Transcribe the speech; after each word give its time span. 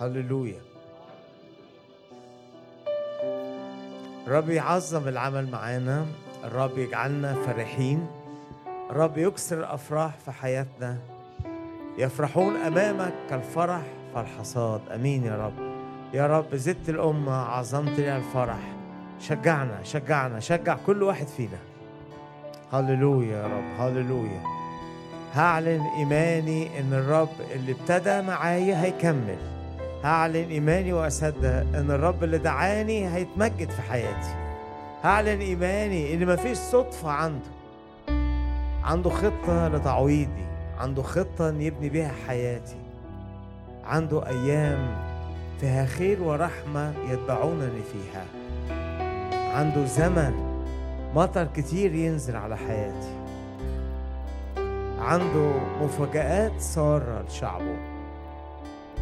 هللويا. 0.00 0.60
الرب 4.26 4.48
يعظم 4.48 5.08
العمل 5.08 5.50
معانا 5.50 6.06
الرب 6.44 6.78
يجعلنا 6.78 7.34
فرحين 7.34 8.06
الرب 8.90 9.18
يكسر 9.18 9.58
الأفراح 9.58 10.18
في 10.18 10.30
حياتنا 10.30 10.98
يفرحون 11.98 12.56
أمامك 12.56 13.12
كالفرح 13.30 13.82
فالحصاد. 14.14 14.80
آمين 14.94 15.24
يا 15.24 15.36
رب. 15.46 15.54
يا 16.14 16.26
رب 16.26 16.54
زدت 16.56 16.88
الأمة 16.88 17.32
عظمت 17.32 18.00
لي 18.00 18.16
الفرح. 18.16 18.58
شجعنا 19.20 19.82
شجعنا 19.82 20.40
شجع 20.40 20.76
كل 20.86 21.02
واحد 21.02 21.26
فينا. 21.26 21.58
هللويا 22.72 23.36
يا 23.36 23.46
رب 23.46 23.80
هللويا. 23.80 24.42
هعلن 25.34 25.82
إيماني 25.98 26.80
إن 26.80 26.92
الرب 26.92 27.40
اللي 27.54 27.72
ابتدى 27.72 28.22
معايا 28.22 28.82
هيكمل. 28.82 29.55
هعلن 30.04 30.50
إيماني 30.50 30.92
واصدق 30.92 31.54
إن 31.74 31.90
الرب 31.90 32.24
اللي 32.24 32.38
دعاني 32.38 33.14
هيتمجد 33.14 33.70
في 33.70 33.82
حياتي. 33.82 34.34
هعلن 35.04 35.40
إيماني 35.40 36.14
إن 36.14 36.26
مفيش 36.26 36.58
صدفة 36.58 37.10
عنده. 37.10 37.50
عنده 38.84 39.10
خطة 39.10 39.68
لتعويضي. 39.68 40.46
عنده 40.78 41.02
خطة 41.02 41.48
إن 41.48 41.62
يبني 41.62 41.88
بيها 41.88 42.12
حياتي. 42.28 42.76
عنده 43.84 44.26
أيام 44.26 44.96
فيها 45.60 45.86
خير 45.86 46.22
ورحمة 46.22 46.92
يتبعونني 47.10 47.82
فيها. 47.92 48.24
عنده 49.58 49.84
زمن 49.84 50.56
مطر 51.14 51.48
كتير 51.56 51.94
ينزل 51.94 52.36
على 52.36 52.56
حياتي. 52.56 53.16
عنده 54.98 55.52
مفاجآت 55.82 56.60
سارة 56.60 57.24
لشعبه. 57.28 57.95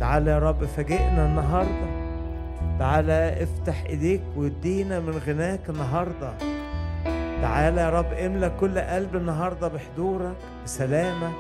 تعالى 0.01 0.31
يا 0.31 0.39
رب 0.39 0.65
فاجئنا 0.65 1.27
النهاردة. 1.27 2.05
تعالى 2.79 3.43
افتح 3.43 3.85
ايديك 3.85 4.23
وادينا 4.37 5.01
من 5.01 5.21
غناك 5.27 5.61
النهاردة. 5.69 6.33
تعالى 7.43 7.81
يا 7.81 7.91
رب 7.91 8.13
املى 8.13 8.53
كل 8.61 8.79
قلب 8.79 9.17
النهاردة 9.17 9.69
بحضورك 9.69 10.37
بسلامك. 10.65 11.35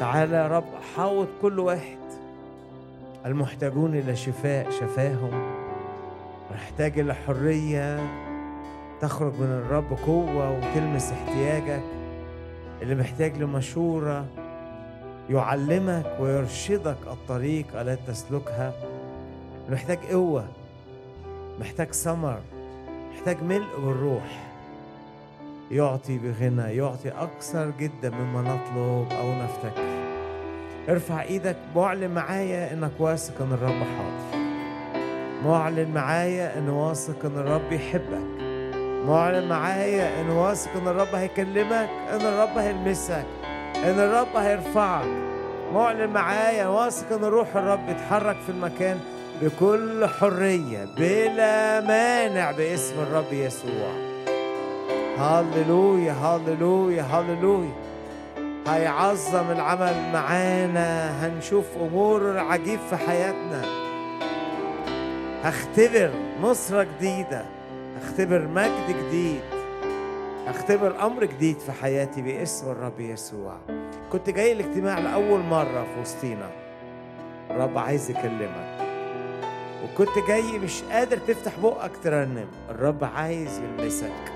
تعالى 0.00 0.36
يا 0.36 0.48
رب 0.48 0.64
حاوط 0.96 1.28
كل 1.42 1.58
واحد. 1.58 1.98
المحتاجون 3.26 3.94
إلى 3.94 4.16
شفاء 4.16 4.70
شفاهم. 4.70 5.52
محتاج 6.54 6.98
إلى 6.98 7.14
حرية 7.14 8.00
تخرج 9.00 9.32
من 9.32 9.62
الرب 9.66 9.98
قوة 10.06 10.50
وتلمس 10.50 11.12
احتياجك. 11.12 11.82
اللي 12.82 12.94
محتاج 12.94 13.36
لمشورة 13.36 14.24
يعلمك 15.30 16.16
ويرشدك 16.20 16.96
الطريق 17.06 17.66
التي 17.80 18.02
تسلكها. 18.06 18.72
محتاج 19.70 19.98
قوة 20.10 20.44
محتاج 21.60 21.92
ثمر 21.92 22.38
محتاج 23.12 23.42
ملء 23.42 23.76
بالروح 23.78 24.48
يعطي 25.70 26.18
بغنى 26.18 26.76
يعطي 26.76 27.08
أكثر 27.08 27.70
جدا 27.78 28.10
مما 28.10 28.42
نطلب 28.42 29.18
أو 29.20 29.32
نفتكر. 29.32 29.98
ارفع 30.88 31.22
إيدك 31.22 31.56
معلن 31.76 32.10
معايا 32.10 32.72
إنك 32.72 32.92
واثق 32.98 33.42
إن 33.42 33.52
الرب 33.52 33.82
حاضر. 33.82 34.38
معلن 35.44 35.94
معايا 35.94 36.58
إن 36.58 36.68
واثق 36.68 37.24
إن 37.24 37.38
الرب 37.38 37.72
يحبك. 37.72 38.42
معلن 39.06 39.48
معايا 39.48 40.20
إن 40.20 40.28
واثق 40.30 40.76
إن 40.76 40.88
الرب 40.88 41.14
هيكلمك 41.14 41.88
إن 42.10 42.20
الرب 42.20 42.58
هيلمسك. 42.58 43.26
إن 43.84 44.00
الرب 44.00 44.36
هيرفعك. 44.36 45.06
معلن 45.74 46.10
معايا 46.10 46.66
واثق 46.66 47.12
إن 47.12 47.24
روح 47.24 47.56
الرب 47.56 47.88
يتحرك 47.88 48.36
في 48.46 48.52
المكان 48.52 49.00
بكل 49.42 50.06
حرية 50.06 50.84
بلا 50.96 51.80
مانع 51.80 52.50
باسم 52.50 52.94
الرب 53.00 53.32
يسوع. 53.32 53.92
هللويا 55.18 56.12
هللويا 56.12 57.02
هللويا. 57.02 57.72
هيعظم 58.68 59.50
العمل 59.50 60.12
معانا. 60.12 61.10
هنشوف 61.26 61.64
أمور 61.80 62.38
عجيب 62.38 62.80
في 62.90 62.96
حياتنا. 62.96 63.62
هختبر 65.42 66.10
نصرة 66.42 66.82
جديدة. 66.82 67.44
هختبر 68.02 68.48
مجد 68.54 68.96
جديد. 69.06 69.40
هختبر 70.48 71.06
أمر 71.06 71.24
جديد 71.24 71.58
في 71.58 71.72
حياتي 71.72 72.22
باسم 72.22 72.70
الرب 72.70 73.00
يسوع. 73.00 73.56
كنت 74.12 74.30
جاي 74.30 74.52
الاجتماع 74.52 74.98
لأول 74.98 75.40
مرة 75.40 75.86
في 75.94 76.00
وسطينا. 76.00 76.50
الرب 77.50 77.78
عايز 77.78 78.10
يكلمك. 78.10 78.78
وكنت 79.84 80.28
جاي 80.28 80.58
مش 80.58 80.82
قادر 80.82 81.16
تفتح 81.16 81.58
بقك 81.62 81.90
ترنم. 82.04 82.48
الرب 82.70 83.04
عايز 83.04 83.58
يلمسك. 83.58 84.32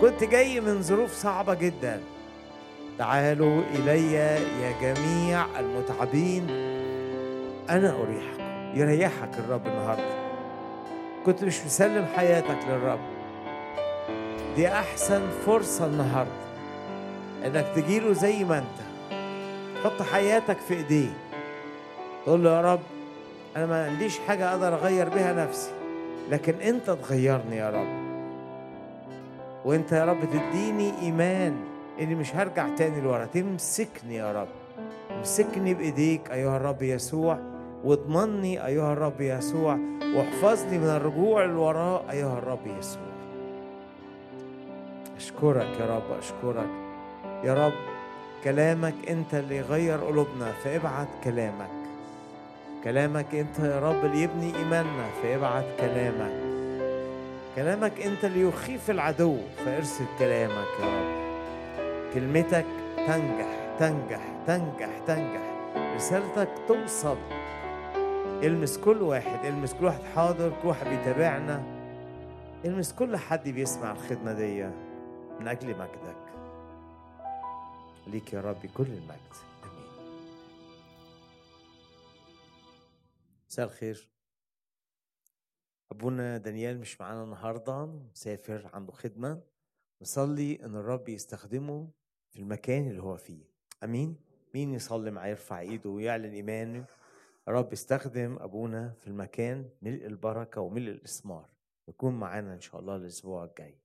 كنت 0.00 0.24
جاي 0.24 0.60
من 0.60 0.82
ظروف 0.82 1.12
صعبة 1.12 1.54
جداً. 1.54 2.00
تعالوا 2.98 3.62
إلي 3.74 4.12
يا 4.12 4.72
جميع 4.82 5.46
المتعبين. 5.58 6.46
أنا 7.70 7.96
أريحكم. 8.02 8.80
يريحك 8.80 9.38
الرب 9.38 9.66
النهاردة. 9.66 10.26
كنت 11.26 11.44
مش 11.44 11.64
مسلم 11.64 12.06
حياتك 12.16 12.58
للرب. 12.68 13.15
دي 14.56 14.68
أحسن 14.68 15.22
فرصة 15.46 15.86
النهاردة. 15.86 16.46
إنك 17.44 17.66
تجيله 17.76 18.12
زي 18.12 18.44
ما 18.44 18.58
أنت. 18.58 18.86
حط 19.84 20.02
حياتك 20.02 20.58
في 20.58 20.74
إيديه. 20.74 21.10
تقول 22.26 22.44
له 22.44 22.50
يا 22.56 22.60
رب 22.60 22.80
أنا 23.56 23.66
ما 23.66 23.86
عنديش 23.86 24.18
حاجة 24.18 24.50
أقدر 24.50 24.74
أغير 24.74 25.08
بها 25.08 25.32
نفسي 25.32 25.70
لكن 26.30 26.54
أنت 26.54 26.90
تغيرني 26.90 27.56
يا 27.56 27.70
رب. 27.70 28.06
وأنت 29.64 29.92
يا 29.92 30.04
رب 30.04 30.24
تديني 30.24 30.92
إيمان 31.02 31.56
إني 32.00 32.14
مش 32.14 32.36
هرجع 32.36 32.68
تاني 32.74 33.00
لورا. 33.00 33.24
تمسكني 33.24 34.14
يا 34.14 34.32
رب. 34.32 34.48
امسكني 35.18 35.74
بإيديك 35.74 36.30
أيها 36.30 36.56
الرب 36.56 36.82
يسوع 36.82 37.38
واضمني 37.84 38.66
أيها 38.66 38.92
الرب 38.92 39.20
يسوع 39.20 39.78
واحفظني 40.14 40.78
من 40.78 40.88
الرجوع 40.88 41.44
للوراء 41.44 42.04
أيها 42.10 42.38
الرب 42.38 42.66
يسوع. 42.78 43.15
أشكرك 45.16 45.80
يا 45.80 45.86
رب 45.96 46.18
أشكرك. 46.18 46.70
يا 47.44 47.54
رب 47.66 47.72
كلامك 48.44 48.94
أنت 49.08 49.34
اللي 49.34 49.56
يغير 49.56 50.04
قلوبنا 50.04 50.52
فابعت 50.52 51.08
كلامك. 51.24 51.70
كلامك 52.84 53.34
أنت 53.34 53.58
يا 53.58 53.80
رب 53.80 54.04
اللي 54.04 54.22
يبني 54.22 54.56
إيماننا 54.56 55.06
فابعت 55.22 55.64
كلامك. 55.80 56.46
كلامك 57.56 58.00
أنت 58.00 58.24
اللي 58.24 58.40
يخيف 58.40 58.90
العدو 58.90 59.36
فارسل 59.64 60.04
كلامك 60.18 60.66
يا 60.80 60.86
رب. 60.86 61.26
كلمتك 62.14 62.66
تنجح 62.96 63.76
تنجح 63.78 64.20
تنجح 64.46 64.90
تنجح. 65.06 65.40
رسالتك 65.94 66.48
توصل. 66.68 67.16
المس 68.42 68.78
كل 68.78 69.02
واحد 69.02 69.44
المس 69.44 69.74
كل 69.74 69.84
واحد 69.84 70.00
حاضر 70.14 70.52
كل 70.62 70.68
واحد 70.68 70.86
بيتابعنا. 70.88 71.62
المس 72.64 72.92
كل 72.92 73.16
حد 73.16 73.48
بيسمع 73.48 73.92
الخدمة 73.92 74.32
دي. 74.32 74.66
من 75.40 75.48
أجل 75.48 75.78
مجدك. 75.78 76.16
ليك 78.06 78.32
يا 78.32 78.40
ربي 78.40 78.68
كل 78.68 78.86
المجد. 78.86 79.32
أمين. 79.64 79.88
مساء 83.50 83.66
الخير. 83.66 84.10
أبونا 85.92 86.38
دانيال 86.38 86.80
مش 86.80 87.00
معانا 87.00 87.24
النهاردة 87.24 87.86
مسافر 87.86 88.70
عنده 88.74 88.92
خدمة. 88.92 89.42
نصلي 90.02 90.64
إن 90.64 90.76
الرب 90.76 91.08
يستخدمه 91.08 91.88
في 92.30 92.38
المكان 92.38 92.88
اللي 92.88 93.02
هو 93.02 93.16
فيه. 93.16 93.44
آمين. 93.84 94.16
مين 94.54 94.74
يصلي 94.74 95.10
معايا 95.10 95.30
يرفع 95.30 95.60
إيده 95.60 95.90
ويعلن 95.90 96.32
إيمانه. 96.32 96.84
رب 97.48 97.72
استخدم 97.72 98.36
أبونا 98.40 98.94
في 99.00 99.06
المكان 99.06 99.70
ملء 99.82 100.06
البركة 100.06 100.60
وملء 100.60 100.90
الإسمار. 100.90 101.48
يكون 101.88 102.14
معانا 102.14 102.54
إن 102.54 102.60
شاء 102.60 102.80
الله 102.80 102.96
الأسبوع 102.96 103.44
الجاي. 103.44 103.78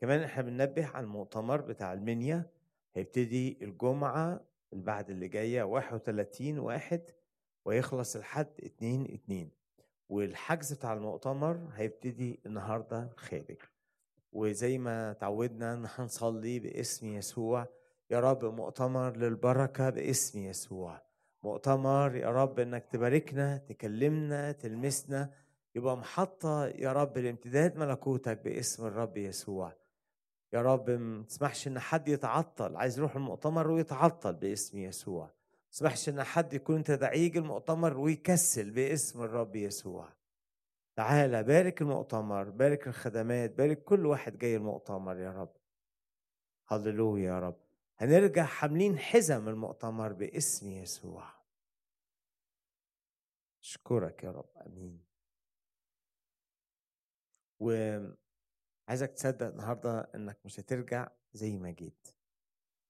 كمان 0.00 0.20
إحنا 0.20 0.42
بننبه 0.42 0.86
على 0.86 1.04
المؤتمر 1.04 1.60
بتاع 1.60 1.92
المنيا 1.92 2.50
هيبتدي 2.94 3.58
الجمعة 3.62 4.40
اللي 4.72 4.84
بعد 4.84 5.10
اللي 5.10 5.28
جاية 5.28 5.62
31 5.62 6.58
واحد 6.58 7.02
ويخلص 7.64 8.16
الحد 8.16 8.48
2 8.64 9.04
2 9.04 9.50
والحجز 10.08 10.72
بتاع 10.72 10.92
المؤتمر 10.92 11.68
هيبتدي 11.74 12.40
النهاردة 12.46 13.10
خارج 13.16 13.56
وزي 14.32 14.78
ما 14.78 15.12
تعودنا 15.12 15.74
إن 15.74 15.86
هنصلي 15.94 16.58
باسم 16.58 17.06
يسوع 17.06 17.66
يا 18.10 18.20
رب 18.20 18.44
مؤتمر 18.44 19.16
للبركة 19.16 19.90
باسم 19.90 20.38
يسوع. 20.38 21.02
مؤتمر 21.42 22.16
يا 22.16 22.30
رب 22.30 22.60
إنك 22.60 22.86
تباركنا 22.86 23.56
تكلمنا 23.56 24.52
تلمسنا 24.52 25.30
يبقى 25.74 25.96
محطة 25.96 26.66
يا 26.66 26.92
رب 26.92 27.18
لامتداد 27.18 27.76
ملكوتك 27.76 28.44
باسم 28.44 28.86
الرب 28.86 29.16
يسوع. 29.16 29.72
يا 30.52 30.62
رب 30.62 30.90
ما 30.90 31.24
تسمحش 31.24 31.68
إن 31.68 31.78
حد 31.78 32.08
يتعطل 32.08 32.76
عايز 32.76 32.98
يروح 32.98 33.16
المؤتمر 33.16 33.70
ويتعطل 33.70 34.34
باسم 34.34 34.78
يسوع. 34.78 35.30
اسمحش 35.74 36.08
إن 36.08 36.22
حد 36.22 36.52
يكون 36.52 36.84
تدعيج 36.84 37.36
المؤتمر 37.36 37.98
ويكسل 37.98 38.70
باسم 38.70 39.22
الرب 39.22 39.56
يسوع. 39.56 40.12
تعالى 40.96 41.42
بارك 41.42 41.82
المؤتمر 41.82 42.50
بارك 42.50 42.88
الخدمات 42.88 43.52
بارك 43.52 43.84
كل 43.84 44.06
واحد 44.06 44.38
جاي 44.38 44.56
المؤتمر 44.56 45.18
يا 45.18 45.30
رب. 45.30 45.56
هللويا 46.68 47.24
يا 47.24 47.40
رب. 47.40 47.56
هنرجع 47.98 48.44
حاملين 48.44 48.98
حزم 48.98 49.48
المؤتمر 49.48 50.12
باسم 50.12 50.70
يسوع. 50.70 51.30
أشكرك 53.62 54.24
يا 54.24 54.30
رب. 54.30 54.50
آمين. 54.66 55.06
وعايزك 58.86 59.10
تصدق 59.10 59.46
النهارده 59.46 60.10
إنك 60.14 60.38
مش 60.44 60.60
هترجع 60.60 61.08
زي 61.32 61.56
ما 61.56 61.70
جيت 61.70 62.08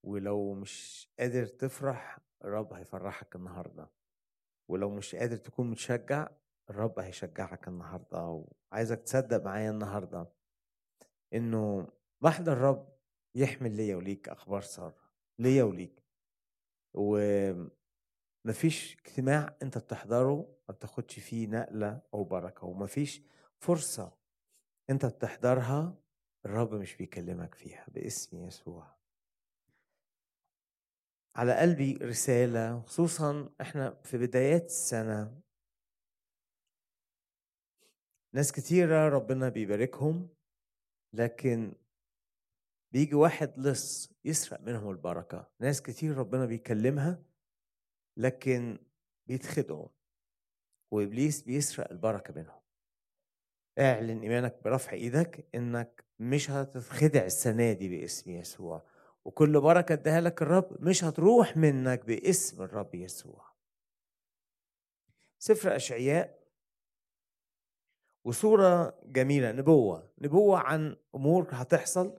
ولو 0.05 0.55
مش 0.55 1.09
قادر 1.19 1.47
تفرح 1.47 2.19
الرب 2.45 2.73
هيفرحك 2.73 3.37
النهارده 3.37 3.91
ولو 4.71 4.91
مش 4.91 5.15
قادر 5.15 5.37
تكون 5.37 5.71
متشجع 5.71 6.29
الرب 6.71 6.99
هيشجعك 6.99 7.69
النهارده 7.69 8.45
وعايزك 8.73 9.03
تصدق 9.03 9.45
معايا 9.45 9.71
النهارده 9.71 10.33
إنه 11.35 11.89
محضر 12.21 12.53
الرب 12.53 12.97
يحمل 13.35 13.77
ليا 13.77 13.97
وليك 13.97 14.29
أخبار 14.29 14.61
سارة 14.61 15.11
ليا 15.39 15.65
وليك 15.65 16.03
ومفيش 16.95 18.97
اجتماع 18.97 19.57
أنت 19.63 19.79
بتحضره 19.79 20.57
ما 20.69 20.75
بتاخدش 20.75 21.19
فيه 21.19 21.47
نقلة 21.49 22.03
أو 22.15 22.25
بركة 22.25 22.67
ومفيش 22.67 23.23
فرصة 23.59 24.16
أنت 24.91 25.07
بتحضرها 25.07 25.99
الرب 26.45 26.75
مش 26.75 26.97
بيكلمك 26.97 27.55
فيها 27.55 27.87
باسم 27.89 28.47
يسوع. 28.47 28.97
على 31.37 31.57
قلبي 31.59 31.93
رسالة 31.93 32.81
خصوصا 32.81 33.51
إحنا 33.61 34.01
في 34.05 34.19
بدايات 34.19 34.65
السنة 34.65 35.41
ناس 38.33 38.53
كتيرة 38.53 39.09
ربنا 39.09 39.49
بيباركهم 39.49 40.29
لكن 41.13 41.75
بيجي 42.93 43.15
واحد 43.15 43.59
لص 43.59 44.13
يسرق 44.25 44.61
منهم 44.61 44.91
البركة. 44.91 45.51
ناس 45.61 45.83
كتير 45.83 46.17
ربنا 46.17 46.47
بيكلمها 46.47 47.23
لكن 48.17 48.79
بيتخدعوا 49.27 49.89
وإبليس 50.91 51.43
بيسرق 51.43 51.91
البركة 51.91 52.35
منهم. 52.35 52.66
اعلن 53.79 54.23
إيمانك 54.23 54.57
برفع 54.65 54.93
إيدك 54.93 55.49
إنك 55.55 56.05
مش 56.19 56.51
هتتخدع 56.51 57.25
السنة 57.25 57.73
دي 57.73 57.89
باسم 57.89 58.31
يسوع 58.31 58.83
وكل 59.25 59.61
بركة 59.61 59.93
اداها 59.93 60.21
لك 60.21 60.43
الرب 60.43 60.77
مش 60.81 61.05
هتروح 61.05 61.57
منك 61.57 62.05
باسم 62.05 62.63
الرب 62.63 62.95
يسوع. 62.95 63.47
سفر 65.39 65.77
أشعياء 65.77 66.39
وصورة 68.25 68.99
جميلة 69.05 69.53
نبوة 69.53 70.11
نبوة 70.19 70.59
عن 70.59 70.97
أمور 71.15 71.49
هتحصل. 71.51 72.19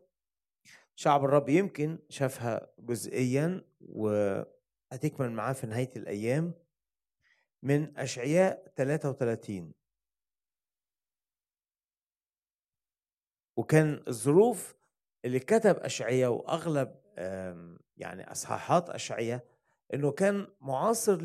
شعب 0.96 1.26
الرب 1.26 1.50
يمكن 1.50 2.00
شافها 2.10 2.68
جزئيا 2.80 3.62
وهتكمل 3.82 5.32
معاه 5.32 5.54
في 5.54 5.68
نهاية 5.68 5.90
الأيام. 5.96 6.54
من 7.64 7.98
أشعياء 7.98 8.72
33 8.76 9.74
وكان 13.58 14.04
الظروف 14.08 14.76
اللي 15.26 15.40
كتب 15.40 15.76
أشعياء 15.78 16.32
وأغلب 16.32 16.96
يعني 17.98 18.32
أصحاحات 18.32 18.90
أشعياء 18.90 19.44
إنه 19.94 20.12
كان 20.12 20.48
معاصر 20.62 21.22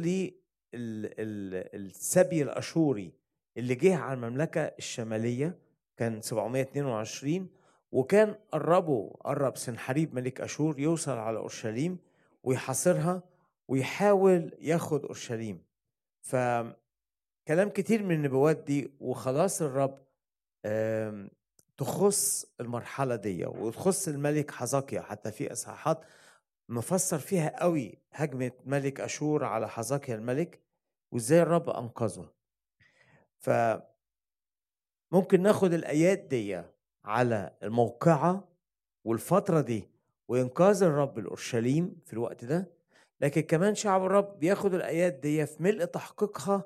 للسبي 0.74 2.42
الأشوري 2.42 3.12
اللي 3.56 3.74
جه 3.74 3.96
على 3.96 4.14
المملكة 4.14 4.60
الشمالية 4.60 5.58
كان 5.96 6.20
722 6.20 7.48
وكان 7.92 8.34
قربوا 8.52 9.10
قرب 9.16 9.56
سنحريب 9.56 10.14
ملك 10.14 10.40
أشور 10.40 10.80
يوصل 10.80 11.12
على 11.18 11.38
أورشليم 11.38 11.98
ويحاصرها 12.42 13.22
ويحاول 13.68 14.56
ياخد 14.60 15.04
أورشليم. 15.04 15.62
فكلام 16.20 17.68
كتير 17.74 18.02
من 18.02 18.14
النبوات 18.14 18.56
دي 18.56 18.90
وخلاص 19.00 19.62
الرب 19.62 19.98
تخص 21.82 22.46
المرحلة 22.60 23.16
دي 23.16 23.46
وتخص 23.46 24.08
الملك 24.08 24.50
حزقيا 24.50 25.00
حتى 25.00 25.30
في 25.32 25.52
إصحاحات 25.52 26.00
مفسر 26.68 27.18
فيها 27.18 27.60
قوي 27.62 27.98
هجمة 28.12 28.52
ملك 28.66 29.00
أشور 29.00 29.44
على 29.44 29.68
حزقيا 29.68 30.14
الملك 30.14 30.60
وإزاي 31.12 31.42
الرب 31.42 31.70
أنقذه. 31.70 32.28
ف 33.38 33.50
ممكن 35.12 35.42
ناخد 35.42 35.72
الآيات 35.72 36.18
دي 36.18 36.62
على 37.04 37.56
الموقعة 37.62 38.48
والفترة 39.04 39.60
دي 39.60 39.88
وإنقاذ 40.28 40.82
الرب 40.82 41.18
لأورشليم 41.18 41.96
في 42.04 42.12
الوقت 42.12 42.44
ده. 42.44 42.66
لكن 43.20 43.40
كمان 43.40 43.74
شعب 43.74 44.04
الرب 44.04 44.38
بياخد 44.38 44.74
الآيات 44.74 45.12
دي 45.12 45.46
في 45.46 45.62
ملء 45.62 45.84
تحقيقها 45.84 46.64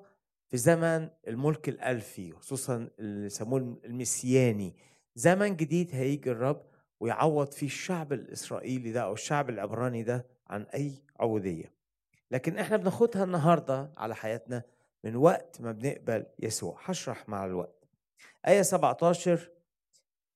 في 0.49 0.57
زمن 0.57 1.09
الملك 1.29 1.69
الألفي 1.69 2.33
خصوصا 2.33 2.89
اللي 2.99 3.27
يسموه 3.27 3.79
المسياني. 3.85 4.77
زمن 5.17 5.57
جديد 5.57 5.95
هيجي 5.95 6.31
الرب 6.31 6.67
ويعوض 7.01 7.53
فيه 7.53 7.67
الشعب 7.67 8.13
الإسرائيلي 8.13 8.93
ده 8.93 9.01
أو 9.03 9.13
الشعب 9.13 9.51
العبراني 9.51 10.03
ده 10.03 10.27
عن 10.47 10.63
أي 10.63 10.93
عبودية 11.21 11.73
لكن 12.31 12.59
إحنا 12.59 12.77
بناخدها 12.77 13.25
النهاردة 13.25 13.93
على 13.97 14.15
حياتنا 14.15 14.63
من 15.05 15.17
وقت 15.17 15.61
ما 15.61 15.73
بنقبل 15.73 16.27
يسوع. 16.39 16.79
هشرح 16.85 17.29
مع 17.29 17.45
الوقت. 17.45 17.89
آية 18.49 18.63
17 18.63 19.51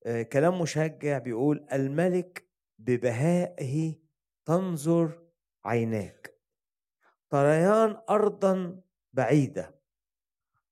آه 0.06 0.23
كلام 0.23 0.61
مشجع 0.61 1.19
بيقول 1.19 1.67
الملك 1.73 2.44
ببهائه 2.79 3.94
تنظر 4.44 5.23
عيناك. 5.65 6.35
طريان 7.31 7.97
أرضا 8.11 8.81
بعيدة. 9.12 9.75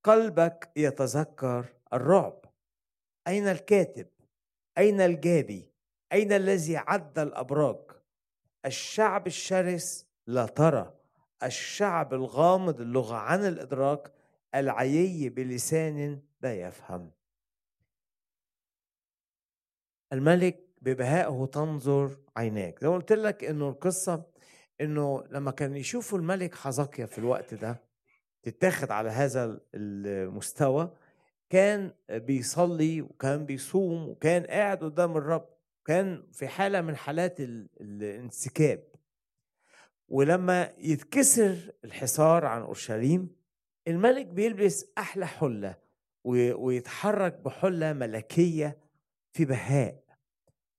قلبك 0.05 0.71
يتذكر 0.77 1.65
الرعب. 1.93 2.45
أين 3.29 3.49
الكاتب؟ 3.49 4.07
أين 4.79 5.01
الجابي؟ 5.01 5.73
أين 6.13 6.33
الذي 6.33 6.77
عد 6.77 7.19
الأبراج؟ 7.19 7.91
الشعب 8.67 9.27
الشرس 9.27 10.07
لا 10.27 10.47
ترى. 10.47 10.95
الشعب 11.43 12.15
الغامض 12.15 12.81
اللغة 12.81 13.17
عن 13.17 13.47
الإدراك 13.47 14.13
العيي 14.55 15.29
بلسان 15.29 16.23
لا 16.41 16.55
يفهم. 16.55 17.11
الملك 20.13 20.69
ببهائه 20.83 21.49
تنظر 21.53 22.17
عيناك. 22.37 22.85
ما 22.85 22.95
قلت 22.95 23.13
لك 23.13 23.45
إنه 23.45 23.69
القصة 23.69 24.23
إنه 24.81 25.25
لما 25.31 25.51
كان 25.51 25.77
يشوفوا 25.77 26.19
الملك 26.19 26.55
حزقيا 26.55 27.07
في 27.07 27.19
الوقت 27.19 27.55
ده 27.55 27.81
تتاخد 28.43 28.91
على 28.91 29.11
هذا 29.11 29.61
المستوى 29.75 30.95
كان 31.51 31.93
بيصلي 32.11 33.03
وكان 33.03 33.47
بيصوم 33.47 34.09
وكان 34.09 34.43
قاعد 34.43 34.85
قدام 34.85 35.17
الرب 35.17 35.49
كان 35.85 36.23
في 36.33 36.49
حالة 36.49 36.81
من 36.81 36.97
حالات 36.97 37.41
الانسكاب. 37.41 38.85
ولما 40.09 40.73
يتكسر 40.79 41.73
الحصار 41.85 42.45
عن 42.47 42.63
أورشليم 42.63 43.37
الملك 43.89 44.27
بيلبس 44.27 44.87
أحلى 44.99 45.27
حلة 45.27 45.77
ويتحرك 46.25 47.35
بحلة 47.41 47.93
ملكية 47.93 48.79
في 49.33 49.45
بهاء. 49.45 50.03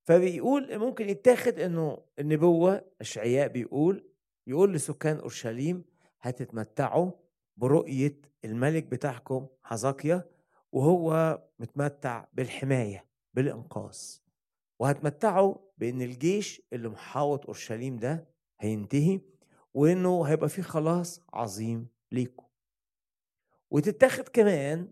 فبيقول 0.06 0.78
ممكن 0.78 1.10
يتاخد 1.10 1.60
إنه 1.60 1.98
النبوة 2.20 2.86
أشعياء 3.02 3.48
بيقول 3.48 4.10
يقول 4.48 4.74
لسكان 4.74 5.18
أورشليم 5.18 5.84
هتتمتعوا 6.22 7.12
برؤية 7.58 8.16
الملك 8.46 8.84
بتاعكم 8.84 9.48
حزقيا 9.64 10.24
وهو 10.72 11.40
متمتع 11.60 12.26
بالحماية 12.34 13.06
بالإنقاذ. 13.34 14.00
وهتمتعوا 14.80 15.56
بأن 15.78 16.02
الجيش 16.02 16.62
اللي 16.74 16.90
محاوط 16.90 17.46
أورشليم 17.46 17.98
ده 17.98 18.28
هينتهي 18.60 19.22
وإنه 19.74 20.24
هيبقى 20.24 20.50
فيه 20.50 20.62
خلاص 20.62 21.22
عظيم 21.34 21.88
ليكم 22.12 22.46
وتتاخد 23.72 24.28
كمان 24.28 24.90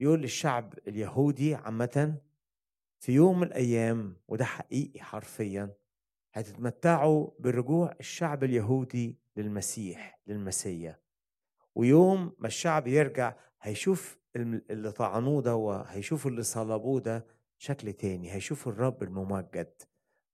يقول 0.00 0.20
للشعب 0.20 0.74
اليهودي 0.88 1.54
عامة 1.54 2.14
في 3.00 3.12
يوم 3.12 3.40
من 3.40 3.46
الأيام 3.46 4.16
وده 4.28 4.44
حقيقي 4.44 5.00
حرفيا 5.00 5.74
هتتمتعوا 6.32 7.30
برجوع 7.38 7.94
الشعب 8.00 8.44
اليهودي 8.44 9.18
للمسيح 9.36 10.20
للمسيا. 10.26 11.00
ويوم 11.74 12.32
ما 12.38 12.46
الشعب 12.46 12.86
يرجع 12.86 13.34
هيشوف 13.62 14.17
اللي 14.36 14.92
طعنوه 14.92 15.42
ده 15.42 15.82
هيشوفوا 15.86 16.30
اللي 16.30 16.42
صلبوه 16.42 17.00
ده 17.00 17.26
شكل 17.58 17.92
تاني 17.92 18.32
هيشوفوا 18.34 18.72
الرب 18.72 19.02
الممجد. 19.02 19.82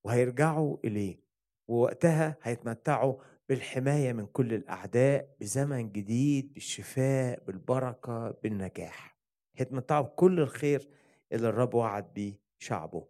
وهيرجعوا 0.04 0.76
إليه. 0.84 1.20
ووقتها 1.68 2.36
هيتمتعوا 2.42 3.14
بالحماية 3.48 4.12
من 4.12 4.26
كل 4.26 4.54
الأعداء 4.54 5.36
بزمن 5.40 5.92
جديد 5.92 6.52
بالشفاء 6.52 7.44
بالبركة 7.44 8.30
بالنجاح. 8.42 9.18
هيتمتعوا 9.56 10.04
بكل 10.04 10.40
الخير 10.40 10.88
اللي 11.32 11.48
الرب 11.48 11.74
وعد 11.74 12.12
بيه 12.14 12.40
شعبه. 12.58 13.08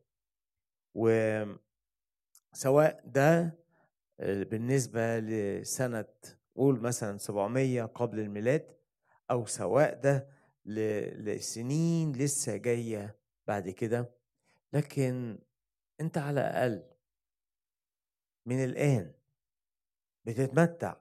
وسواء 0.95 1.59
ده 3.05 3.59
آه، 4.21 4.43
بالنسبة 4.43 5.19
لسنة 5.19 6.05
قول 6.57 6.81
مثلا 6.81 7.19
700 7.19 7.83
قبل 7.83 8.21
الميلاد 8.21 8.77
أو 9.31 9.47
سواء 9.47 10.01
ده 10.01 10.34
لسنين 10.67 12.13
لسه 12.13 12.57
جاية 12.57 13.19
بعد 13.47 13.69
كده. 13.71 14.15
لكن 14.73 15.39
أنت 16.01 16.19
على 16.19 16.41
الأقل 16.41 16.91
من 18.47 18.65
الآن 18.65 19.13
بتتمتع. 20.25 20.97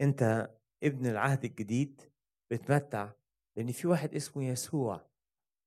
أنت 0.00 0.50
ابن 0.82 1.06
العهد 1.06 1.44
الجديد 1.44 2.00
بتمتع 2.50 3.10
لأن 3.56 3.72
في 3.72 3.88
واحد 3.88 4.14
اسمه 4.14 4.44
يسوع 4.44 5.10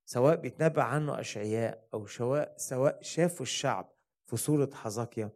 سواء 0.06 0.36
بيتنبأ 0.36 0.84
عنه 0.84 1.20
أشعياء 1.20 1.88
أو 1.94 2.08
سواء 2.08 2.54
سواء 2.58 3.02
شافوا 3.02 3.42
الشعب 3.42 3.94
في 4.26 4.38
صورة 4.38 4.70
حزقيا 4.74 5.32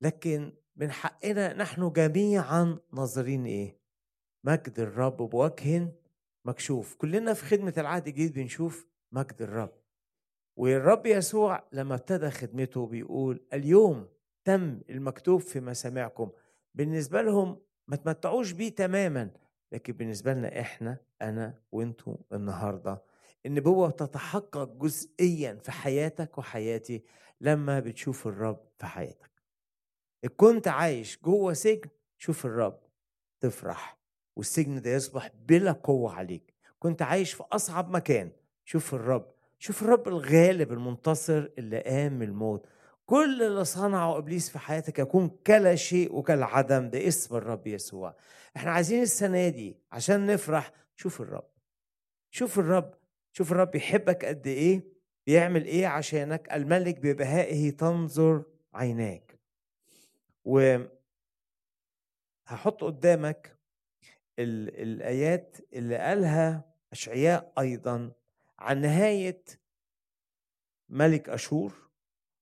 لكن 0.00 0.52
من 0.76 0.90
حقنا 0.90 1.52
نحن 1.52 1.92
جميعا 1.92 2.78
ناظرين 2.92 3.46
إيه؟ 3.46 3.78
مجد 4.44 4.80
الرب 4.80 5.16
بوجه 5.16 5.92
مكشوف. 6.46 6.94
كلنا 6.94 7.34
في 7.34 7.44
خدمة 7.44 7.74
العهد 7.78 8.06
الجديد 8.06 8.34
بنشوف 8.34 8.86
مجد 9.12 9.42
الرب. 9.42 9.72
والرب 10.56 11.06
يسوع 11.06 11.68
لما 11.72 11.94
ابتدى 11.94 12.30
خدمته 12.30 12.86
بيقول 12.86 13.46
اليوم 13.52 14.08
تم 14.44 14.80
المكتوب 14.90 15.40
في 15.40 15.60
مسامعكم. 15.60 16.30
بالنسبة 16.74 17.22
لهم 17.22 17.60
ما 17.88 17.96
تمتعوش 17.96 18.52
بيه 18.52 18.68
تماما 18.68 19.30
لكن 19.72 19.92
بالنسبة 19.92 20.32
لنا 20.34 20.60
إحنا 20.60 20.98
أنا 21.22 21.62
وأنتوا 21.72 22.16
النهارده. 22.32 23.02
النبوة 23.46 23.90
تتحقق 23.90 24.72
جزئيا 24.72 25.54
في 25.54 25.72
حياتك 25.72 26.38
وحياتي 26.38 27.04
لما 27.40 27.80
بتشوف 27.80 28.26
الرب 28.26 28.60
في 28.78 28.86
حياتك. 28.86 29.30
كنت 30.36 30.68
عايش 30.68 31.22
جوه 31.22 31.52
سجن 31.52 31.90
شوف 32.18 32.46
الرب 32.46 32.80
تفرح. 33.40 33.95
والسجن 34.36 34.80
ده 34.80 34.90
يصبح 34.90 35.30
بلا 35.48 35.72
قوة 35.72 36.12
عليك. 36.12 36.54
كنت 36.78 37.02
عايش 37.02 37.32
في 37.32 37.44
أصعب 37.52 37.90
مكان. 37.90 38.30
شوف 38.64 38.94
الرب. 38.94 39.32
شوف 39.58 39.82
الرب 39.82 40.08
الغالب 40.08 40.72
المنتصر 40.72 41.48
اللي 41.58 41.80
قام 41.80 42.22
الموت. 42.22 42.66
كل 43.06 43.42
اللي 43.42 43.64
صنعه 43.64 44.18
إبليس 44.18 44.50
في 44.50 44.58
حياتك 44.58 44.98
يكون 44.98 45.28
كلا 45.46 45.74
شيء 45.74 46.14
وكالعدم. 46.14 46.90
ده 46.90 47.08
اسم 47.08 47.36
الرب 47.36 47.66
يسوع. 47.66 48.16
إحنا 48.56 48.70
عايزين 48.70 49.02
السنة 49.02 49.48
دي 49.48 49.78
عشان 49.92 50.26
نفرح. 50.26 50.72
شوف 50.96 51.20
الرب. 51.20 51.48
شوف 52.30 52.58
الرب. 52.58 52.94
شوف 53.32 53.52
الرب 53.52 53.74
يحبك 53.74 54.24
قد 54.24 54.46
إيه؟ 54.46 54.96
بيعمل 55.26 55.64
إيه 55.64 55.86
عشانك؟ 55.86 56.52
الملك 56.52 56.98
ببهائه 57.00 57.70
تنظر 57.70 58.44
عيناك. 58.74 59.38
و 60.44 60.78
هحط 62.46 62.84
قدامك 62.84 63.55
ال- 64.38 64.82
الآيات 64.82 65.56
اللي 65.72 65.96
قالها 65.98 66.74
أشعياء 66.92 67.52
أيضا 67.58 68.12
عن 68.58 68.80
نهاية 68.80 69.44
ملك 70.88 71.28
أشور 71.28 71.90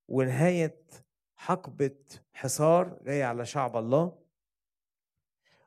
ونهاية 0.08 0.84
حقبة 1.36 1.96
حصار 2.32 2.98
جاي 3.02 3.22
على 3.22 3.46
شعب 3.46 3.76
الله 3.76 4.18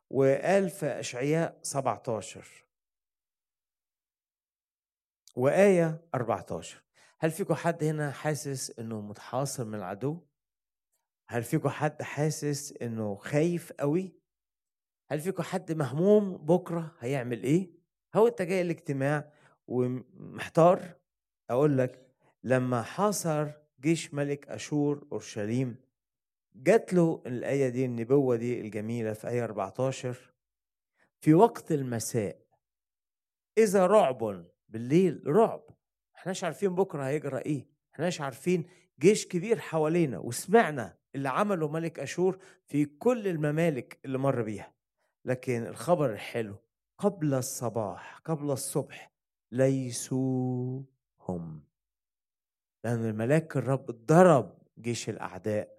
وقال 0.09 0.69
في 0.69 0.85
أشعياء 0.85 1.59
17 1.63 2.65
وآية 5.35 6.01
14 6.15 6.83
هل 7.19 7.31
فيكم 7.31 7.53
حد 7.53 7.83
هنا 7.83 8.11
حاسس 8.11 8.79
إنه 8.79 9.01
متحاصر 9.01 9.65
من 9.65 9.75
العدو؟ 9.75 10.21
هل 11.29 11.43
فيكم 11.43 11.69
حد 11.69 12.01
حاسس 12.01 12.73
إنه 12.81 13.15
خايف 13.15 13.71
قوي؟ 13.73 14.13
هل 15.09 15.19
فيكم 15.19 15.43
حد 15.43 15.71
مهموم 15.71 16.37
بكرة 16.37 16.95
هيعمل 16.99 17.43
إيه؟ 17.43 17.71
هو 18.15 18.27
أنت 18.27 18.41
جاي 18.41 18.61
الاجتماع 18.61 19.31
ومحتار. 19.67 20.95
أقول 21.49 21.77
لك 21.77 22.07
لما 22.43 22.81
حاصر 22.81 23.51
جيش 23.81 24.13
ملك 24.13 24.47
أشور 24.47 25.07
أورشليم 25.11 25.75
جات 26.55 26.93
له 26.93 27.23
الآية 27.25 27.69
دي 27.69 27.85
النبوة 27.85 28.35
دي 28.35 28.61
الجميلة 28.61 29.13
في 29.13 29.27
آية 29.27 29.43
14 29.43 30.33
في 31.19 31.33
وقت 31.33 31.71
المساء 31.71 32.41
إذا 33.57 33.85
رعب 33.85 34.45
بالليل 34.69 35.23
رعب. 35.27 35.63
احناش 36.15 36.43
عارفين 36.43 36.75
بكرة 36.75 37.03
هيجرى 37.03 37.37
إيه. 37.37 37.67
احناش 37.93 38.21
عارفين 38.21 38.65
جيش 38.99 39.27
كبير 39.27 39.59
حوالينا 39.59 40.19
وسمعنا 40.19 40.97
اللي 41.15 41.29
عمله 41.29 41.67
ملك 41.67 41.99
أشور 41.99 42.37
في 42.65 42.85
كل 42.85 43.27
الممالك 43.27 43.99
اللي 44.05 44.17
مر 44.17 44.41
بيها. 44.41 44.73
لكن 45.27 45.67
الخبر 45.67 46.13
الحلو 46.13 46.55
قبل 46.97 47.33
الصباح 47.33 48.21
قبل 48.25 48.51
الصبح 48.51 49.11
ليسوا 49.51 50.81
هم 51.21 51.63
لأن 52.83 53.05
الملاك 53.05 53.57
الرب 53.57 53.85
ضرب 54.05 54.57
جيش 54.79 55.09
الأعداء 55.09 55.77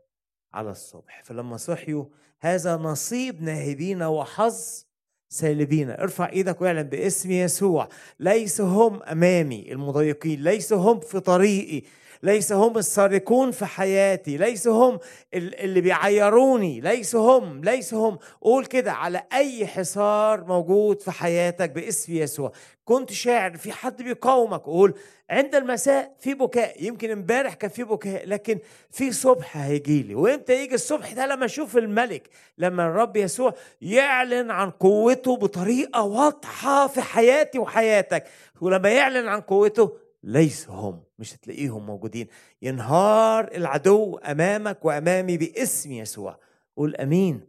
على 0.52 0.70
الصبح 0.70 1.22
فلما 1.24 1.56
صحيوا 1.56 2.04
هذا 2.40 2.76
نصيب 2.76 3.42
ناهبين 3.42 4.02
وحظ 4.02 4.88
سالبين. 5.28 5.90
ارفع 5.90 6.28
إيدك 6.28 6.60
واعلن 6.60 6.82
باسم 6.82 7.30
يسوع. 7.30 7.88
ليس 8.20 8.60
هم 8.60 9.02
أمامي 9.02 9.72
المضايقين 9.72 10.42
ليس 10.42 10.72
هم 10.72 11.00
في 11.00 11.20
طريقي. 11.20 11.82
ليس 12.22 12.52
هم 12.52 12.78
السارقون 12.78 13.50
في 13.50 13.66
حياتي 13.66 14.36
ليس 14.36 14.68
هم 14.68 14.98
اللي 15.34 15.80
بيعيروني 15.80 16.80
ليس 16.80 17.16
هم 17.16 17.64
ليس 17.64 17.94
هم. 17.94 18.18
قول 18.40 18.66
كده 18.66 18.92
على 18.92 19.22
أي 19.32 19.66
حصار 19.66 20.44
موجود 20.44 21.00
في 21.02 21.10
حياتك 21.10 21.70
باسم 21.70 22.12
يسوع. 22.12 22.52
كنت 22.84 23.12
شاعر 23.12 23.56
في 23.56 23.72
حد 23.72 24.02
بيقاومك. 24.02 24.60
قول 24.60 24.94
عند 25.30 25.54
المساء 25.54 26.14
في 26.18 26.34
بكاء. 26.34 26.84
يمكن 26.84 27.10
امبارح 27.10 27.54
كان 27.54 27.70
في 27.70 27.84
بكاء 27.84 28.26
لكن 28.28 28.58
في 28.90 29.12
صبح 29.12 29.56
هيجي 29.56 30.02
لي. 30.02 30.14
وامتى 30.14 30.62
يجي 30.62 30.74
الصبح 30.74 31.12
ده؟ 31.12 31.26
لما 31.26 31.44
أشوف 31.44 31.76
الملك 31.76 32.28
لما 32.58 32.86
الرب 32.86 33.16
يسوع 33.16 33.54
يعلن 33.82 34.50
عن 34.50 34.70
قوته 34.70 35.36
بطريقة 35.36 36.02
واضحة 36.02 36.86
في 36.86 37.00
حياتي 37.00 37.58
وحياتك. 37.58 38.24
ولما 38.60 38.88
يعلن 38.88 39.28
عن 39.28 39.40
قوته 39.40 40.07
ليس 40.22 40.68
هم 40.70 41.02
مش 41.18 41.34
هتلاقيهم 41.34 41.86
موجودين. 41.86 42.26
ينهار 42.62 43.54
العدو 43.54 44.16
أمامك 44.16 44.84
وأمامي 44.84 45.36
باسم 45.36 45.92
يسوع. 45.92 46.38
قول 46.76 46.96
آمين. 46.96 47.40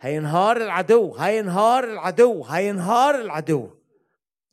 هينهار 0.00 0.56
العدو 0.56 1.14
هينهار 1.14 1.84
العدو 1.84 2.44
هينهار 2.44 3.14
العدو. 3.20 3.70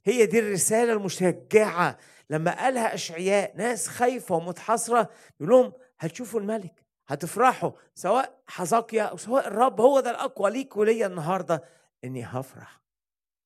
هي 0.05 0.25
دي 0.25 0.39
الرسالة 0.39 0.93
المشجعة. 0.93 1.97
لما 2.29 2.63
قالها 2.63 2.93
أشعياء 2.93 3.57
ناس 3.57 3.87
خايفة 3.87 4.35
ومتحصرة 4.35 5.09
يقول 5.39 5.49
لهم 5.49 5.73
هتشوفوا 5.99 6.39
الملك 6.39 6.83
هتفرحوا 7.07 7.71
سواء 7.95 8.41
حزقيا 8.47 9.03
أو 9.03 9.17
سواء 9.17 9.47
الرب 9.47 9.81
هو 9.81 9.99
ده 9.99 10.11
الأقوى 10.11 10.51
ليك 10.51 10.77
وليا 10.77 11.07
النهاردة. 11.07 11.63
إني 12.03 12.23
هفرح 12.23 12.81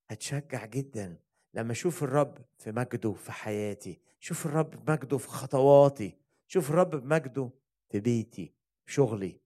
هتشجع 0.10 0.66
جدا 0.66 1.18
لما 1.54 1.72
أشوف 1.72 2.04
الرب 2.04 2.38
في 2.58 2.72
مجده 2.72 3.14
في 3.14 3.32
حياتي. 3.32 4.00
شوف 4.20 4.46
الرب 4.46 4.70
بمجده 4.86 5.18
في 5.18 5.28
خطواتي 5.28 6.18
شوف 6.48 6.70
الرب 6.70 6.96
بمجده 6.96 7.50
في 7.90 8.00
بيتي 8.00 8.54
في 8.86 8.94
شغلي 8.94 9.42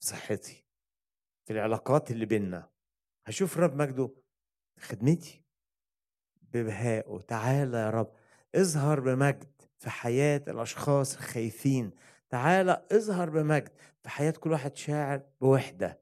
في 0.00 0.06
صحتي 0.06 0.64
في 1.46 1.52
العلاقات 1.52 2.10
اللي 2.10 2.26
بينا 2.26 2.70
هشوف 3.26 3.56
الرب 3.56 3.76
مجده 3.76 4.10
في 4.76 4.86
خدمتي 4.86 5.44
ببهائه. 6.52 7.20
تعالى 7.28 7.78
يا 7.78 7.90
رب 7.90 8.12
اظهر 8.54 9.00
بمجد 9.00 9.62
في 9.78 9.90
حياة 9.90 10.42
الأشخاص 10.48 11.16
الخايفين. 11.16 11.90
تعالى 12.30 12.86
اظهر 12.92 13.30
بمجد 13.30 13.72
في 14.02 14.08
حياة 14.08 14.30
كل 14.30 14.52
واحد 14.52 14.76
شاعر 14.76 15.22
بوحدة. 15.40 16.00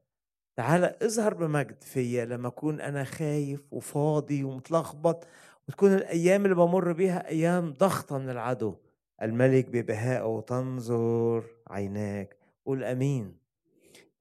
تعالى 0.55 0.97
اظهر 1.01 1.33
بمجد 1.33 1.83
فيا 1.83 2.25
لما 2.25 2.47
أكون 2.47 2.81
أنا 2.81 3.03
خايف 3.03 3.73
وفاضي 3.73 4.43
ومتلخبط 4.43 5.27
وتكون 5.67 5.93
الأيام 5.93 6.43
اللي 6.43 6.55
بمر 6.55 6.91
بيها 6.91 7.27
أيام 7.29 7.73
ضغطة 7.73 8.17
من 8.17 8.29
العدو. 8.29 8.75
الملك 9.21 9.69
ببهائه 9.69 10.43
تنظر 10.47 11.43
عيناك 11.69 12.35
قول 12.65 12.83
أمين. 12.83 13.35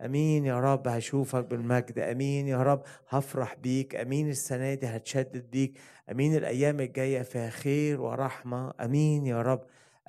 أمين 0.05 0.45
يا 0.45 0.61
رب 0.61 0.89
هشوفك 0.89 1.45
بالمجد. 1.45 1.99
أمين 1.99 2.49
يا 2.49 2.63
رب 2.63 2.83
هفرح 3.09 3.55
بيك. 3.55 3.95
أمين 3.95 4.31
السنة 4.31 4.75
دي 4.75 4.87
هتشدد 4.87 5.51
بيك. 5.51 5.79
أمين 6.11 6.37
الأيام 6.37 6.81
الجاية 6.81 7.23
فيها 7.23 7.51
خير 7.51 8.01
ورحمة. 8.01 8.73
أمين 8.81 9.27
يا 9.27 9.43
رب. 9.43 9.61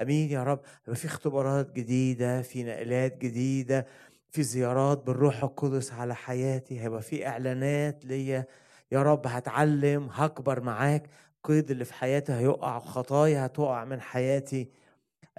أمين 0.01 0.29
يا 0.31 0.43
رب. 0.43 0.59
يبقى 0.83 0.95
في 0.95 1.05
اختبارات 1.05 1.71
جديدة 1.73 2.41
في 2.41 2.63
نقلات 2.63 3.17
جديدة 3.17 3.87
في 4.29 4.43
زيارات 4.43 5.05
بالروح 5.07 5.43
القدس 5.43 5.93
على 5.93 6.15
حياتي. 6.15 6.81
هيبقى 6.81 7.01
في 7.01 7.27
إعلانات 7.27 8.05
ليا 8.05 8.45
يا 8.93 9.01
رب 9.03 9.27
هتعلم 9.27 10.09
هكبر 10.11 10.61
معاك 10.61 11.09
قيد 11.43 11.71
اللي 11.71 11.85
في 11.85 11.93
حياتي 11.93 12.33
هيقع 12.33 12.79
خطايا 12.79 13.45
هتقع 13.45 13.85
من 13.85 14.01
حياتي. 14.01 14.69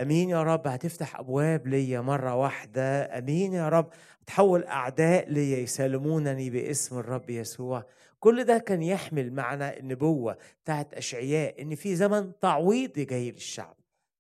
آمين 0.01 0.31
يا 0.31 0.43
رب 0.43 0.67
هتفتح 0.67 1.19
أبواب 1.21 1.67
ليا 1.67 2.01
مرة 2.01 2.35
واحدة. 2.35 3.19
آمين 3.19 3.53
يا 3.53 3.69
رب 3.69 3.89
تحول 4.27 4.65
أعداء 4.65 5.31
ليا 5.31 5.59
يسالمونني 5.59 6.51
باسم 6.51 6.99
الرب 6.99 7.31
يسوع. 7.31 7.85
كل 8.21 8.45
ده 8.45 8.59
كان 8.59 8.83
يحمل 8.83 9.33
معنى 9.33 9.79
النبوة 9.81 10.37
بتاعت 10.65 10.95
أشعياء 10.95 11.63
إن 11.63 11.75
في 11.75 11.97
زمن 11.97 12.33
تعويضي 12.41 13.05
جاي 13.05 13.31
للشعب. 13.31 13.77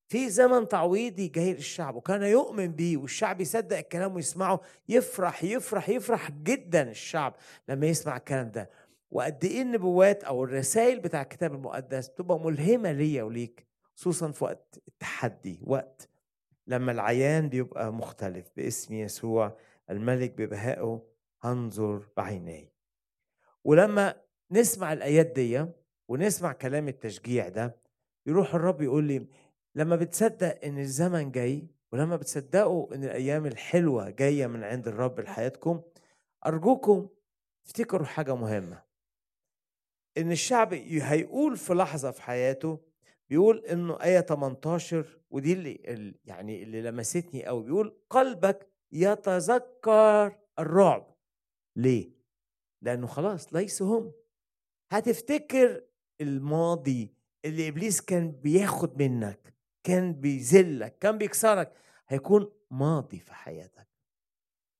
في 0.08 0.30
زمن 0.30 0.68
تعويضي 0.68 1.28
جاي 1.28 1.52
للشعب 1.54 1.96
وكان 1.96 2.22
يؤمن 2.22 2.66
بيه 2.72 2.96
والشعب 2.96 3.40
يصدق 3.40 3.76
الكلام 3.78 4.14
ويسمعه. 4.14 4.60
يفرح 4.88 5.44
يفرح 5.44 5.88
يفرح 5.88 6.30
جدا 6.30 6.90
الشعب 6.90 7.34
لما 7.68 7.86
يسمع 7.86 8.16
الكلام 8.16 8.50
ده. 8.50 8.70
وقد 9.14 9.44
إيه 9.44 9.62
النبوات 9.62 10.24
أو 10.24 10.44
الرسائل 10.44 11.00
بتاع 11.00 11.22
الكتاب 11.22 11.54
المقدس 11.54 12.08
بتبقى 12.08 12.40
ملهمة 12.40 12.92
ليا 12.92 13.22
وليك 13.22 13.66
خصوصا 13.94 14.30
في 14.30 14.44
وقت 14.44 14.82
التحدي 14.88 15.60
وقت 15.62 16.08
لما 16.66 16.92
العيان 16.92 17.48
بيبقى 17.48 17.92
مختلف 17.92 18.50
باسم 18.56 18.94
يسوع 18.94 19.56
الملك 19.90 20.30
ببهائه 20.30 21.02
هنظر 21.42 22.08
بعيني. 22.16 22.72
ولما 23.64 24.14
نسمع 24.50 24.92
الآيات 24.92 25.26
دي 25.26 25.66
ونسمع 26.08 26.52
كلام 26.52 26.88
التشجيع 26.88 27.48
ده 27.48 27.76
يروح 28.26 28.54
الرب 28.54 28.82
يقول 28.82 29.04
لي 29.04 29.26
لما 29.74 29.96
بتصدق 29.96 30.64
إن 30.64 30.78
الزمن 30.78 31.30
جاي 31.30 31.66
ولما 31.92 32.16
بتصدقوا 32.16 32.94
إن 32.94 33.04
الأيام 33.04 33.46
الحلوة 33.46 34.10
جاية 34.10 34.46
من 34.46 34.64
عند 34.64 34.88
الرب 34.88 35.20
لحياتكم 35.20 35.82
أرجوكم 36.46 37.08
افتكروا 37.66 38.06
حاجة 38.06 38.34
مهمة. 38.34 38.93
إن 40.18 40.32
الشعب 40.32 40.74
هيقول 40.74 41.56
في 41.56 41.74
لحظة 41.74 42.10
في 42.10 42.22
حياته 42.22 42.80
بيقول 43.30 43.58
إنه 43.58 44.02
آية 44.02 44.20
18 44.20 45.18
ودي 45.30 45.52
اللي 45.52 46.14
يعني 46.24 46.62
اللي 46.62 46.82
لمستني 46.82 47.44
قوي 47.46 47.62
بيقول 47.64 47.96
قلبك 48.10 48.68
يتذكر 48.92 50.36
الرعب. 50.58 51.14
ليه؟ 51.76 52.10
لأنه 52.82 53.06
خلاص 53.06 53.54
ليس 53.54 53.82
هم. 53.82 54.12
هتفتكر 54.92 55.84
الماضي 56.20 57.14
اللي 57.44 57.68
إبليس 57.68 58.00
كان 58.00 58.30
بياخد 58.32 59.02
منك 59.02 59.54
كان 59.84 60.12
بيذلك 60.12 60.98
كان 60.98 61.18
بيكسرك 61.18 61.72
هيكون 62.08 62.50
ماضي 62.70 63.18
في 63.18 63.34
حياتك. 63.34 63.88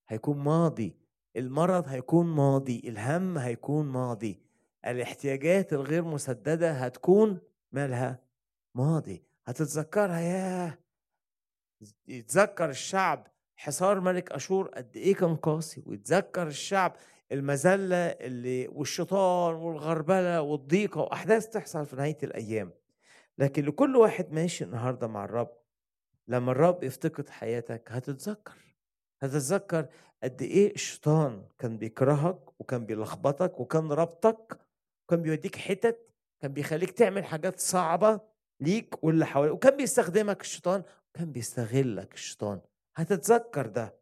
هيكون 0.09 0.39
ماضي. 0.39 0.97
المرض 1.37 1.89
هيكون 1.89 2.27
ماضي. 2.27 2.83
الهم 2.85 3.39
هيكون 3.39 3.87
ماضي. 3.87 4.44
الاحتياجات 4.87 5.73
الغير 5.73 6.05
مسددة 6.05 6.73
هتكون 6.73 7.41
مالها 7.73 8.19
ماضي. 8.75 9.25
هتتذكرها 9.47 10.21
ياه! 10.21 10.79
يتذكر 12.09 12.71
الشعب 12.71 13.27
حصار 13.57 14.01
ملك 14.01 14.33
أشور 14.33 14.69
قد 14.69 14.97
إيه 14.97 15.15
كان 15.15 15.37
قاسي 15.37 15.83
ويتذكر 15.87 16.47
الشعب 16.47 16.97
المذلة 17.33 17.97
اللي 17.97 18.69
والشيطان 18.69 19.55
والغربلة 19.55 20.43
والضيقة 20.43 21.01
وأحداث 21.01 21.49
تحصل 21.49 21.87
في 21.87 21.97
نهاية 21.97 22.19
الأيام. 22.23 22.73
لكن 23.39 23.65
لكل 23.65 23.97
واحد 23.97 24.33
ماشي 24.33 24.65
النهارده 24.65 25.07
مع 25.07 25.25
الرب. 25.25 25.53
لما 26.29 26.53
الرب 26.53 26.85
يفتقد 26.85 27.29
حياتك 27.29 27.89
هتتذكر. 27.93 28.77
هتتذكر 29.23 29.87
قد 30.23 30.43
إيه 30.43 30.75
الشيطان 30.75 31.47
كان 31.59 31.79
بيكرهك 31.79 32.61
وكان 32.61 32.87
بيلخبطك 32.87 33.61
وكان 33.61 33.93
ربطك 33.93 34.59
وكان 35.05 35.23
بيوديك 35.23 35.57
حتت 35.57 36.11
كان 36.41 36.53
بيخليك 36.53 36.91
تعمل 36.91 37.25
حاجات 37.25 37.61
صعبة 37.61 38.21
ليك 38.61 39.05
واللي 39.05 39.27
حواليك 39.27 39.55
وكان 39.55 39.77
بيستخدمك 39.77 40.41
الشيطان 40.41 40.83
وكان 41.09 41.33
بيستغلك 41.33 42.15
الشيطان. 42.15 42.61
هتتذكر 42.97 43.67
ده. 43.67 43.95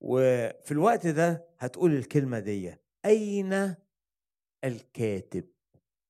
وفي 0.00 0.72
الوقت 0.72 1.06
ده 1.06 1.48
هتقول 1.58 1.94
الكلمة 1.96 2.38
دي 2.38 2.74
أين 3.04 3.74
الكاتب؟ 4.64 5.48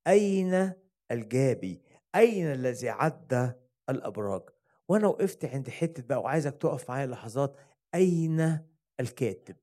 أين 0.07 0.73
الجابي؟ 1.11 1.83
أين 2.15 2.53
الذي 2.53 2.89
عدى 2.89 3.51
الأبراج؟ 3.91 4.43
وأنا 4.89 5.07
وقفت 5.07 5.45
عند 5.45 5.71
حتة 5.71 6.03
بقى 6.03 6.21
وعايزك 6.21 6.55
تقف 6.57 6.91
معايا 6.91 7.07
لحظات. 7.07 7.57
أين 7.95 8.67
الكاتب؟ 9.01 9.57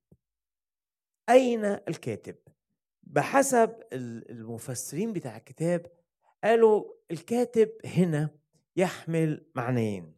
أين 1.30 1.66
الكاتب؟ 1.66 2.36
بحسب 3.06 3.76
المفسرين 3.94 5.14
بتاع 5.14 5.38
الكتاب 5.38 5.92
قالوا 6.44 6.94
الكاتب 7.12 7.72
هنا 7.86 8.30
يحمل 8.76 9.46
معنيين. 9.56 10.16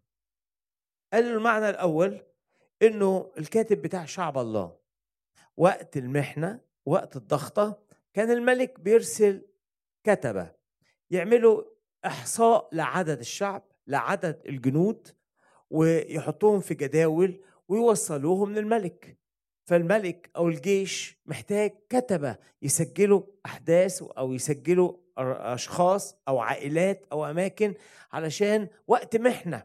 قالوا 1.13 1.37
المعنى 1.37 1.69
الأول 1.69 2.21
إنه 2.81 3.31
الكاتب 3.37 3.81
بتاع 3.81 4.05
شعب 4.05 4.37
الله. 4.37 4.77
وقت 5.57 5.97
المحنة 5.97 6.59
وقت 6.85 7.15
الضغطة 7.15 7.83
كان 8.13 8.31
الملك 8.31 8.79
بيرسل 8.79 9.47
كتبة 10.03 10.51
يعملوا 11.09 11.63
إحصاء 12.05 12.69
لعدد 12.73 13.19
الشعب 13.19 13.71
لعدد 13.87 14.41
الجنود 14.45 15.07
ويحطوهم 15.69 16.59
في 16.59 16.73
جداول 16.73 17.43
ويوصلوهم 17.67 18.53
للملك. 18.53 19.17
فالملك 19.67 20.29
أو 20.35 20.47
الجيش 20.47 21.17
محتاج 21.25 21.71
كتبة 21.89 22.35
يسجلوا 22.61 23.21
أحداث 23.45 24.03
أو 24.17 24.33
يسجلوا 24.33 24.93
أشخاص 25.17 26.15
أو 26.27 26.39
عائلات 26.39 27.05
أو 27.11 27.25
أماكن 27.25 27.73
علشان 28.11 28.67
وقت 28.87 29.15
محنه 29.15 29.63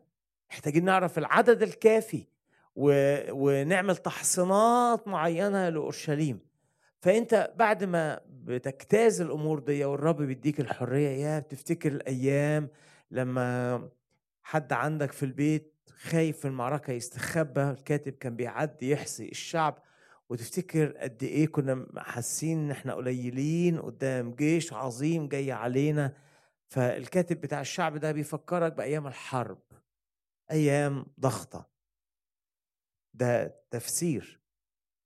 محتاجين 0.51 0.85
نعرف 0.85 1.19
العدد 1.19 1.63
الكافي 1.63 2.27
و... 2.77 2.93
ونعمل 3.31 3.97
تحصينات 3.97 5.09
معينة 5.09 5.69
لأورشليم. 5.69 6.41
فأنت 7.01 7.53
بعد 7.57 7.85
ما 7.85 8.21
بتجتاز 8.29 9.21
الأمور 9.21 9.59
دي 9.59 9.85
والرب 9.85 10.23
بيديك 10.23 10.61
الحرية 10.61 11.09
يا 11.09 11.39
بتفتكر 11.39 11.93
الأيام 11.93 12.69
لما 13.11 13.89
حد 14.43 14.73
عندك 14.73 15.13
في 15.13 15.23
البيت 15.23 15.73
خايف 16.03 16.39
في 16.39 16.45
المعركة 16.49 16.93
يستخبى 16.93 17.63
الكاتب 17.63 18.13
كان 18.13 18.37
بيعدي 18.37 18.91
يحصي 18.91 19.29
الشعب 19.29 19.79
وتفتكر 20.31 20.93
قد 20.97 21.23
إيه 21.23 21.47
كنا 21.47 21.87
حاسين 22.03 22.59
إن 22.59 22.71
إحنا 22.71 22.95
قليلين 22.95 23.81
قدام 23.81 24.35
جيش 24.35 24.73
عظيم 24.73 25.29
جاي 25.29 25.53
علينا. 25.53 26.17
فالكاتب 26.69 27.41
بتاع 27.41 27.61
الشعب 27.61 27.97
ده 27.97 28.13
بيفكرك 28.13 28.73
بأيام 28.73 29.07
الحرب 29.07 29.63
أيام 30.51 31.07
ضغطة. 31.21 31.71
ده 33.15 33.61
تفسير 33.71 34.41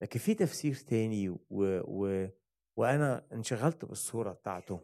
لكن 0.03 0.19
في 0.19 0.35
تفسير 0.35 0.75
تاني 0.75 1.29
و... 1.29 1.39
و... 1.51 2.29
وأنا 2.77 3.27
انشغلت 3.33 3.85
بالصورة 3.85 4.33
بتاعته. 4.33 4.81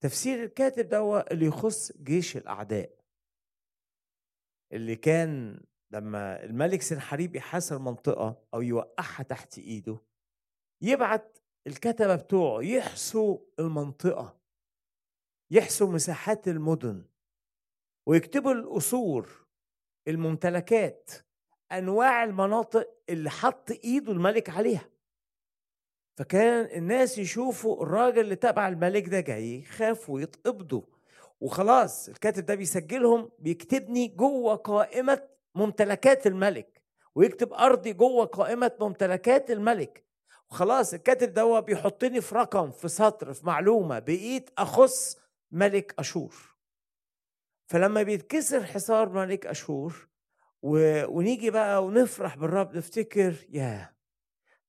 تفسير 0.00 0.44
الكاتب 0.44 0.88
ده 0.88 1.20
اللي 1.20 1.46
يخص 1.46 1.92
جيش 2.02 2.36
الأعداء. 2.36 2.90
اللي 4.72 4.96
كان 4.96 5.60
لما 5.92 6.44
الملك 6.44 6.82
سنحريب 6.82 7.36
يحاصر 7.36 7.78
منطقة 7.78 8.42
أو 8.54 8.62
يوقعها 8.62 9.22
تحت 9.22 9.58
إيده 9.58 9.98
يبعت 10.82 11.38
الكتبة 11.66 12.14
بتوعه 12.14 12.62
يحصوا 12.62 13.38
المنطقة 13.58 14.40
يحصوا 15.50 15.92
مساحات 15.92 16.48
المدن 16.48 17.04
ويكتبوا 18.06 18.52
القصور 18.52 19.46
الممتلكات 20.08 21.10
أنواع 21.72 22.24
المناطق 22.24 22.88
اللي 23.08 23.30
حط 23.30 23.70
إيده 23.70 24.12
الملك 24.12 24.50
عليها. 24.50 24.88
فكان 26.18 26.78
الناس 26.78 27.18
يشوفوا 27.18 27.82
الراجل 27.82 28.20
اللي 28.20 28.36
تبع 28.36 28.68
الملك 28.68 29.08
ده 29.08 29.20
جاي 29.20 29.62
خافوا 29.62 30.20
يتقبضوا 30.20 30.82
وخلاص 31.40 32.08
الكاتب 32.08 32.46
ده 32.46 32.54
بيسجلهم 32.54 33.30
بيكتبني 33.38 34.08
جوه 34.08 34.54
قائمة 34.54 35.28
ممتلكات 35.54 36.26
الملك 36.26 36.82
ويكتب 37.14 37.52
أرضي 37.52 37.92
جوه 37.92 38.24
قائمة 38.26 38.72
ممتلكات 38.80 39.50
الملك. 39.50 40.04
وخلاص 40.50 40.94
الكاتب 40.94 41.32
ده 41.32 41.60
بيحطني 41.60 42.20
في 42.20 42.34
رقم 42.34 42.70
في 42.70 42.88
سطر 42.88 43.32
في 43.32 43.46
معلومة 43.46 43.98
بقيت 43.98 44.50
أخص 44.58 45.18
ملك 45.50 45.94
أشور. 45.98 46.34
فلما 47.66 48.02
بيتكسر 48.02 48.64
حصار 48.64 49.08
ملك 49.08 49.46
أشور 49.46 50.08
و... 50.62 51.04
ونيجي 51.18 51.50
بقى 51.50 51.84
ونفرح 51.84 52.36
بالرب 52.36 52.76
نفتكر 52.76 53.34
يا 53.48 53.94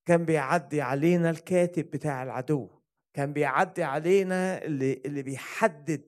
كان 0.06 0.26
بيعدي 0.26 0.82
علينا 0.82 1.30
الكاتب 1.30 1.91
بتاع 1.91 2.24
العدو 2.24 2.70
كان 3.13 3.34
بيعدي 3.34 3.84
علينا 3.84 4.63
اللي 4.63 5.02
اللي 5.06 5.22
بيحدد 5.24 6.02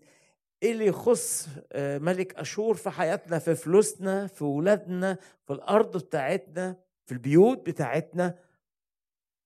إيه 0.64 0.72
اللي 0.72 0.86
يخص 0.86 1.50
آه، 1.72 1.98
ملك 1.98 2.36
أشور 2.36 2.76
في 2.76 2.90
حياتنا 2.90 3.40
في 3.40 3.56
فلوسنا 3.56 4.28
في 4.28 4.44
ولادنا 4.44 5.18
في 5.46 5.54
الأرض 5.54 5.98
بتاعتنا 5.98 6.76
في 7.06 7.12
البيوت 7.12 7.66
بتاعتنا. 7.70 8.36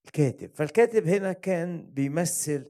الكاتب. 0.06 0.52
فالكاتب 0.56 1.08
هنا 1.08 1.34
كان 1.34 1.86
بيمثل 1.94 2.66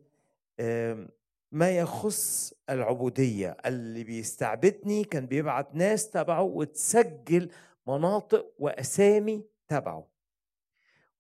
ما 1.51 1.71
يخص 1.77 2.53
العبودية. 2.69 3.57
اللي 3.65 4.03
بيستعبدني 4.03 5.03
كان 5.03 5.25
بيبعت 5.25 5.75
ناس 5.75 6.10
تبعه 6.10 6.41
وتسجل 6.41 7.49
مناطق 7.88 8.53
وأسامي 8.60 9.45
تبعه. 9.67 10.07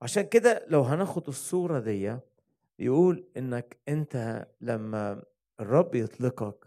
عشان 0.01 0.23
كده 0.23 0.65
لو 0.67 0.81
هناخد 0.81 1.27
الصورة 1.27 1.79
دي 1.79 2.17
يقول 2.79 3.27
إنك 3.37 3.77
أنت 3.89 4.47
لما 4.61 5.23
الرب 5.59 5.95
يطلقك 5.95 6.66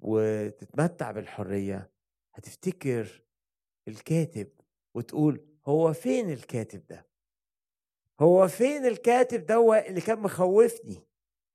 وتتمتع 0.00 1.10
بالحرية 1.10 1.90
هتفتكر 2.34 3.22
الكاتب 3.88 4.48
وتقول 4.94 5.40
هو 5.66 5.92
فين 5.92 6.30
الكاتب 6.30 6.86
ده؟ 6.86 7.06
هو 8.20 8.48
فين 8.48 8.86
الكاتب 8.86 9.46
ده 9.46 9.78
اللي 9.86 10.00
كان 10.00 10.18
مخوفني؟ 10.18 11.06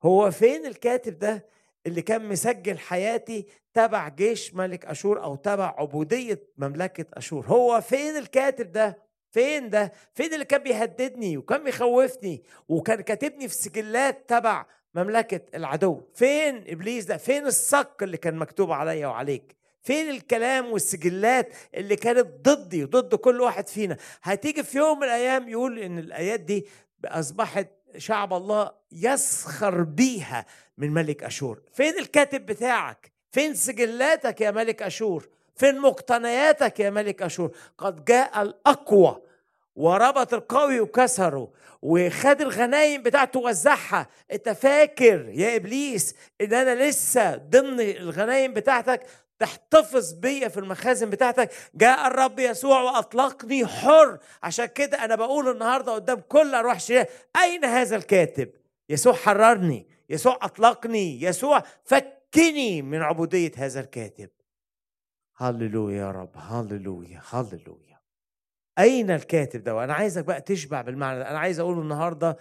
هو 0.04 0.32
فين 0.32 0.66
الكاتب 0.66 1.20
ده 1.20 1.46
اللي 1.88 2.02
كان 2.02 2.30
مسجل 2.30 2.80
حياتي 2.80 3.48
تبع 3.74 4.10
جيش 4.10 4.54
ملك 4.54 4.86
أشور 4.86 5.24
أو 5.24 5.36
تبع 5.36 5.76
عبودية 5.78 6.48
مملكة 6.58 7.06
أشور؟ 7.14 7.46
هو 7.46 7.82
فين 7.82 8.18
الكاتب 8.18 8.72
ده؟ 8.72 9.04
فين 9.32 9.70
ده؟ 9.70 9.92
فين 10.14 10.34
اللي 10.34 10.46
كان 10.46 10.64
بيهددني 10.64 11.38
وكان 11.38 11.64
بيخوفني 11.64 12.44
وكان 12.68 13.02
كاتبني 13.02 13.48
في 13.48 13.56
سجلات 13.56 14.30
تبع 14.30 14.66
مملكة 14.96 15.42
العدو. 15.56 16.02
فين 16.14 16.64
إبليس 16.68 17.06
ده؟ 17.06 17.18
فين 17.18 17.46
الصك 17.46 17.96
اللي 18.02 18.18
كان 18.18 18.36
مكتوب 18.36 18.72
عليا 18.72 19.08
وعليك؟ 19.08 19.56
فين 19.82 20.10
الكلام 20.10 20.72
والسجلات 20.72 21.54
اللي 21.76 21.96
كانت 21.96 22.28
ضدي 22.50 22.84
وضد 22.84 23.16
كل 23.16 23.42
واحد 23.42 23.68
فينا؟ 23.68 23.98
هتيجي 24.22 24.64
في 24.64 24.78
يوم 24.78 24.98
من 24.98 25.04
الأيام 25.04 25.50
يقول 25.50 25.80
إن 25.80 26.00
الآيات 26.00 26.40
دي 26.40 26.66
أصبحت 27.06 27.68
شعب 27.98 28.34
الله 28.34 28.72
يسخر 28.92 29.82
بيها 29.84 30.46
من 30.78 30.92
ملك 30.94 31.24
أشور. 31.24 31.62
فين 31.74 32.00
الكاتب 32.00 32.46
بتاعك؟ 32.46 33.12
فين 33.32 33.54
سجلاتك 33.56 34.42
يا 34.42 34.52
ملك 34.52 34.82
أشور؟ 34.82 35.30
فين 35.56 35.80
مقتنياتك 35.80 36.80
يا 36.80 36.90
ملك 36.90 37.22
أشور؟ 37.22 37.52
قد 37.78 38.06
جاء 38.06 38.42
الأقوى 38.42 39.22
وربط 39.76 40.34
القوي 40.34 40.80
وكسره 40.80 41.52
وخد 41.82 42.42
الغنايم 42.42 43.04
بتاعته 43.04 43.40
وزعها 43.40 44.08
انت 44.32 44.50
فاكر 44.50 45.30
يا 45.30 45.56
إبليس 45.56 46.16
إن 46.42 46.54
أنا 46.54 46.90
لسه 46.90 47.36
ضمن 47.36 47.80
الغنايم 47.80 48.54
بتاعتك؟ 48.54 49.06
تحتفظ 49.40 50.14
بيا 50.14 50.48
في 50.48 50.60
المخازن 50.60 51.10
بتاعتك. 51.10 51.52
جاء 51.76 52.08
الرب 52.08 52.40
يسوع 52.40 52.82
وأطلقني 52.82 53.66
حر. 53.68 54.18
عشان 54.44 54.66
كده 54.66 55.06
أنا 55.06 55.16
بقول 55.16 55.50
النهارده 55.50 55.92
قدام 55.92 56.20
كل 56.20 56.56
أرواح 56.56 56.80
شريره 56.80 57.08
أين 57.44 57.66
هذا 57.66 57.96
الكاتب؟ 57.96 58.50
يسوع 58.90 59.14
حررني. 59.14 59.88
يسوع 60.10 60.40
أطلقني. 60.42 61.22
يسوع 61.22 61.64
فكني 61.84 62.82
من 62.82 63.02
عبودية 63.02 63.52
هذا 63.58 63.80
الكاتب. 63.80 64.30
هللويا 65.38 65.98
يا 65.98 66.12
رب. 66.12 66.32
هللويا. 66.36 67.22
هللويا. 67.30 67.93
أين 68.80 69.12
الكاتب 69.12 69.64
ده؟ 69.64 69.76
وأنا 69.76 69.94
عايزك 69.94 70.26
بقى 70.26 70.42
تشبع 70.42 70.82
بالمعنى 70.82 71.20
ده. 71.20 71.30
أنا 71.30 71.40
عايز 71.40 71.60
أقول 71.60 71.80
النهارده 71.80 72.38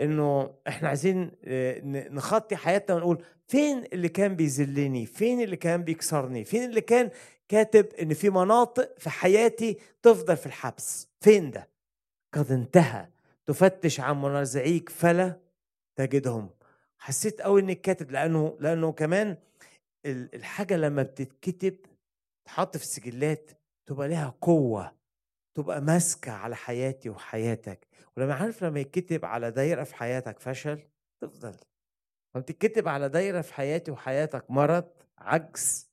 إنه 0.00 0.54
إحنا 0.68 0.88
عايزين 0.88 1.30
آه، 1.44 1.80
نخطي 2.10 2.56
حياتنا 2.56 2.96
ونقول 2.96 3.24
فين 3.48 3.84
اللي 3.92 4.08
كان 4.08 4.36
بيذلني؟ 4.36 5.06
فين 5.06 5.40
اللي 5.42 5.56
كان 5.56 5.82
بيكسرني؟ 5.82 6.44
فين 6.44 6.64
اللي 6.64 6.80
كان 6.80 7.10
كاتب 7.48 7.86
إن 8.02 8.14
في 8.14 8.30
مناطق 8.30 8.94
في 8.98 9.10
حياتي 9.10 9.78
تفضل 10.02 10.36
في 10.36 10.46
الحبس؟ 10.46 11.08
فين 11.20 11.50
ده؟ 11.50 11.68
قد 12.34 12.52
انتهى. 12.52 13.06
تفتش 13.46 14.00
عن 14.00 14.22
منازعيك 14.22 14.88
فلا 14.88 15.40
تجدهم. 15.96 16.50
حسيت 16.98 17.40
قوي 17.40 17.60
انك 17.60 17.80
كاتب 17.80 18.10
لأنه 18.10 18.56
لأنه 18.60 18.92
كمان 18.92 19.36
الحاجة 20.06 20.76
لما 20.76 21.02
بتتكتب 21.02 21.76
تحط 22.44 22.76
في 22.76 22.82
السجلات 22.82 23.50
تبقى 23.86 24.08
لها 24.08 24.34
قوة. 24.40 24.92
تبقى 25.54 25.80
ماسكة 25.80 26.32
على 26.32 26.56
حياتي 26.56 27.10
وحياتك 27.10 27.86
ولما 28.16 28.34
عارف 28.34 28.64
لما 28.64 28.80
يتكتب 28.80 29.24
على 29.24 29.50
دايرة 29.50 29.84
في 29.84 29.94
حياتك 29.94 30.38
فشل 30.38 30.78
تفضل. 31.20 31.56
لما 32.34 32.44
تتكتب 32.44 32.88
على 32.88 33.08
دايرة 33.08 33.40
في 33.40 33.54
حياتي 33.54 33.90
وحياتك 33.90 34.50
مرض 34.50 34.90
عجز 35.18 35.90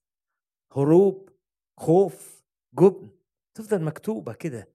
هروب 0.75 1.29
خوف 1.79 2.43
جبن 2.79 3.09
تفضل 3.57 3.83
مكتوبة 3.83 4.33
كده. 4.33 4.69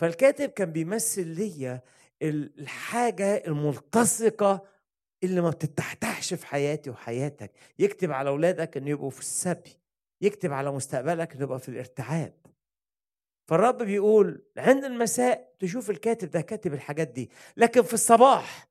فالكاتب 0.00 0.48
كان 0.48 0.72
بيمثل 0.72 1.26
ليا 1.26 1.82
الحاجة 2.22 3.46
الملتصقة 3.46 4.68
اللي 5.24 5.40
ما 5.40 5.50
بتتحتحش 5.50 6.34
في 6.34 6.46
حياتي 6.46 6.90
وحياتك. 6.90 7.52
يكتب 7.78 8.12
على 8.12 8.30
أولادك 8.30 8.76
ان 8.76 8.88
يبقوا 8.88 9.10
في 9.10 9.20
السبي 9.20 9.78
يكتب 10.20 10.52
على 10.52 10.72
مستقبلك 10.72 11.34
ان 11.36 11.42
يبقى 11.42 11.58
في 11.60 11.68
الارتعاب. 11.68 12.34
فالرب 13.52 13.78
بيقول 13.82 14.42
عند 14.58 14.84
المساء 14.84 15.52
تشوف 15.60 15.90
الكاتب 15.90 16.30
ده 16.30 16.40
كاتب 16.40 16.74
الحاجات 16.74 17.08
دي 17.08 17.30
لكن 17.56 17.82
في 17.82 17.94
الصباح 17.94 18.68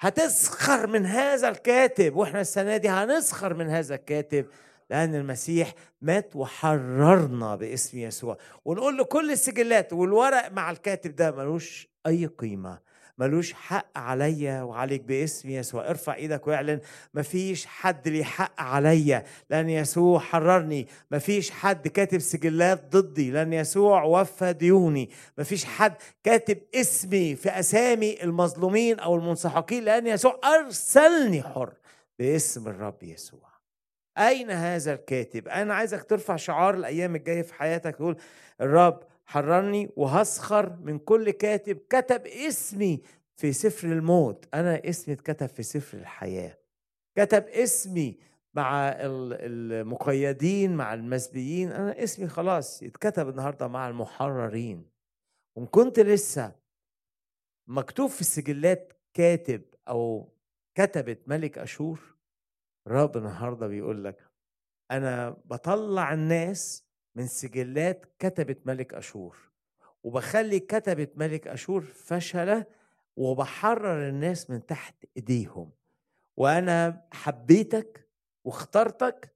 هتسخر 0.00 0.86
من 0.86 1.06
هذا 1.06 1.48
الكاتب 1.48 2.16
وإحنا 2.16 2.40
السنة 2.40 2.76
دي 2.76 2.88
هنسخر 2.88 3.54
من 3.54 3.68
هذا 3.68 3.94
الكاتب 3.94 4.46
لأن 4.90 5.14
المسيح 5.14 5.74
مات 6.00 6.36
وحررنا 6.36 7.56
باسم 7.56 7.98
يسوع. 7.98 8.36
ونقول 8.64 8.96
له 8.96 9.04
كل 9.04 9.30
السجلات 9.30 9.92
والورق 9.92 10.52
مع 10.52 10.70
الكاتب 10.70 11.16
ده 11.16 11.30
ملوش 11.30 11.88
أي 12.06 12.26
قيمة. 12.26 12.78
ملوش 13.18 13.52
حق 13.52 13.98
عليا 13.98 14.62
وعليك 14.62 15.00
باسم 15.02 15.50
يسوع. 15.50 15.90
ارفع 15.90 16.14
إيدك 16.14 16.46
واعلن 16.46 16.80
مفيش 17.14 17.66
حد 17.66 18.08
ليه 18.08 18.24
حق 18.24 18.60
عليا. 18.60 19.24
لأن 19.50 19.70
يسوع 19.70 20.18
حررني. 20.18 20.88
مفيش 21.10 21.50
حد 21.50 21.88
كاتب 21.88 22.18
سجلات 22.18 22.96
ضدي. 22.96 23.30
لأن 23.30 23.52
يسوع 23.52 24.02
وفى 24.02 24.52
ديوني. 24.52 25.10
مفيش 25.38 25.64
حد 25.64 25.94
كاتب 26.24 26.58
اسمي 26.74 27.36
في 27.36 27.48
اسامي 27.48 28.22
المظلومين 28.22 28.98
أو 28.98 29.14
المنسحقين. 29.14 29.84
لأن 29.84 30.06
يسوع 30.06 30.40
ارسلني 30.44 31.42
حر 31.42 31.72
باسم 32.18 32.68
الرب 32.68 33.02
يسوع. 33.02 33.52
أين 34.18 34.50
هذا 34.50 34.92
الكاتب؟ 34.92 35.48
أنا 35.48 35.74
عايزك 35.74 36.04
ترفع 36.04 36.36
شعار 36.36 36.74
الأيام 36.74 37.16
الجاية 37.16 37.42
في 37.42 37.54
حياتك 37.54 37.96
تقول 37.96 38.16
الرب 38.60 39.00
حررني 39.26 39.90
وهسخر 39.96 40.76
من 40.76 40.98
كل 40.98 41.30
كاتب 41.30 41.76
كتب 41.76 42.26
اسمي 42.26 43.02
في 43.36 43.52
سفر 43.52 43.88
الموت. 43.88 44.48
أنا 44.54 44.88
اسمي 44.88 45.14
اتكتب 45.14 45.46
في 45.46 45.62
سفر 45.62 45.98
الحياة. 45.98 46.58
كتب 47.18 47.44
اسمي 47.44 48.18
مع 48.54 48.88
المقيدين 49.00 50.76
مع 50.76 50.94
المسبيين. 50.94 51.72
أنا 51.72 52.04
اسمي 52.04 52.28
خلاص 52.28 52.82
يتكتب 52.82 53.28
النهارده 53.28 53.68
مع 53.68 53.88
المحررين. 53.88 54.90
وإن 55.56 55.66
كنت 55.66 56.00
لسه 56.00 56.52
مكتوب 57.68 58.10
في 58.10 58.20
السجلات 58.20 58.92
كاتب 59.14 59.62
أو 59.88 60.32
كتبت 60.74 61.28
ملك 61.28 61.58
أشور 61.58 62.16
الرب 62.86 63.16
النهارده 63.16 63.66
بيقول 63.66 64.04
لك 64.04 64.30
أنا 64.90 65.30
بطلع 65.30 66.12
الناس 66.12 66.84
من 67.14 67.26
سجلات 67.26 68.06
كتبة 68.18 68.56
ملك 68.64 68.94
أشور 68.94 69.50
وبخلي 70.02 70.60
كتبة 70.60 71.08
ملك 71.16 71.48
أشور 71.48 71.80
فشلة 71.80 72.66
وبحرر 73.16 74.08
الناس 74.08 74.50
من 74.50 74.66
تحت 74.66 74.94
إيديهم. 75.16 75.70
وأنا 76.36 77.08
حبيتك 77.12 78.08
واخترتك 78.44 79.34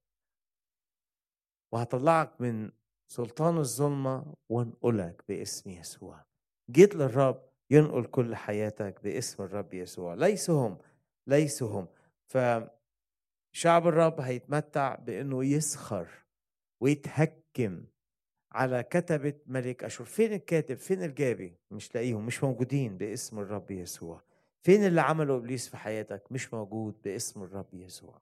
وهطلعك 1.73 2.41
من 2.41 2.71
سلطان 3.09 3.59
الظلمة 3.59 4.35
وانقلك 4.49 5.25
باسم 5.29 5.71
يسوع. 5.71 6.25
جيت 6.71 6.95
للرب 6.95 7.43
ينقل 7.71 8.05
كل 8.05 8.37
حياتك 8.37 9.03
باسم 9.03 9.43
الرب 9.43 9.75
يسوع. 9.75 10.15
ليسوا 10.15 10.67
هم 10.67 10.79
ليسوا 11.27 11.81
هم 11.81 11.89
فشعب 12.27 13.87
الرب 13.87 14.21
هيتمتع 14.21 14.95
بإنه 14.95 15.45
يسخر 15.45 16.09
ويتهكم 17.59 17.87
على 18.53 18.83
كتبة 18.83 19.35
ملك 19.47 19.85
أشور 19.85 20.07
فين 20.07 20.33
الكاتب 20.33 20.77
فين 20.77 21.03
الجابي؟ 21.03 21.59
مش 21.71 21.95
لاقيهم 21.95 22.27
مش 22.27 22.45
موجودين 22.45 22.97
باسم 22.99 23.39
الرب 23.39 23.71
يسوع. 23.71 24.23
فين 24.63 24.87
اللي 24.87 25.01
عمله 25.01 25.37
إبليس 25.37 25.69
في 25.69 25.77
حياتك؟ 25.77 26.33
مش 26.33 26.55
موجود 26.55 27.03
باسم 27.03 27.43
الرب 27.43 27.75
يسوع. 27.75 28.21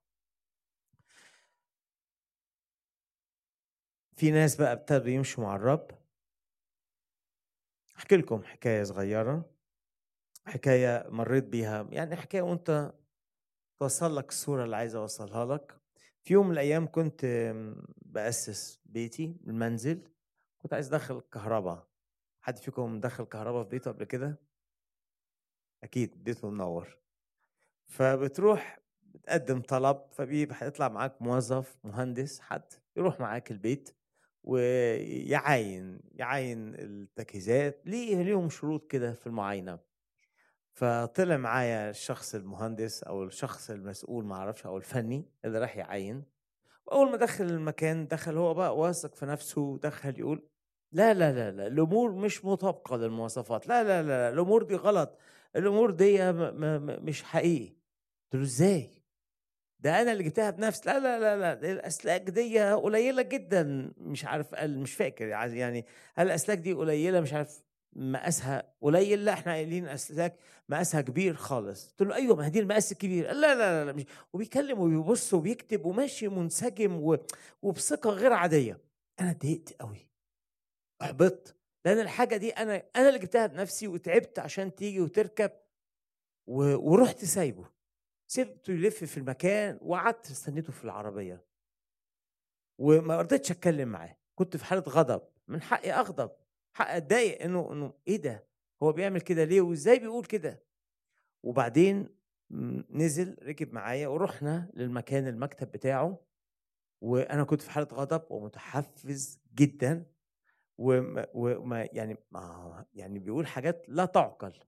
في 4.17 4.31
ناس 4.31 4.57
بقى 4.57 4.73
ابتدوا 4.73 5.09
يمشوا 5.11 5.45
مع 5.45 5.57
الرب. 5.57 5.91
أحكي 7.97 8.17
لكم 8.17 8.43
حكاية 8.43 8.83
صغيرة. 8.83 9.51
حكاية 10.47 11.07
مريت 11.09 11.45
بيها 11.45 11.89
يعني 11.91 12.17
حكاية 12.17 12.43
وأنت 12.43 12.93
توصل 13.81 14.17
لك 14.17 14.29
الصورة 14.29 14.65
اللي 14.65 14.77
عايز 14.77 14.95
أوصلها 14.95 15.45
لك. 15.57 15.84
في 16.25 16.33
يوم 16.33 16.47
من 16.47 16.53
الأيام 16.53 16.87
كنت 16.87 17.27
بأسس 18.03 18.81
بيتي 18.85 19.37
المنزل 19.47 20.09
كنت 20.59 20.75
عايز 20.75 20.95
ادخل 20.95 21.17
الكهرباء 21.19 21.87
حد 22.41 22.59
فيكم 22.59 23.01
دخل 23.01 23.25
كهرباء 23.25 23.63
في 23.65 23.69
بيته 23.71 23.91
قبل 23.91 24.05
كده؟ 24.05 24.41
أكيد 25.83 26.25
بيته 26.25 26.51
منور. 26.51 26.99
فبتروح 27.87 28.81
بتقدم 29.03 29.61
طلب 29.61 30.01
فبيطلع 30.13 30.89
معاك 30.89 31.23
موظف 31.23 31.77
مهندس 31.85 32.41
حد 32.41 32.73
يروح 32.97 33.21
معاك 33.21 33.51
البيت 33.51 33.97
ويعاين 34.43 36.01
يعاين 36.13 36.75
التجهيزات 36.75 37.83
ليه 37.87 38.23
ليهم 38.23 38.49
شروط 38.51 38.91
كده 38.91 39.13
في 39.13 39.27
المعاينة. 39.27 39.79
فطلع 40.75 41.37
معايا 41.37 41.91
الشخص 41.91 42.35
المهندس 42.35 43.03
أو 43.03 43.25
الشخص 43.25 43.71
المسؤول 43.71 44.25
ما 44.25 44.35
أعرفش 44.35 44.67
أو 44.67 44.77
الفني 44.77 45.25
اللي 45.45 45.59
راح 45.59 45.77
يعين. 45.77 46.25
وأول 46.87 47.11
ما 47.11 47.17
دخل 47.17 47.45
المكان 47.45 48.07
دخل 48.07 48.37
هو 48.37 48.55
بقى 48.55 48.77
واثق 48.79 49.15
في 49.15 49.27
نفسه 49.27 49.79
دخل 49.79 50.19
يقول 50.19 50.49
لا 50.93 51.15
لا 51.15 51.33
لا 51.33 51.51
لا 51.51 51.67
الأمور 51.67 52.13
مش 52.13 52.45
مطابقة 52.45 52.97
للمواصفات. 52.97 53.69
لا 53.69 53.85
لا 53.85 54.03
لا 54.03 54.29
الأمور 54.29 54.63
دي 54.63 54.75
غلط. 54.75 55.19
الأمور 55.57 55.91
دي 55.91 56.33
مش 57.03 57.23
حقيقي. 57.23 57.69
قلت 57.69 58.35
له 58.35 58.43
إزاي؟ 58.43 59.03
ده 59.81 60.03
أنا 60.03 60.13
اللي 60.13 60.25
جبتها 60.25 60.51
بنفسي 60.51 60.83
لا 60.87 60.99
لا 60.99 61.19
لا 61.21 61.37
لا 61.37 61.73
الأسلاك 61.73 62.23
دي 62.23 62.73
قليلة 62.73 63.23
جدا. 63.23 63.93
مش 63.97 64.25
عارف 64.25 64.55
قال 64.55 64.79
مش 64.79 64.95
فاكر 64.95 65.27
يعني 65.27 65.87
هل 66.15 66.27
الأسلاك 66.27 66.59
دي 66.59 66.73
قليلة؟ 66.73 67.21
مش 67.21 67.33
عارف. 67.33 67.63
مقاسها 67.97 68.75
قليل 68.81 69.25
لا 69.25 69.33
إحنا 69.33 69.53
قايلين 69.53 69.89
أسلاك 69.89 70.39
مقاسها 70.69 71.01
كبير 71.01 71.35
خالص. 71.35 71.89
قلت 71.91 72.03
له 72.03 72.15
أيوه 72.15 72.37
ما 72.37 72.49
دي 72.49 72.61
المقاس 72.61 72.93
الكبير. 72.93 73.33
لا 73.33 73.55
لا 73.55 73.85
لا, 73.85 73.93
مش 73.93 74.05
وبيكلم 74.33 74.81
وبيبص 74.81 75.35
وبيكتب 75.35 75.85
وماشي 75.85 76.29
منسجم 76.29 76.97
و... 77.03 77.17
وبثقة 77.63 78.11
غير 78.11 78.33
عادية. 78.33 78.81
أنا 79.21 79.31
اتضايقت 79.31 79.73
قوي 79.81 80.09
أحبطت. 81.03 81.57
لأن 81.85 82.01
الحاجة 82.01 82.37
دي 82.37 82.51
أنا 82.51 82.83
أنا 82.97 83.09
اللي 83.09 83.19
جبتها 83.19 83.47
بنفسي 83.47 83.89
وتعبت 83.89 84.39
عشان 84.39 84.75
تيجي 84.75 85.01
وتركب 85.01 85.51
و... 86.47 86.91
ورحت 86.91 87.25
سايبه. 87.25 87.69
سبته 88.27 88.73
يلف 88.73 89.05
في 89.05 89.17
المكان 89.17 89.79
وقعدت 89.83 90.31
استنيته 90.31 90.73
في 90.73 90.85
العربية. 90.85 91.45
وما 92.79 93.21
رضيتش 93.21 93.51
أتكلم 93.51 93.89
معاه. 93.89 94.17
كنت 94.35 94.57
في 94.57 94.65
حالة 94.65 94.83
غضب. 94.83 95.23
من 95.49 95.63
حقي 95.63 95.93
أغضب. 95.93 96.31
حق 96.75 96.89
اتضايق 96.91 97.43
إنه 97.43 97.73
إنه 97.73 97.95
إيه 98.09 98.17
ده؟ 98.17 98.47
هو 98.83 98.93
بيعمل 98.93 99.21
كده 99.21 99.45
ليه؟ 99.45 99.61
وإزاي 99.61 99.99
بيقول 99.99 100.25
كده؟ 100.25 100.65
وبعدين 101.43 102.09
نزل 102.91 103.37
ركب 103.43 103.73
معايا 103.73 104.09
ورحنا 104.09 104.71
للمكان 104.75 105.29
المكتب 105.29 105.73
بتاعه 105.73 106.27
وأنا 107.03 107.45
كنت 107.45 107.63
في 107.63 107.71
حالة 107.71 107.89
غضب 107.93 108.31
ومتحفز 108.31 109.41
جدا 109.55 110.07
وما, 110.79 111.89
يعني 111.93 112.17
ما 112.31 112.87
يعني 112.95 113.19
بيقول 113.19 113.47
حاجات 113.47 113.85
لا 113.89 114.05
تعقل. 114.05 114.61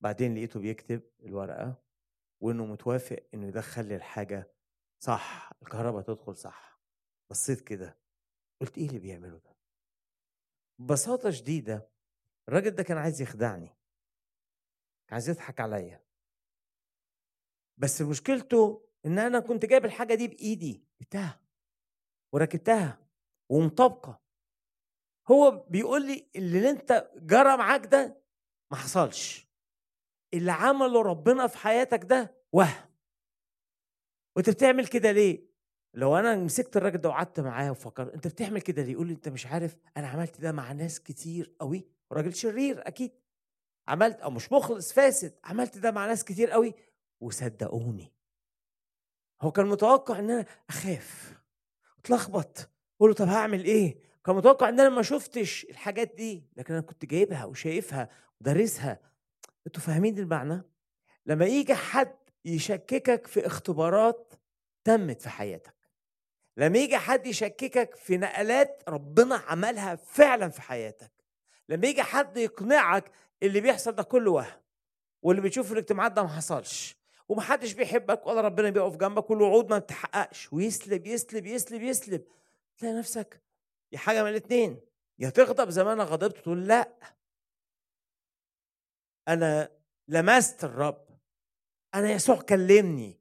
بعدين 0.00 0.34
لقيته 0.34 0.60
بيكتب 0.60 1.02
الورقة 1.24 1.82
وإنه 2.40 2.66
متوافق 2.66 3.26
إنه 3.34 3.46
يدخل 3.46 3.92
الحاجة. 3.92 4.52
صح 4.98 5.50
الكهرباء 5.62 6.02
تدخل 6.02 6.36
صح. 6.36 6.80
بصيت 7.30 7.60
كده 7.60 7.98
قلت 8.60 8.78
إيه 8.78 8.88
اللي 8.88 8.98
بيعمله 8.98 9.38
ده؟ 9.38 9.55
ببساطة 10.78 11.30
شديدة 11.30 11.88
الراجل 12.48 12.70
ده 12.70 12.82
كان 12.82 12.98
عايز 12.98 13.20
يخدعني. 13.22 13.66
كان 15.06 15.12
عايز 15.12 15.28
يضحك 15.28 15.60
عليا. 15.60 16.04
بس 17.76 18.02
مشكلته 18.02 18.88
إن 19.06 19.18
أنا 19.18 19.40
كنت 19.40 19.64
جايب 19.64 19.84
الحاجة 19.84 20.14
دي 20.14 20.28
بإيدي. 20.28 20.84
جبتها 21.00 21.40
وركبتها. 22.32 23.06
ومطابقة. 23.48 24.20
هو 25.30 25.50
بيقول 25.50 26.06
لي 26.06 26.30
اللي 26.36 26.70
أنت 26.70 27.10
جرى 27.16 27.56
معاك 27.56 27.86
ده 27.86 28.22
ما 28.70 28.76
حصلش. 28.76 29.46
اللي 30.34 30.52
عمله 30.52 31.02
ربنا 31.02 31.46
في 31.46 31.58
حياتك 31.58 32.04
ده 32.04 32.36
وهم. 32.52 32.90
وأنت 34.36 34.50
بتعمل 34.50 34.86
كده 34.86 35.12
ليه؟ 35.12 35.45
لو 35.96 36.16
أنا 36.16 36.36
مسكت 36.36 36.76
الراجل 36.76 36.98
ده 36.98 37.08
وقعدت 37.08 37.40
معاه 37.40 37.70
وفكرت 37.70 38.14
أنت 38.14 38.28
بتعمل 38.28 38.60
كده 38.60 38.82
ليه؟ 38.82 38.92
يقول 38.92 39.06
لي 39.06 39.12
أنت 39.12 39.28
مش 39.28 39.46
عارف 39.46 39.76
أنا 39.96 40.08
عملت 40.08 40.40
ده 40.40 40.52
مع 40.52 40.72
ناس 40.72 41.00
كتير 41.00 41.54
قوي 41.60 41.88
راجل 42.12 42.34
شرير 42.34 42.88
أكيد. 42.88 43.12
عملت 43.88 44.20
أو 44.20 44.30
مش 44.30 44.52
مخلص 44.52 44.92
فاسد 44.92 45.34
عملت 45.44 45.78
ده 45.78 45.90
مع 45.90 46.06
ناس 46.06 46.24
كتير 46.24 46.50
قوي 46.50 46.74
وصدقوني. 47.20 48.12
هو 49.42 49.52
كان 49.52 49.66
متوقع 49.66 50.18
إن 50.18 50.30
أنا 50.30 50.46
أخاف 50.68 51.34
أتلخبط 51.98 52.70
أقول 52.96 53.10
له 53.10 53.14
طب 53.16 53.28
هعمل 53.28 53.64
إيه؟ 53.64 53.98
كان 54.24 54.36
متوقع 54.36 54.68
إن 54.68 54.80
أنا 54.80 54.88
ما 54.88 55.02
شفتش 55.02 55.64
الحاجات 55.64 56.14
دي 56.14 56.48
لكن 56.56 56.74
أنا 56.74 56.82
كنت 56.82 57.04
جايبها 57.04 57.44
وشايفها 57.44 58.10
ودارسها. 58.40 59.00
أنتوا 59.66 59.82
فاهمين 59.82 60.18
المعنى؟ 60.18 60.62
لما 61.26 61.46
يجي 61.46 61.74
حد 61.74 62.16
يشككك 62.44 63.26
في 63.26 63.46
اختبارات 63.46 64.32
تمت 64.84 65.22
في 65.22 65.28
حياتك. 65.28 65.75
لما 66.56 66.78
يجي 66.78 66.98
حد 66.98 67.26
يشككك 67.26 67.94
في 67.96 68.16
نقلات 68.16 68.82
ربنا 68.88 69.36
عملها 69.36 69.94
فعلا 69.96 70.48
في 70.48 70.62
حياتك 70.62 71.12
لما 71.68 71.86
يجي 71.86 72.02
حد 72.02 72.36
يقنعك 72.36 73.10
اللي 73.42 73.60
بيحصل 73.60 73.92
ده 73.92 74.02
كله 74.02 74.30
وهم 74.30 74.60
واللي 75.22 75.42
بتشوف 75.42 75.66
في 75.66 75.72
الاجتماعات 75.72 76.12
ده 76.12 76.22
ما 76.22 76.28
حصلش 76.28 76.96
ومحدش 77.28 77.72
بيحبك 77.72 78.26
ولا 78.26 78.40
ربنا 78.40 78.70
بيقف 78.70 78.96
جنبك 78.96 79.30
والوعود 79.30 79.70
ما 79.70 79.78
بتحققش 79.78 80.52
ويسلب 80.52 81.06
يسلب 81.06 81.46
يسلب 81.46 81.82
يسلب 81.82 82.24
تلاقي 82.78 82.94
نفسك 82.94 83.42
يا 83.92 83.98
حاجة 83.98 84.22
من 84.22 84.30
الاثنين 84.30 84.80
يا 85.18 85.30
تغضب 85.30 85.70
زي 85.70 85.84
ما 85.84 85.92
أنا 85.92 86.04
غضبت 86.04 86.36
تقول 86.38 86.66
لأ. 86.66 86.92
أنا 89.28 89.70
لمست 90.08 90.64
الرب 90.64 91.06
أنا 91.94 92.10
يسوع 92.10 92.36
كلمني. 92.40 93.20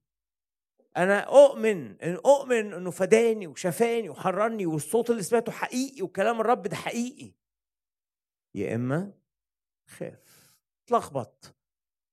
أنا 0.97 1.19
أؤمن 1.19 2.01
إن 2.01 2.15
أؤمن 2.15 2.73
إنه 2.73 2.91
فداني 2.91 3.47
وشفاني 3.47 4.10
وحررني 4.10 4.65
والصوت 4.65 5.10
اللي 5.10 5.23
سمعته 5.23 5.51
حقيقي 5.51 6.01
وكلام 6.01 6.41
الرب 6.41 6.62
ده 6.62 6.75
حقيقي. 6.75 7.31
يا 8.55 8.75
إما 8.75 9.13
خاف 9.88 10.53
تلخبط 10.88 11.55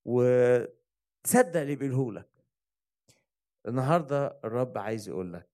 وتصدق 0.05 1.61
اللي 1.61 1.77
بيقوله 1.77 2.13
لك. 2.21 2.29
النهارده 3.69 4.41
الرب 4.45 4.79
عايز 4.79 5.09
يقول 5.09 5.33
لك 5.33 5.49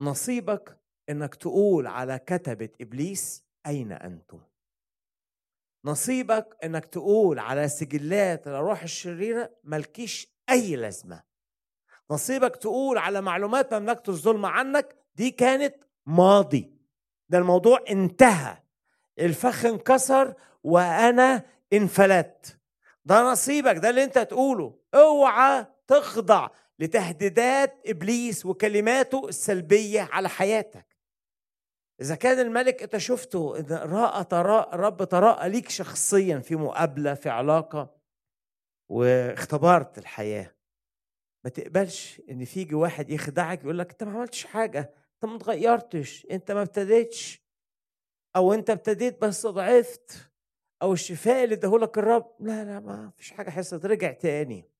نصيبك 0.00 0.78
إنك 1.10 1.34
تقول 1.34 1.86
على 1.86 2.18
كتبة 2.18 2.68
إبليس 2.80 3.44
أين 3.66 3.92
أنتم؟ 3.92 4.40
نصيبك 5.84 6.56
إنك 6.64 6.84
تقول 6.84 7.38
على 7.38 7.68
سجلات 7.68 8.46
الأرواح 8.48 8.82
الشريرة 8.82 9.56
ملكيش 9.64 10.34
أي 10.50 10.76
لازمة. 10.76 11.22
نصيبك 12.10 12.56
تقول 12.56 12.98
على 12.98 13.20
معلومات 13.20 13.74
مملكه 13.74 14.10
الظلم 14.10 14.46
عنك 14.46 14.96
دي 15.14 15.30
كانت 15.30 15.74
ماضي. 16.06 16.74
ده 17.28 17.38
الموضوع 17.38 17.78
انتهى. 17.90 18.56
الفخ 19.18 19.64
انكسر 19.64 20.34
وأنا 20.62 21.42
انفلت. 21.72 22.58
ده 23.04 23.22
نصيبك 23.22 23.76
ده 23.76 23.90
اللي 23.90 24.04
انت 24.04 24.18
تقوله 24.18 24.78
اوعى 24.94 25.66
تخضع 25.86 26.48
لتهديدات 26.78 27.82
إبليس 27.86 28.46
وكلماته 28.46 29.28
السلبية 29.28 30.08
على 30.12 30.28
حياتك. 30.28 30.86
إذا 32.00 32.14
كان 32.14 32.38
الملك 32.38 32.82
أنت 32.82 32.96
شفته 32.96 33.56
إذا 33.56 33.84
رأى 33.84 34.24
تراء 34.24 34.74
الرب 34.74 35.04
تراءى 35.04 35.48
ليك 35.48 35.68
شخصيا 35.68 36.38
في 36.38 36.56
مقابلة 36.56 37.14
في 37.14 37.28
علاقة 37.28 37.94
واختبرت 38.88 39.98
الحياة. 39.98 40.53
ما 41.44 41.50
تقبلش 41.50 42.22
إن 42.30 42.44
فيجي 42.44 42.74
واحد 42.74 43.10
يخدعك 43.10 43.62
يقول 43.62 43.78
لك 43.78 43.90
أنت 43.90 44.04
ما 44.04 44.12
عملتش 44.12 44.44
حاجة 44.44 44.94
أنت 45.14 45.24
ما 45.24 45.36
اتغيرتش 45.36 46.26
أنت 46.30 46.52
ما 46.52 46.62
ابتديتش 46.62 47.44
أو 48.36 48.52
أنت 48.52 48.70
ابتديت 48.70 49.22
بس 49.22 49.46
ضعفت 49.46 50.30
أو 50.82 50.92
الشفاء 50.92 51.44
اللي 51.44 51.54
اداهولك 51.54 51.98
الرب. 51.98 52.36
لا 52.40 52.64
لا 52.64 52.80
ما 52.80 53.10
فيش 53.16 53.30
حاجة 53.30 53.50
حصلت 53.50 53.86
رجع 53.86 54.12
تاني. 54.12 54.70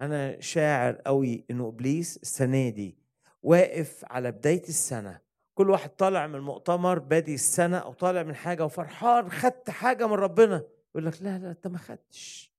أنا 0.00 0.40
شاعر 0.40 0.94
قوي 0.94 1.44
إنه 1.50 1.68
إبليس 1.68 2.16
السنة 2.16 2.68
دي 2.68 2.98
واقف 3.42 4.04
على 4.10 4.32
بداية 4.32 4.62
السنة. 4.62 5.20
كل 5.54 5.70
واحد 5.70 5.90
طالع 5.90 6.26
من 6.26 6.34
المؤتمر 6.34 6.98
بادي 6.98 7.34
السنة 7.34 7.78
أو 7.78 7.92
طالع 7.92 8.22
من 8.22 8.34
حاجة 8.34 8.64
وفرحان 8.64 9.30
خدت 9.30 9.70
حاجة 9.70 10.06
من 10.06 10.14
ربنا. 10.14 10.64
يقول 10.90 11.06
لك 11.06 11.22
لا 11.22 11.38
لا 11.38 11.50
أنت 11.50 11.66
ما 11.66 11.78
خدتش. 11.78 12.54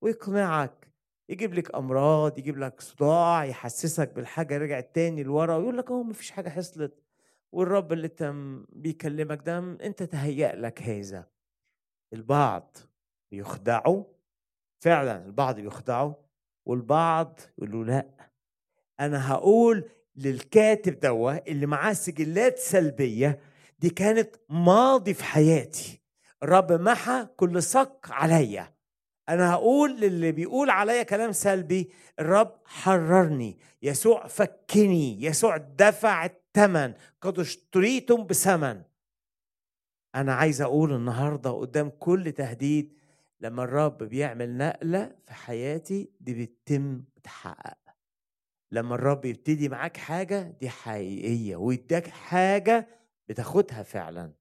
ويقنعك 0.00 0.93
يجيب 1.28 1.54
لك 1.54 1.74
أمراض 1.74 2.38
يجيب 2.38 2.58
لك 2.58 2.80
صداع 2.80 3.44
يحسسك 3.44 4.12
بالحاجة 4.12 4.58
رجعت 4.58 4.94
تاني 4.94 5.22
لورا 5.22 5.56
ويقول 5.56 5.78
لك 5.78 5.90
أهو 5.90 6.02
ما 6.02 6.12
فيش 6.12 6.30
حاجة 6.30 6.48
حصلت. 6.48 7.02
والرب 7.52 7.92
اللي 7.92 8.06
أنت 8.06 8.32
بيكلمك 8.68 9.42
ده 9.46 9.58
أنت 9.58 10.02
تهيأ 10.02 10.56
لك 10.56 10.82
هذا. 10.82 11.26
البعض 12.12 12.76
بيخدعوا 13.30 14.04
فعلا 14.80 15.26
البعض 15.26 15.60
بيخدعوا 15.60 16.14
والبعض 16.66 17.40
يقولوا 17.58 17.84
لأ. 17.84 18.30
أنا 19.00 19.32
هقول 19.32 19.90
للكاتب 20.16 21.00
دوا 21.00 21.48
اللي 21.50 21.66
معاه 21.66 21.92
سجلات 21.92 22.58
سلبية 22.58 23.40
دي 23.78 23.90
كانت 23.90 24.36
ماضي 24.48 25.14
في 25.14 25.24
حياتي. 25.24 26.00
الرب 26.42 26.72
محى 26.72 27.26
كل 27.36 27.62
صك 27.62 28.06
عليا. 28.10 28.73
أنا 29.28 29.52
هقول 29.52 30.00
للي 30.00 30.32
بيقول 30.32 30.70
عليا 30.70 31.02
كلام 31.02 31.32
سلبي 31.32 31.90
الرب 32.18 32.60
حررني 32.64 33.58
يسوع 33.82 34.26
فكني 34.26 35.22
يسوع 35.24 35.56
دفع 35.56 36.24
الثمن 36.24 36.94
قد 37.20 37.38
اشتريتم 37.38 38.24
بثمن. 38.26 38.82
أنا 40.14 40.34
عايز 40.34 40.62
أقول 40.62 40.92
النهارده 40.92 41.50
قدام 41.50 41.88
كل 41.90 42.32
تهديد 42.32 42.98
لما 43.40 43.64
الرب 43.64 44.02
بيعمل 44.02 44.56
نقلة 44.56 45.16
في 45.24 45.34
حياتي 45.34 46.10
دي 46.20 46.44
بتتم 46.44 47.04
بتحقق 47.16 47.78
لما 48.72 48.94
الرب 48.94 49.24
يبتدي 49.24 49.68
معاك 49.68 49.96
حاجة 49.96 50.42
دي 50.60 50.68
حقيقية 50.70 51.56
ويداك 51.56 52.06
حاجة 52.06 52.88
بتاخدها 53.28 53.82
فعلا. 53.82 54.32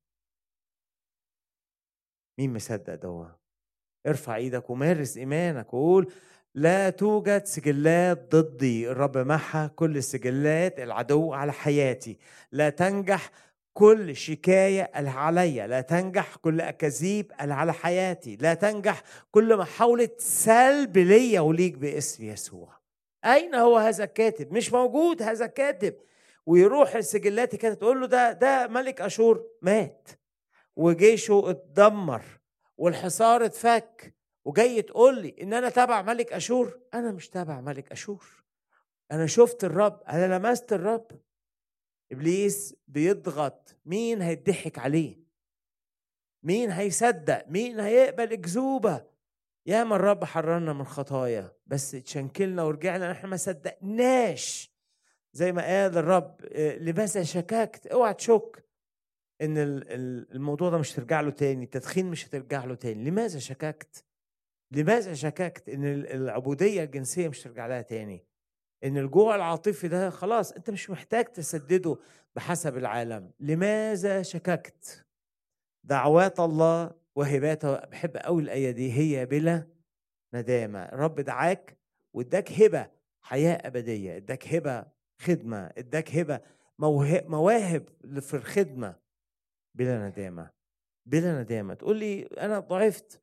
مين 2.39 2.54
مصدق 2.54 2.96
دوا 2.96 3.28
ارفع 4.08 4.36
إيدك 4.36 4.70
ومارس 4.70 5.18
ايمانك 5.18 5.74
وقول 5.74 6.12
لا 6.56 6.89
توجد 6.89 7.46
سجلات 7.46 8.36
ضدي 8.36 8.89
الرب 8.92 9.18
محى 9.18 9.70
كل 9.76 9.98
السجلات 9.98 10.80
العدو 10.80 11.34
على 11.34 11.54
حياتي. 11.54 12.18
لا 12.52 12.70
تنجح 12.70 13.32
كل 13.74 14.16
شكاية 14.16 14.92
عليا. 14.96 15.68
لا 15.68 15.82
تنجح 15.82 16.36
كل 16.36 16.62
أكاذيب 16.62 17.32
على 17.39 17.74
حياتي. 17.74 18.36
لا 18.36 18.54
تنجح 18.54 19.04
كل 19.32 19.58
محاولة 19.58 20.10
سلب 20.18 20.98
ليا 20.98 21.39
وليك 21.42 21.78
باسم 21.78 22.24
يسوع. 22.24 22.78
أين 23.26 23.56
هو 23.56 23.78
هذا 23.78 24.04
الكاتب؟ 24.04 24.54
مش 24.54 24.74
موجود 24.74 25.22
هذا 25.22 25.46
الكاتب. 25.46 25.96
ويروح 26.46 26.96
السجلات 26.96 27.56
كانت 27.56 27.82
تقول 27.82 28.02
له 28.02 28.08
ده 28.08 28.32
ده 28.32 28.68
ملك 28.68 29.02
أشور 29.02 29.44
مات. 29.62 30.08
وجيشه 30.76 31.44
اتدمر. 31.50 32.22
والحصار 32.77 33.45
اتفك 33.45 34.15
وجاي 34.45 34.81
تقول 34.81 35.21
لي 35.21 35.36
إن 35.41 35.53
أنا 35.53 35.69
تابع 35.69 36.01
ملك 36.01 36.33
أشور. 36.33 36.79
أنا 36.93 37.12
مش 37.12 37.29
تابع 37.29 37.62
ملك 37.62 37.91
أشور. 37.91 38.43
أنا 39.12 39.25
شفت 39.25 39.63
الرب 39.63 40.01
أنا 40.07 40.38
لمست 40.38 40.73
الرب. 40.73 41.07
إبليس 42.12 42.75
بيضغط. 42.88 43.75
مين 43.86 44.21
هيضحك 44.21 44.79
عليه؟ 44.79 45.23
مين 46.43 46.71
هيصدق؟ 46.71 47.45
مين 47.47 47.79
هيقبل 47.79 48.33
إكذوبة؟ 48.33 49.05
ياما 49.65 49.95
الرب 49.95 50.23
حررنا 50.23 50.73
من 50.73 50.83
خطايا 50.86 51.51
بس 51.67 51.91
تشنكلنا 51.91 52.63
ورجعنا 52.63 53.12
إحنا 53.12 53.29
ما 53.29 53.38
صدقناش. 53.38 54.73
زي 55.33 55.51
ما 55.51 55.62
قال 55.62 55.97
الرب 55.97 56.38
آه، 56.51 56.77
لماذا 56.77 57.23
شككت 57.23 57.88
اوعى 57.88 58.13
تشك. 58.13 58.65
إن 59.43 59.58
الموضوع 60.36 60.69
ده 60.69 60.77
مش 60.77 60.91
ترجع 60.93 61.21
له 61.21 61.32
تاني 61.32 61.63
التدخين 61.63 62.06
مش 62.06 62.27
هترجع 62.27 62.65
له 62.65 62.75
تاني. 62.75 63.10
لماذا 63.10 63.39
شككت؟ 63.39 64.06
لماذا 64.71 65.13
شككت 65.13 65.69
إن 65.69 65.86
العبودية 65.86 66.84
الجنسية 66.84 67.27
مش 67.29 67.41
ترجع 67.43 67.67
لها 67.67 67.82
تاني؟ 67.82 68.25
إن 68.84 68.97
الجوع 68.97 69.36
العاطفي 69.36 69.88
ده 69.88 70.10
خلاص 70.10 70.51
أنت 70.51 70.69
مش 70.69 70.89
محتاج 70.89 71.25
تسدده 71.25 71.97
بحسب 72.36 72.77
العالم. 72.77 73.32
لماذا 73.39 74.21
شككت؟ 74.21 75.06
دعوات 75.84 76.39
الله 76.39 76.91
وهباته 77.15 77.75
بحب 77.75 78.17
قوي 78.17 78.41
الآية 78.41 78.71
دي 78.71 78.93
هي 78.93 79.25
بلا 79.25 79.67
ندامة. 80.34 80.79
الرب 80.79 81.19
دعاك 81.19 81.77
واداك 82.13 82.51
هبة 82.51 82.89
حياة 83.21 83.67
أبدية. 83.67 84.17
اداك 84.17 84.47
هبة 84.47 84.86
خدمة 85.21 85.71
اداك 85.77 86.15
هبة 86.15 86.41
مواهب 86.79 87.89
في 88.19 88.34
الخدمة. 88.34 89.03
بلا 89.75 90.07
ندامة 90.07 90.51
بلا 91.05 91.41
ندامة. 91.41 91.73
تقول 91.73 91.97
لي 91.97 92.23
أنا 92.23 92.59
ضعفت 92.59 93.21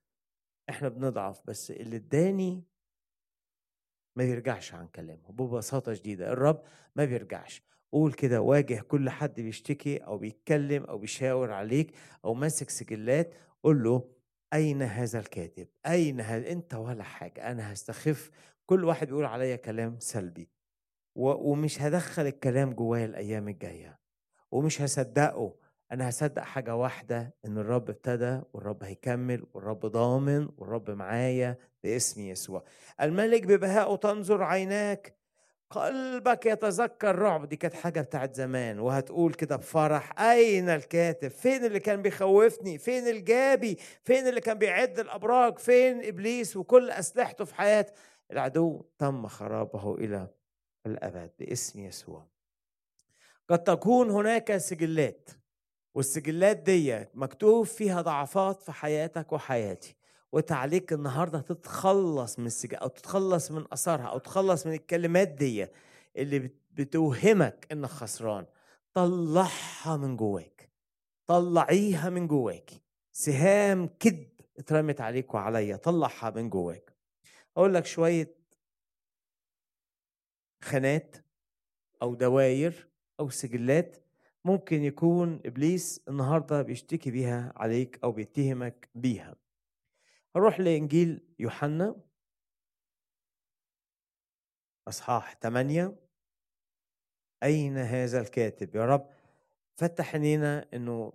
إحنا 0.70 0.88
بنضعف 0.88 1.40
بس 1.44 1.70
اللي 1.70 1.96
اداني 1.96 2.64
ما 4.16 4.24
بيرجعش 4.24 4.74
عن 4.74 4.88
كلامه 4.88 5.28
ببساطة 5.28 5.94
شديدة. 5.94 6.32
الرب 6.32 6.62
ما 6.96 7.04
بيرجعش. 7.04 7.62
قول 7.92 8.12
كده 8.12 8.40
واجه 8.40 8.80
كل 8.80 9.10
حد 9.10 9.40
بيشتكي 9.40 9.96
أو 9.96 10.18
بيتكلم 10.18 10.84
أو 10.84 10.98
بيشاور 10.98 11.52
عليك 11.52 11.94
أو 12.24 12.34
ماسك 12.34 12.70
سجلات 12.70 13.34
قول 13.62 13.82
له 13.82 14.10
أين 14.52 14.82
هذا 14.82 15.18
الكاتب؟ 15.18 15.68
أين 15.86 16.20
هذا 16.20 16.52
أنت 16.52 16.74
ولا 16.74 17.02
حاجة. 17.02 17.50
أنا 17.50 17.72
هستخف. 17.72 18.30
كل 18.66 18.84
واحد 18.84 19.06
بيقول 19.06 19.24
عليا 19.24 19.56
كلام 19.56 19.98
سلبي. 19.98 20.50
ومش 21.16 21.82
هدخل 21.82 22.26
الكلام 22.26 22.72
جوايا 22.72 23.04
الأيام 23.04 23.48
الجاية. 23.48 24.00
ومش 24.50 24.80
هصدقه. 24.80 25.56
أنا 25.92 26.08
هصدق 26.08 26.42
حاجة 26.42 26.74
واحدة 26.76 27.34
إن 27.44 27.58
الرب 27.58 27.90
ابتدى 27.90 28.40
والرب 28.52 28.84
هيكمل 28.84 29.46
والرب 29.54 29.86
ضامن 29.86 30.48
والرب 30.58 30.90
معايا 30.90 31.58
باسم 31.84 32.20
يسوع. 32.20 32.64
الملك 33.00 33.46
ببهائه 33.46 33.96
تنظر 33.96 34.42
عيناك. 34.42 35.16
قلبك 35.70 36.46
يتذكر 36.46 37.18
رعب. 37.18 37.48
دي 37.48 37.56
كانت 37.56 37.74
حاجة 37.74 38.00
بتاعت 38.00 38.34
زمان. 38.34 38.78
وهتقول 38.78 39.34
كده 39.34 39.56
بفرح. 39.56 40.20
أين 40.20 40.68
الكاتب؟ 40.68 41.28
فين 41.28 41.64
اللي 41.64 41.80
كان 41.80 42.02
بيخوفني؟ 42.02 42.78
فين 42.78 43.08
الجابي؟ 43.08 43.78
فين 44.04 44.28
اللي 44.28 44.40
كان 44.40 44.58
بيعد 44.58 44.98
الأبراج؟ 44.98 45.58
فين 45.58 46.04
إبليس؟ 46.04 46.56
وكل 46.56 46.90
أسلحته 46.90 47.44
في 47.44 47.54
حياة. 47.54 47.86
العدو 48.32 48.84
تم 48.98 49.26
خرابه 49.26 49.94
إلى 49.94 50.28
الأبد 50.86 51.30
باسم 51.38 51.80
يسوع. 51.80 52.26
قد 53.48 53.64
تكون 53.64 54.10
هناك 54.10 54.56
سجلات. 54.56 55.30
والسجلات 55.94 56.56
دي 56.56 57.06
مكتوب 57.14 57.66
فيها 57.66 58.02
ضعفات 58.02 58.62
في 58.62 58.72
حياتك 58.72 59.32
وحياتي 59.32 59.96
وتعليق 60.32 60.92
النهارده 60.92 61.40
تتخلص 61.40 62.38
من 62.38 62.46
السجل 62.46 62.76
أو 62.76 62.88
تتخلص 62.88 63.50
من 63.50 63.64
آثارها 63.72 64.04
أو 64.06 64.18
تتخلص 64.18 64.66
من 64.66 64.72
الكلمات 64.72 65.28
دي 65.28 65.66
اللي 66.16 66.50
بتوهمك 66.70 67.66
إنك 67.72 67.88
خسران. 67.88 68.46
طلعها 68.94 69.96
من 69.96 70.16
جواك 70.16 70.70
طلعيها 71.26 72.10
من 72.10 72.26
جواك. 72.26 72.70
سهام 73.12 73.86
كذب 73.86 74.28
اترمت 74.58 75.00
عليك 75.00 75.34
وعليا 75.34 75.76
طلعها 75.76 76.30
من 76.30 76.50
جواك. 76.50 76.96
أقول 77.56 77.74
لك 77.74 77.86
شوية 77.86 78.34
خانات 80.62 81.16
أو 82.02 82.14
دواير 82.14 82.88
أو 83.20 83.30
سجلات 83.30 83.96
ممكن 84.44 84.82
يكون 84.82 85.40
إبليس 85.46 86.00
النهارده 86.08 86.62
بيشتكي 86.62 87.10
بيها 87.10 87.52
عليك 87.56 87.98
أو 88.04 88.12
بيتهمك 88.12 88.88
بيها. 88.94 89.36
هروح 90.36 90.60
لإنجيل 90.60 91.20
يوحنا. 91.38 91.96
أصحاح 94.88 95.34
8 95.42 95.96
أين 97.42 97.78
هذا 97.78 98.20
الكاتب؟ 98.20 98.76
يا 98.76 98.84
رب 98.86 99.08
فتح 99.76 100.14
عينينا 100.14 100.66
إنه 100.74 101.12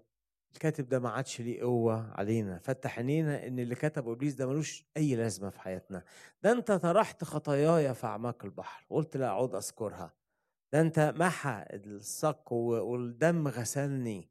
الكاتب 0.53 0.89
ده 0.89 0.99
ما 0.99 1.09
عادش 1.09 1.41
ليه 1.41 1.61
قوة 1.61 2.11
علينا. 2.11 2.59
فتح 2.59 2.97
عينينا 2.97 3.47
إن 3.47 3.59
اللي 3.59 3.75
كتبه 3.75 4.11
إبليس 4.13 4.33
ده 4.33 4.47
ملوش 4.47 4.85
أي 4.97 5.15
لازمة 5.15 5.49
في 5.49 5.59
حياتنا. 5.59 6.03
ده 6.43 6.51
أنت 6.51 6.71
طرحت 6.71 7.23
خطاياي 7.23 7.93
في 7.93 8.07
اعماق 8.07 8.45
البحر. 8.45 8.85
قلت 8.89 9.17
لا 9.17 9.27
أعود 9.27 9.55
أذكرها. 9.55 10.13
ده 10.75 10.81
أنت 10.81 10.99
محى 10.99 11.65
الصك 11.73 12.51
والدم 12.51 13.47
غسلني. 13.47 14.29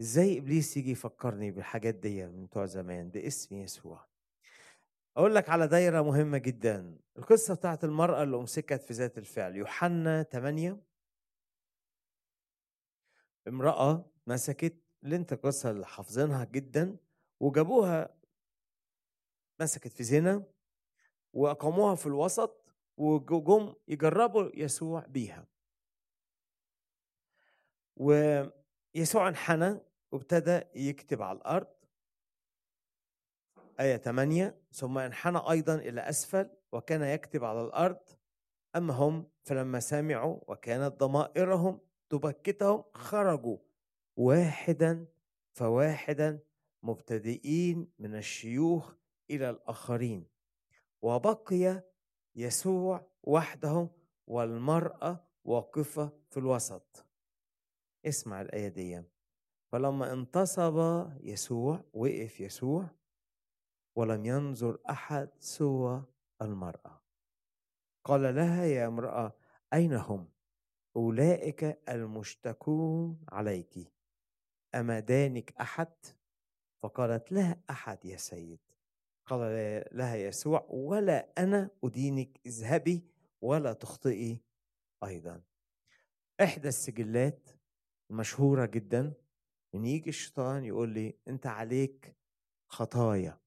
إزاي 0.00 0.38
إبليس 0.38 0.76
يجي 0.76 0.90
يفكرني 0.90 1.50
بالحاجات 1.50 1.94
دي 1.94 2.26
من 2.26 2.46
بتوع 2.46 2.66
زمان؟ 2.66 3.10
باسم 3.10 3.56
يسوع. 3.56 4.06
أقول 5.16 5.34
لك 5.34 5.48
على 5.48 5.66
دايرة 5.68 6.02
مهمة 6.02 6.38
جدا. 6.38 6.98
القصة 7.18 7.54
بتاعت 7.54 7.84
المرأة 7.84 8.22
اللي 8.22 8.36
أمسكت 8.36 8.82
في 8.82 8.92
ذات 8.92 9.18
الفعل. 9.18 9.56
يوحنا 9.56 10.22
8 10.22 10.80
امرأة 13.48 14.10
مسكت 14.26 14.76
اللي 15.04 15.16
انت 15.16 15.32
القصة 15.32 15.70
اللي 15.70 15.86
حافظينها 15.86 16.44
جدا 16.44 16.96
وجابوها 17.40 18.14
مسكت 19.60 19.92
في 19.92 20.04
زنا 20.04 20.42
وأقاموها 21.32 21.94
في 21.94 22.06
الوسط 22.06 22.64
وجم 22.96 23.74
يجربوا 23.88 24.50
يسوع 24.54 25.06
بيها. 25.06 25.49
ويسوع 28.00 29.28
انحنى 29.28 29.80
وابتدى 30.12 30.60
يكتب 30.74 31.22
على 31.22 31.38
الأرض. 31.38 31.66
آية 33.80 33.96
8 33.96 34.60
ثم 34.72 34.98
انحنى 34.98 35.38
أيضا 35.50 35.74
إلى 35.74 36.00
أسفل 36.00 36.50
وكان 36.72 37.02
يكتب 37.02 37.44
على 37.44 37.62
الأرض. 37.62 38.00
أما 38.76 38.94
هم 38.94 39.30
فلما 39.42 39.80
سمعوا 39.80 40.40
وكانت 40.48 41.00
ضمائرهم 41.00 41.80
تبكتهم 42.08 42.84
خرجوا 42.94 43.58
واحدا 44.16 45.06
فواحدا 45.52 46.40
مبتدئين 46.82 47.92
من 47.98 48.14
الشيوخ 48.16 48.94
إلى 49.30 49.50
الآخرين. 49.50 50.26
وبقي 51.02 51.82
يسوع 52.34 53.10
وحده 53.22 53.90
والمرأة 54.26 55.24
واقفة 55.44 56.12
في 56.30 56.36
الوسط. 56.36 57.09
اسمع 58.06 58.40
الآية 58.40 58.68
دي 58.68 59.02
فلما 59.72 60.12
انتصب 60.12 61.06
يسوع 61.20 61.84
وقف 61.92 62.40
يسوع 62.40 62.88
ولم 63.96 64.26
ينظر 64.26 64.78
أحد 64.90 65.28
سوى 65.38 66.04
المرأة. 66.42 67.00
قال 68.04 68.34
لها 68.34 68.64
يا 68.64 68.86
امرأة 68.86 69.36
أين 69.72 69.92
هم؟ 69.92 70.28
أولئك 70.96 71.80
المشتكون 71.88 73.24
عليك. 73.28 73.92
أما 74.74 75.00
دانك 75.00 75.54
أحد؟ 75.60 75.92
فقالت 76.82 77.32
لا 77.32 77.60
أحد 77.70 78.04
يا 78.04 78.16
سيد. 78.16 78.60
قال 79.26 79.40
لها 79.92 80.16
يسوع 80.16 80.66
ولا 80.70 81.32
أنا 81.38 81.70
أدينك 81.84 82.40
اذهبي 82.46 83.04
ولا 83.40 83.72
تخطئي 83.72 84.40
أيضا. 85.04 85.42
إحدى 86.42 86.68
السجلات 86.68 87.50
المشهوره 88.10 88.66
جدا 88.66 89.12
إن 89.74 89.84
يجي 89.86 90.10
الشيطان 90.10 90.64
يقول 90.64 90.88
لي 90.88 91.18
أنت 91.28 91.46
عليك 91.46 92.16
خطايا. 92.68 93.40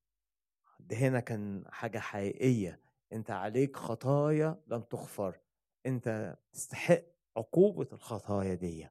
ده 0.79 0.97
هنا 0.97 1.19
كان 1.19 1.65
حاجة 1.69 1.99
حقيقية 1.99 2.81
أنت 3.13 3.31
عليك 3.31 3.75
خطايا 3.75 4.63
لم 4.67 4.81
تغفر 4.81 5.39
أنت 5.85 6.37
تستحق 6.53 7.03
عقوبة 7.37 7.87
الخطايا 7.93 8.53
دي. 8.53 8.87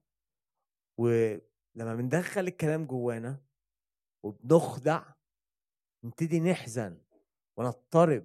ولما 0.99 1.95
بندخل 1.95 2.41
الكلام 2.41 2.87
جوانا 2.87 3.41
وبنخدع 4.23 5.03
نبتدي 6.05 6.41
نحزن 6.41 6.99
ونضطرب 7.57 8.25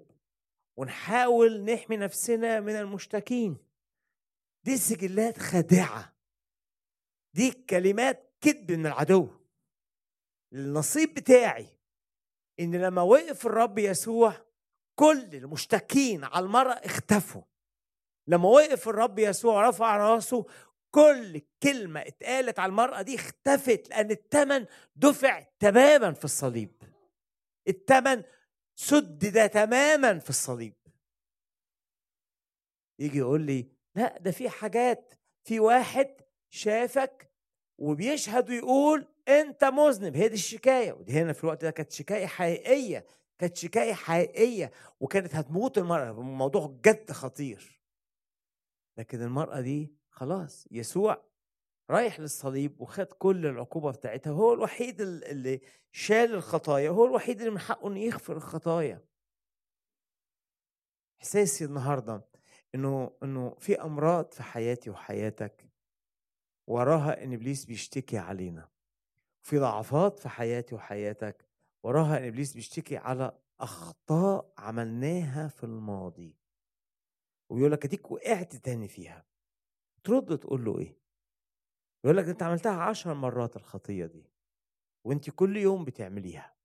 ونحاول 0.77 1.63
نحمي 1.63 1.97
نفسنا 1.97 2.59
من 2.59 2.75
المشتكين. 2.75 3.57
دي 4.63 4.77
سجلات 4.77 5.37
خادعة. 5.37 6.16
دي 7.37 7.51
كلمات 7.51 8.33
كذب 8.41 8.71
من 8.71 8.85
العدو. 8.85 9.29
النصيب 10.53 11.13
بتاعي 11.13 11.67
إن 12.59 12.75
لما 12.75 13.01
وقف 13.01 13.45
الرب 13.45 13.79
يسوع 13.79 14.45
كل 14.95 15.35
المشتكين 15.35 16.23
على 16.23 16.45
المرأة 16.45 16.73
اختفوا. 16.73 17.41
لما 18.27 18.49
وقف 18.49 18.89
الرب 18.89 19.19
يسوع 19.19 19.69
رفع 19.69 19.97
راسه 19.97 20.45
كل 20.91 21.41
كلمة 21.63 22.01
اتقالت 22.01 22.59
على 22.59 22.69
المرأة 22.69 23.01
دي 23.01 23.15
اختفت 23.15 23.89
لأن 23.89 24.11
الثمن 24.11 24.65
دفع 24.95 25.39
تماما 25.59 26.13
في 26.13 26.25
الصليب. 26.25 26.83
الثمن 27.67 28.23
سدد 28.75 29.49
تماما 29.49 30.19
في 30.19 30.29
الصليب. 30.29 30.73
يجي 32.99 33.17
يقول 33.17 33.41
لي 33.41 33.71
لا 33.95 34.17
ده 34.17 34.31
في 34.31 34.49
حاجات 34.49 35.13
في 35.43 35.59
واحد 35.59 36.21
شافك 36.49 37.26
وبيشهد 37.77 38.49
ويقول 38.49 39.07
أنت 39.27 39.63
مذنب. 39.63 40.15
هي 40.15 40.27
دي 40.27 40.33
الشكاية 40.33 40.93
ودي 40.93 41.11
هنا 41.13 41.33
في 41.33 41.43
الوقت 41.43 41.65
ده 41.65 41.71
كانت 41.71 41.91
شكاية 41.91 42.25
حقيقية 42.25 43.05
كانت 43.39 43.57
شكاية 43.57 43.93
حقيقية 43.93 44.71
وكانت 44.99 45.35
هتموت 45.35 45.77
المرأة. 45.77 46.11
الموضوع 46.11 46.79
جد 46.85 47.11
خطير. 47.11 47.81
لكن 48.97 49.21
المرأة 49.21 49.61
دي 49.61 49.93
خلاص 50.09 50.67
يسوع 50.71 51.23
رايح 51.89 52.19
للصليب 52.19 52.81
وخد 52.81 53.05
كل 53.05 53.45
العقوبة 53.45 53.91
بتاعتها. 53.91 54.31
هو 54.31 54.53
الوحيد 54.53 55.01
اللي 55.01 55.61
شال 55.91 56.33
الخطايا 56.33 56.89
هو 56.89 57.05
الوحيد 57.05 57.39
اللي 57.39 57.51
من 57.51 57.59
حقه 57.59 57.87
إنه 57.87 57.99
يغفر 57.99 58.37
الخطايا. 58.37 59.01
إحساسي 61.21 61.65
النهارده 61.65 62.21
انه 62.75 63.11
إنه 63.23 63.55
في 63.59 63.81
أمراض 63.81 64.31
في 64.33 64.43
حياتي 64.43 64.89
وحياتك 64.89 65.66
وراها 66.67 67.23
ان 67.23 67.33
ابليس 67.33 67.65
بيشتكي 67.65 68.17
علينا. 68.17 68.69
في 69.41 69.57
ضعفات 69.57 70.19
في 70.19 70.29
حياتي 70.29 70.75
وحياتك 70.75 71.45
وراها 71.83 72.17
ان 72.17 72.23
ابليس 72.23 72.53
بيشتكي 72.53 72.97
على 72.97 73.37
أخطاء 73.59 74.53
عملناها 74.57 75.47
في 75.47 75.63
الماضي. 75.63 76.37
ويقول 77.49 77.71
لك 77.71 77.85
أديك 77.85 78.11
وقعت 78.11 78.55
تاني 78.55 78.87
فيها. 78.87 79.25
ترد 80.03 80.37
تقول 80.37 80.65
له 80.65 80.79
إيه؟ 80.79 80.97
يقول 82.03 82.17
لك 82.17 82.25
أنت 82.25 82.43
عملتها 82.43 82.81
عشر 82.81 83.13
مرات 83.13 83.55
الخطية 83.55 84.05
دي 84.05 84.29
وأنت 85.03 85.29
كل 85.29 85.57
يوم 85.57 85.85
بتعمليها. 85.85 86.55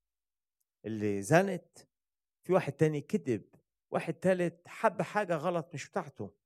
اللي 0.85 1.21
زنت 1.21 1.77
في 2.43 2.53
واحد 2.53 2.73
تاني 2.73 3.01
كذب 3.01 3.43
واحد 3.91 4.13
تالت 4.13 4.67
حب 4.67 5.01
حاجة 5.01 5.35
غلط 5.35 5.73
مش 5.73 5.89
بتاعته. 5.89 6.42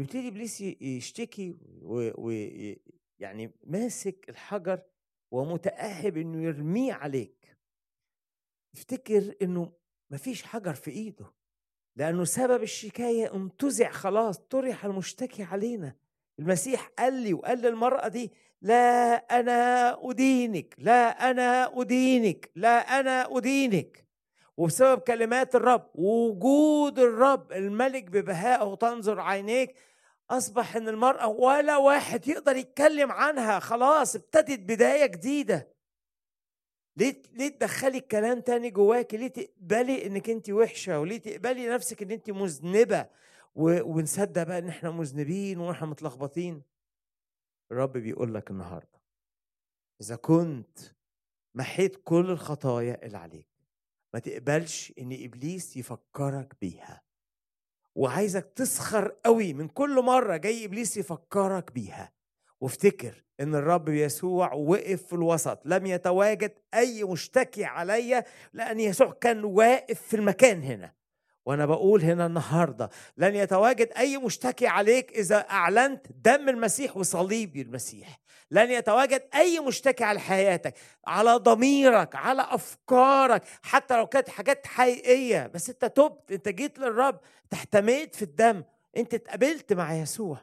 ويبتدي 0.00 0.28
إبليس 0.28 0.60
يشتكي 0.60 1.56
ويعني 1.82 3.50
ماسك 3.66 4.26
الحجر 4.28 4.80
ومتأهب 5.30 6.16
إنه 6.16 6.44
يرميه 6.44 6.92
عليك. 6.92 7.56
افتكر 8.74 9.34
إنه 9.42 9.72
مفيش 10.10 10.42
حجر 10.42 10.74
في 10.74 10.90
إيده 10.90 11.32
لأنه 11.96 12.24
سبب 12.24 12.62
الشكاية 12.62 13.34
انتزع 13.34 13.90
خلاص 13.90 14.38
طرح 14.38 14.84
المشتكي 14.84 15.42
علينا. 15.42 15.96
المسيح 16.38 16.92
قال 16.98 17.12
لي 17.14 17.34
وقال 17.34 17.58
للمرأة 17.58 18.08
دي 18.08 18.32
لا 18.62 19.14
أنا 19.40 19.98
أدينك 20.10 20.74
لا 20.78 21.30
أنا 21.30 21.80
أدينك 21.80 22.50
لا 22.56 23.00
أنا 23.00 23.36
أدينك. 23.36 24.06
وبسبب 24.56 25.00
كلمات 25.00 25.54
الرب 25.54 25.90
وجود 25.94 26.98
الرب 26.98 27.52
الملك 27.52 28.04
ببهائه 28.04 28.74
تنظر 28.74 29.20
عينيك 29.20 29.74
أصبح 30.30 30.76
إن 30.76 30.88
المرأة 30.88 31.26
ولا 31.28 31.76
واحد 31.76 32.28
يقدر 32.28 32.56
يتكلم 32.56 33.12
عنها 33.12 33.58
خلاص 33.58 34.16
ابتدت 34.16 34.60
بداية 34.60 35.06
جديدة. 35.06 35.74
ليه 36.96 37.22
ليه 37.32 37.48
تدخلي 37.48 37.98
الكلام 37.98 38.40
تاني 38.40 38.70
جواكي؟ 38.70 39.16
ليه 39.16 39.28
تقبلي 39.28 40.06
إنك 40.06 40.30
أنت 40.30 40.50
وحشة؟ 40.50 41.00
وليه 41.00 41.18
تقبلي 41.18 41.68
نفسك 41.68 42.02
إن 42.02 42.10
أنت 42.10 42.30
مذنبة؟ 42.30 43.08
ونصدق 43.54 44.42
بقى 44.42 44.58
إن 44.58 44.68
إحنا 44.68 44.90
مذنبين 44.90 45.58
وإحنا 45.58 45.86
متلخبطين. 45.86 46.62
الرب 47.72 47.92
بيقول 47.92 48.34
لك 48.34 48.50
النهارده 48.50 49.00
إذا 50.00 50.16
كنت 50.16 50.78
محيت 51.54 51.96
كل 52.04 52.30
الخطايا 52.30 53.06
اللي 53.06 53.18
عليك 53.18 53.48
ما 54.14 54.20
تقبلش 54.20 54.92
إن 54.98 55.24
إبليس 55.24 55.76
يفكرك 55.76 56.54
بيها. 56.60 57.02
وعايزك 57.94 58.52
تسخر 58.56 59.16
قوي 59.24 59.52
من 59.52 59.68
كل 59.68 60.02
مرة 60.02 60.36
جاي 60.36 60.64
إبليس 60.64 60.96
يفكرك 60.96 61.72
بيها. 61.72 62.12
وافتكر 62.60 63.24
إن 63.40 63.54
الرب 63.54 63.88
يسوع 63.88 64.52
وقف 64.52 65.02
في 65.02 65.12
الوسط 65.12 65.60
لم 65.64 65.86
يتواجد 65.86 66.52
أي 66.74 67.04
مشتكي 67.04 67.64
عليا 67.64 68.24
لأن 68.52 68.80
يسوع 68.80 69.12
كان 69.20 69.44
واقف 69.44 70.02
في 70.02 70.16
المكان 70.16 70.62
هنا. 70.62 70.92
وأنا 71.46 71.66
بقول 71.66 72.02
هنا 72.02 72.26
النهارده 72.26 72.90
لن 73.16 73.34
يتواجد 73.34 73.88
أي 73.96 74.18
مشتكي 74.18 74.66
عليك 74.66 75.12
إذا 75.12 75.36
أعلنت 75.36 76.06
دم 76.24 76.48
المسيح 76.48 76.96
وصليب 76.96 77.56
المسيح. 77.56 78.20
لن 78.50 78.70
يتواجد 78.70 79.22
أي 79.34 79.60
مشتكي 79.60 80.04
على 80.04 80.20
حياتك 80.20 80.74
على 81.06 81.32
ضميرك 81.36 82.14
على 82.14 82.42
أفكارك 82.50 83.42
حتى 83.62 83.96
لو 83.96 84.06
كانت 84.06 84.28
حاجات 84.28 84.66
حقيقية 84.66 85.46
بس 85.46 85.70
أنت 85.70 85.84
تبت 85.84 86.32
أنت 86.32 86.48
جيت 86.48 86.78
للرب 86.78 87.20
تحتميت 87.50 88.14
في 88.14 88.22
الدم 88.22 88.64
أنت 88.96 89.14
اتقابلت 89.14 89.72
مع 89.72 89.94
يسوع. 89.94 90.38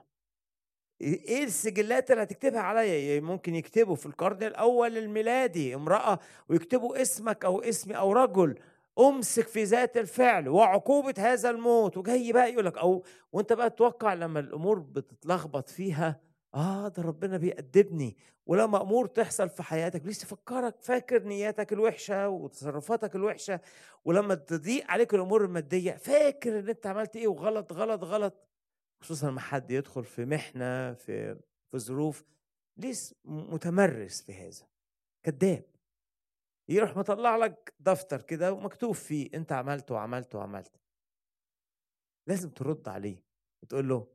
إيه 1.01 1.43
السجلات 1.43 2.12
اللي 2.12 2.24
هتكتبها 2.24 2.62
عليا؟ 2.62 3.20
ممكن 3.22 3.55
يكتبوا 3.55 3.95
في 3.95 4.05
القرن 4.05 4.43
الأول 4.43 4.97
الميلادي 4.97 5.76
امرأة 5.76 6.20
ويكتبوا 6.49 7.01
اسمك 7.01 7.45
أو 7.45 7.62
اسمي 7.62 7.97
أو 7.97 8.14
رجل. 8.14 8.60
امسك 8.99 9.47
في 9.47 9.64
ذات 9.64 9.97
الفعل 9.97 10.49
وعقوبة 10.49 11.14
هذا 11.18 11.49
الموت. 11.49 11.97
وجاي 11.97 12.32
بقى 12.32 12.53
يقول 12.53 12.66
لك 12.66 12.78
أو 12.78 13.03
وأنت 13.32 13.53
بقى 13.53 13.70
تتوقع 13.70 14.14
لما 14.14 14.39
الأمور 14.39 14.80
بتتلخبط 14.80 15.70
فيها 15.70 16.20
آه 16.58 16.88
ده 16.88 17.03
ربنا 17.03 17.38
بيأدبني 17.38 18.18
ولما 18.45 18.82
امور 18.82 19.05
تحصل 19.08 19.49
في 19.49 19.64
حياتك 19.64 20.05
لسه 20.05 20.22
تفكرك 20.26 20.76
فاكر 20.82 21.24
نياتك 21.24 21.74
الوحشة 21.74 22.30
وتصرفاتك 22.30 23.16
الوحشة 23.16 23.62
ولما 24.05 24.36
تضيق 24.36 24.91
عليك 24.91 25.14
الأمور 25.14 25.45
المادية 25.45 25.91
فاكر 25.91 26.60
إن 26.60 26.70
أنت 26.70 26.88
عملت 26.88 27.16
إيه 27.16 27.28
وغلط 27.28 27.74
غلط 27.74 28.03
غلط. 28.03 28.47
خصوصا 29.03 29.28
لما 29.30 29.39
حد 29.39 29.72
يدخل 29.72 30.03
في 30.03 30.26
محنة 30.26 30.93
في 30.93 31.39
في 31.72 31.80
ظروف 31.80 32.24
ليس 32.78 33.16
متمرس 33.26 34.22
في 34.22 34.34
هذا 34.34 34.68
كذاب. 35.26 35.64
يروح 36.70 36.97
مطلع 36.97 37.36
لك 37.36 37.74
دفتر 37.80 38.22
كده 38.22 38.53
ومكتوب 38.53 38.95
فيه 38.95 39.30
أنت 39.34 39.51
عملت 39.51 39.91
وعملت 39.91 40.36
وعملت. 40.36 40.82
لازم 42.28 42.49
ترد 42.49 42.88
عليه 42.89 43.24
وتقول 43.64 43.89
له 43.89 44.08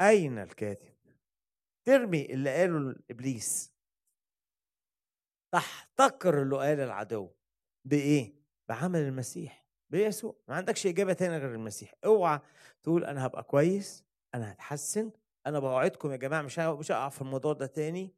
أين 0.00 0.38
الكاتب؟ 0.38 0.95
ترمي 1.86 2.24
اللي 2.26 2.50
قاله 2.56 2.96
ابليس 3.10 3.72
تحتقر 5.54 6.42
اللي 6.42 6.56
قال 6.56 6.80
العدو. 6.80 7.30
بإيه؟ 7.84 8.34
بعمل 8.68 8.98
المسيح. 9.00 9.66
بيسوع. 9.90 10.36
ما 10.48 10.54
عندكش 10.54 10.86
إجابة 10.86 11.12
تانية 11.12 11.38
غير 11.38 11.54
المسيح. 11.54 11.94
اوعى 12.04 12.40
تقول 12.82 13.04
أنا 13.04 13.26
هبقى 13.26 13.42
كويس 13.42 14.04
أنا 14.34 14.52
هتحسن 14.52 15.10
أنا 15.46 15.58
بوعدكم 15.58 16.12
يا 16.12 16.16
جماعة 16.16 16.42
مش 16.42 16.58
مش 16.58 16.92
هقع 16.92 17.08
في 17.08 17.22
الموضوع 17.22 17.52
ده 17.52 17.66
تاني. 17.66 18.14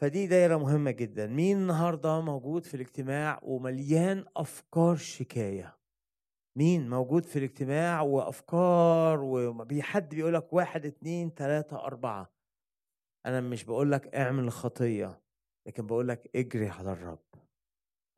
فدي 0.00 0.26
دايرة 0.26 0.56
مهمة 0.56 0.90
جدا. 0.90 1.26
مين 1.26 1.56
النهاردة 1.56 2.20
موجود 2.20 2.64
في 2.64 2.74
الاجتماع 2.74 3.40
ومليان 3.42 4.24
أفكار 4.36 4.96
شكاية؟ 4.96 5.78
مين 6.56 6.90
موجود 6.90 7.24
في 7.24 7.38
الاجتماع 7.38 8.00
وأفكار 8.00 9.20
وحد 9.22 10.08
بيقولك 10.14 10.52
واحد 10.52 10.86
اتنين 10.86 11.34
تلاتة 11.34 11.76
أربعة. 11.76 12.32
أنا 13.26 13.40
مش 13.40 13.64
بقولك 13.64 14.14
اعمل 14.14 14.52
خطية 14.52 15.20
لكن 15.66 15.86
بقولك 15.86 16.30
اجري 16.36 16.68
على 16.68 16.92
الرب. 16.92 17.24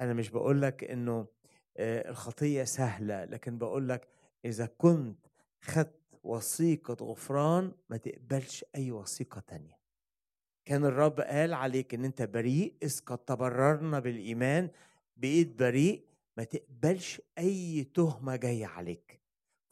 أنا 0.01 0.13
مش 0.15 0.31
بقولك 0.31 0.85
إنه 0.85 1.27
آه، 1.77 2.11
الخطية 2.11 2.65
سهلة 2.65 3.25
لكن 3.25 3.59
بقولك 3.59 4.09
إذا 4.45 4.67
كنت 4.67 5.27
خدت 5.61 6.01
وثيقة 6.23 6.97
غفران 7.05 7.73
ما 7.91 7.97
تقبلش 7.97 8.65
أي 8.77 8.93
وثيقة 8.93 9.41
تانية. 9.41 9.79
كان 10.65 10.85
الرب 10.85 11.21
قال 11.21 11.55
عليك 11.55 11.95
إن 11.95 12.05
أنت 12.05 12.23
بريء 12.23 12.75
إذ 12.83 13.01
قد 13.07 13.19
تبررنا 13.19 14.01
بالإيمان 14.01 14.71
بإيد 15.17 15.57
بريء 15.57 16.07
ما 16.37 16.45
تقبلش 16.45 17.21
أي 17.39 17.85
تهمة 17.85 18.37
جاية 18.37 18.67
عليك. 18.67 19.21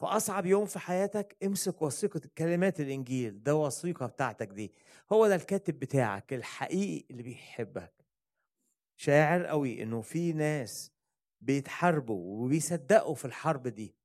فأصعب 0.01 0.45
يوم 0.45 0.65
في 0.65 0.79
حياتك 0.79 1.37
امسك 1.43 1.81
وثيقة 1.81 2.21
كلمات 2.37 2.79
الإنجيل 2.79 3.43
ده 3.43 3.55
وثيقة 3.55 4.05
بتاعتك 4.05 4.47
دي. 4.47 4.73
هو 5.11 5.27
ده 5.27 5.35
الكاتب 5.35 5.79
بتاعك 5.79 6.33
الحقيقي 6.33 7.05
اللي 7.11 7.23
بيحبك. 7.23 8.05
شاعر 8.97 9.45
قوي 9.45 9.83
إنه 9.83 10.01
في 10.01 10.33
ناس 10.33 10.91
بيتحاربوا 11.41 12.43
وبيصدقوا 12.45 13.15
في 13.15 13.25
الحرب 13.25 13.67
دي 13.67 13.95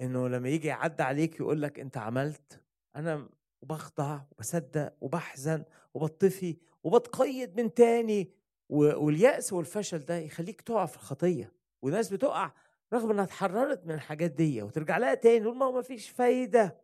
إنه 0.00 0.28
لما 0.28 0.48
يجي 0.48 0.68
يعدي 0.68 1.02
عليك 1.02 1.40
يقول 1.40 1.62
لك 1.62 1.80
أنت 1.80 1.96
عملت 1.96 2.60
أنا 2.96 3.28
وبخضع 3.62 4.20
وبصدق 4.30 4.94
وبحزن 5.00 5.64
وبطفي 5.94 6.56
وبتقيد 6.84 7.60
من 7.60 7.74
تاني 7.74 8.30
واليأس 8.68 9.52
والفشل 9.52 9.98
ده 9.98 10.18
يخليك 10.18 10.60
تقع 10.60 10.86
في 10.86 10.96
الخطية. 10.96 11.52
وناس 11.82 12.12
بتقع 12.12 12.52
رغم 12.92 13.10
إنها 13.10 13.24
اتحررت 13.24 13.86
من 13.86 13.94
الحاجات 13.94 14.30
دي 14.30 14.62
وترجع 14.62 14.98
لها 14.98 15.14
تاني 15.14 15.40
تقول 15.40 15.56
ما 15.56 15.66
هو 15.66 15.78
مفيش 15.78 16.08
فايدة. 16.08 16.80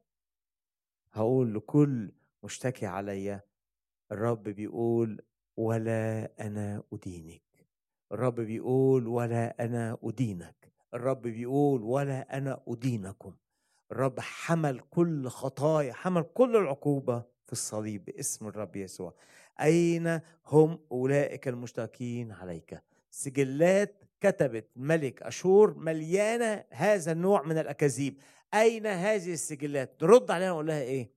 هقول 1.13 1.55
لكل 1.55 2.13
مشتكي 2.43 2.87
عليا 2.87 3.41
الرب 4.13 4.43
بيقول 4.43 5.23
ولا 5.57 6.31
أنا 6.41 6.83
أدينك. 6.93 7.43
الرب 8.13 8.35
بيقول 8.41 9.07
ولا 9.07 9.65
أنا 9.65 9.99
أدينك. 10.05 10.73
الرب 10.95 11.23
بيقول 11.23 11.83
ولا 11.83 12.37
أنا 12.39 12.63
أدينكم. 12.69 13.35
الرب 13.93 14.21
حمل 14.21 14.81
كل 14.81 15.29
خطايا 15.29 15.93
حمل 15.93 16.23
كل 16.23 16.57
العقوبة 16.57 17.25
في 17.47 17.53
الصليب 17.53 18.05
باسم 18.05 18.49
الرب 18.49 18.77
يسوع. 18.77 19.15
أين 19.61 20.21
هم 20.47 20.79
أولئك 20.93 21.49
المشتاقين 21.49 22.33
عليك؟ 22.33 22.83
سجلات 23.11 24.05
كتبت 24.21 24.71
ملك 24.77 25.23
أشور 25.23 25.75
مليانة 25.75 26.65
هذا 26.71 27.13
النوع 27.13 27.43
من 27.43 27.59
الأكاذيب. 27.59 28.21
أين 28.55 28.87
هذه 28.87 29.33
السجلات؟ 29.33 30.03
نرد 30.03 30.31
عليها 30.31 30.51
ونقول 30.51 30.67
لها 30.67 30.83
إيه؟ 30.83 31.11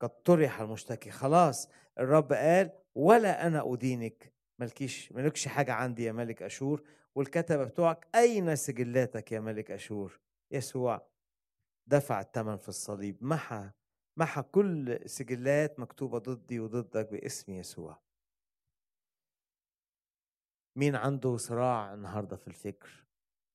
قد 0.00 0.22
طرح 0.22 0.60
المشتكي. 0.60 1.10
خلاص 1.10 1.68
الرب 1.98 2.32
قال 2.32 2.70
ولا 2.94 3.46
أنا 3.46 3.72
أدينك. 3.72 4.32
ملكيش 4.58 5.12
ملكش 5.12 5.48
حاجة 5.48 5.72
عندي 5.72 6.04
يا 6.04 6.12
ملك 6.12 6.42
أشور 6.42 6.82
والكتبة 7.14 7.64
بتوعك. 7.64 8.06
أين 8.14 8.56
سجلاتك 8.56 9.32
يا 9.32 9.40
ملك 9.40 9.70
أشور؟ 9.70 10.20
يسوع 10.50 11.08
دفع 11.86 12.20
الثمن 12.20 12.56
في 12.56 12.68
الصليب. 12.68 13.16
محى 13.20 13.70
محى 14.18 14.42
كل 14.42 15.00
سجلات 15.06 15.80
مكتوبة 15.80 16.18
ضدي 16.18 16.60
وضدك 16.60 17.10
باسم 17.10 17.52
يسوع. 17.52 18.05
مين 20.76 20.96
عنده 20.96 21.36
صراع 21.36 21.94
النهاردة 21.94 22.36
في 22.36 22.48
الفكر؟ 22.48 23.04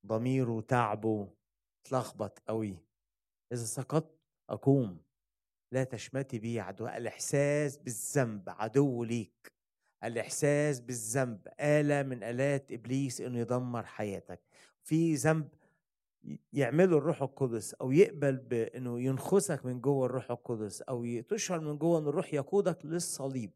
ضميره 0.05 0.61
تعبه 0.61 1.27
اتلخبط 1.85 2.39
قوي 2.47 2.77
إذا 3.53 3.63
سقطت 3.63 4.19
أقوم. 4.49 5.01
لا 5.71 5.83
تشمتي 5.83 6.39
بي 6.39 6.59
عدو 6.59 6.87
الإحساس 6.87 7.77
بالذنب 7.77 8.49
عدو 8.49 9.03
ليك. 9.03 9.53
الإحساس 10.03 10.79
بالذنب 10.79 11.47
آلة 11.59 12.03
من 12.03 12.23
آلات 12.23 12.71
إبليس 12.71 13.21
إنه 13.21 13.39
يدمر 13.39 13.85
حياتك. 13.85 14.41
في 14.83 15.15
ذنب 15.15 15.49
يعمله 16.53 16.97
الروح 16.97 17.21
القدس 17.21 17.73
أو 17.73 17.91
يقبل 17.91 18.37
بانه 18.37 19.01
ينخسك 19.01 19.65
من 19.65 19.81
جوه 19.81 20.05
الروح 20.05 20.31
القدس 20.31 20.81
أو 20.81 21.21
تشعر 21.21 21.59
من 21.59 21.77
جوه 21.77 21.99
إن 21.99 22.07
الروح 22.07 22.33
يقودك 22.33 22.85
للصليب. 22.85 23.51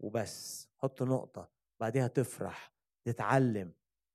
وبس. 0.00 0.68
حط 0.76 1.02
نقطة. 1.02 1.50
بعدها 1.80 2.06
تفرح. 2.06 2.73
تتعلم 3.04 3.72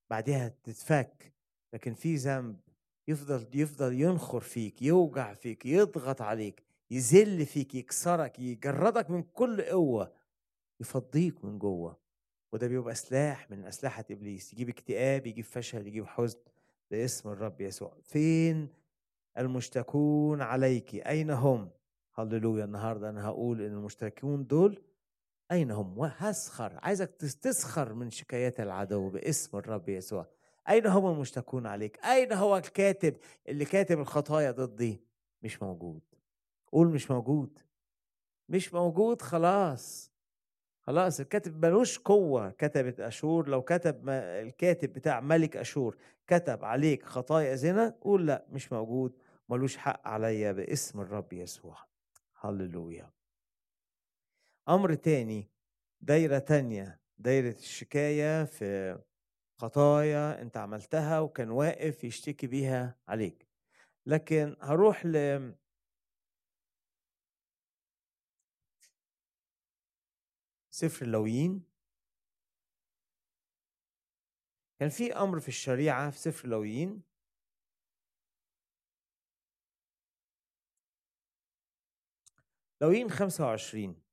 بعدها 0.09 0.47
تتفك 0.63 1.33
لكن 1.73 1.93
في 1.93 2.15
ذنب 2.15 2.59
يفضل 3.07 3.47
يفضل 3.53 3.93
ينخر 4.01 4.39
فيك 4.39 4.81
يوجع 4.81 5.33
فيك 5.33 5.65
يضغط 5.65 6.21
عليك 6.21 6.63
يذل 6.91 7.45
فيك 7.45 7.75
يكسرك 7.75 8.39
يجردك 8.39 9.09
من 9.09 9.23
كل 9.23 9.61
قوة 9.61 10.13
يفضيك 10.79 11.45
من 11.45 11.59
جوه. 11.59 11.97
وده 12.53 12.67
بيبقى 12.67 12.95
سلاح 12.95 13.51
من 13.51 13.65
أسلحة 13.65 14.05
إبليس 14.11 14.53
يجيب 14.53 14.69
اكتئاب 14.69 15.27
يجيب 15.27 15.45
فشل 15.45 15.87
يجيب 15.87 16.05
حزن 16.05 16.39
باسم 16.91 17.29
الرب 17.29 17.61
يسوع. 17.61 17.97
فين 18.03 18.69
المشتكون 19.37 20.41
عليك؟ 20.41 20.95
أين 20.95 21.29
هم؟ 21.31 21.69
هللويا 22.15 22.65
النهاردة 22.65 23.09
أنا 23.09 23.25
هقول 23.25 23.61
إن 23.61 23.71
المشتكون 23.73 24.47
دول 24.47 24.81
أين 25.51 25.71
هم؟ 25.71 25.97
وهسخر. 25.97 26.79
عايزك 26.83 27.11
تستسخر 27.11 27.93
من 27.93 28.09
شكايات 28.09 28.59
العدو 28.59 29.09
باسم 29.09 29.57
الرب 29.57 29.89
يسوع. 29.89 30.25
أين 30.69 30.87
هم 30.87 31.05
المشتكون 31.11 31.65
عليك؟ 31.67 32.05
أين 32.05 32.33
هو 32.33 32.57
الكاتب 32.57 33.15
اللي 33.47 33.65
كاتب 33.65 33.99
الخطايا 33.99 34.51
ضدي؟ 34.51 35.01
مش 35.43 35.63
موجود. 35.63 36.01
قول 36.71 36.87
مش 36.87 37.11
موجود. 37.11 37.59
مش 38.49 38.73
موجود 38.73 39.21
خلاص. 39.21 40.11
خلاص 40.81 41.19
الكاتب 41.19 41.65
ملوش 41.65 41.99
قوة. 41.99 42.49
كتبت 42.49 42.99
أشور. 42.99 43.49
لو 43.49 43.61
كتب 43.61 44.09
الكاتب 44.09 44.93
بتاع 44.93 45.19
ملك 45.19 45.57
أشور 45.57 45.97
كتب 46.27 46.65
عليك 46.65 47.03
خطايا 47.03 47.55
زنا 47.55 47.95
قول 48.01 48.27
لا 48.27 48.45
مش 48.49 48.73
موجود. 48.73 49.17
ملوش 49.49 49.77
حق 49.77 50.07
عليا 50.07 50.51
باسم 50.51 51.01
الرب 51.01 51.33
يسوع. 51.33 51.77
هللويا. 52.41 53.09
أمر 54.69 54.93
تاني 54.93 55.49
دايرة 56.01 56.39
تانية 56.39 57.01
دايرة 57.17 57.55
الشكاية 57.57 58.45
في 58.45 58.99
خطايا 59.57 60.41
أنت 60.41 60.57
عملتها 60.57 61.19
وكان 61.19 61.49
واقف 61.51 62.03
يشتكي 62.03 62.47
بيها 62.47 62.99
عليك. 63.07 63.47
لكن 64.05 64.55
هروح 64.61 65.05
ل 65.05 65.15
سفر 70.69 71.05
اللويين. 71.05 71.63
كان 74.79 74.89
في 74.89 75.13
أمر 75.13 75.39
في 75.39 75.47
الشريعة 75.47 76.09
في 76.09 76.17
سفر 76.19 76.45
اللويين. 76.45 77.01
لويين 82.81 83.09
25 83.11 84.08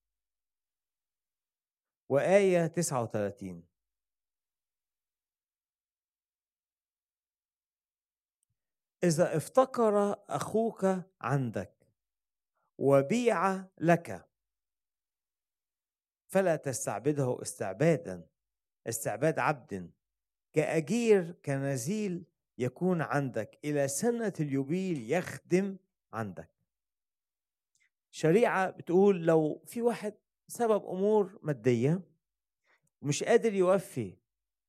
وآية 2.09 2.67
39 2.67 3.67
إذا 9.05 9.37
افتقر 9.37 10.13
أخوك 10.29 10.87
عندك 11.21 11.77
وبيع 12.79 13.65
لك 13.79 14.29
فلا 16.27 16.57
تستعبده 16.57 17.39
استعبادا 17.43 18.29
استعباد 18.87 19.39
عبد. 19.39 19.91
كأجير 20.53 21.33
كنزيل 21.33 22.25
يكون 22.59 23.03
عندك 23.03 23.59
إلى 23.65 23.89
سنة 23.89 24.33
اليوبيل 24.41 25.13
يخدم 25.13 25.77
عندك. 26.13 26.51
شريعة 28.11 28.71
بتقول 28.71 29.27
لو 29.27 29.63
في 29.67 29.83
واحد 29.83 30.15
سبب 30.49 30.85
أمور 30.87 31.39
مادية 31.43 32.01
ومش 33.03 33.25
قادر 33.25 33.55
يوفي 33.55 34.17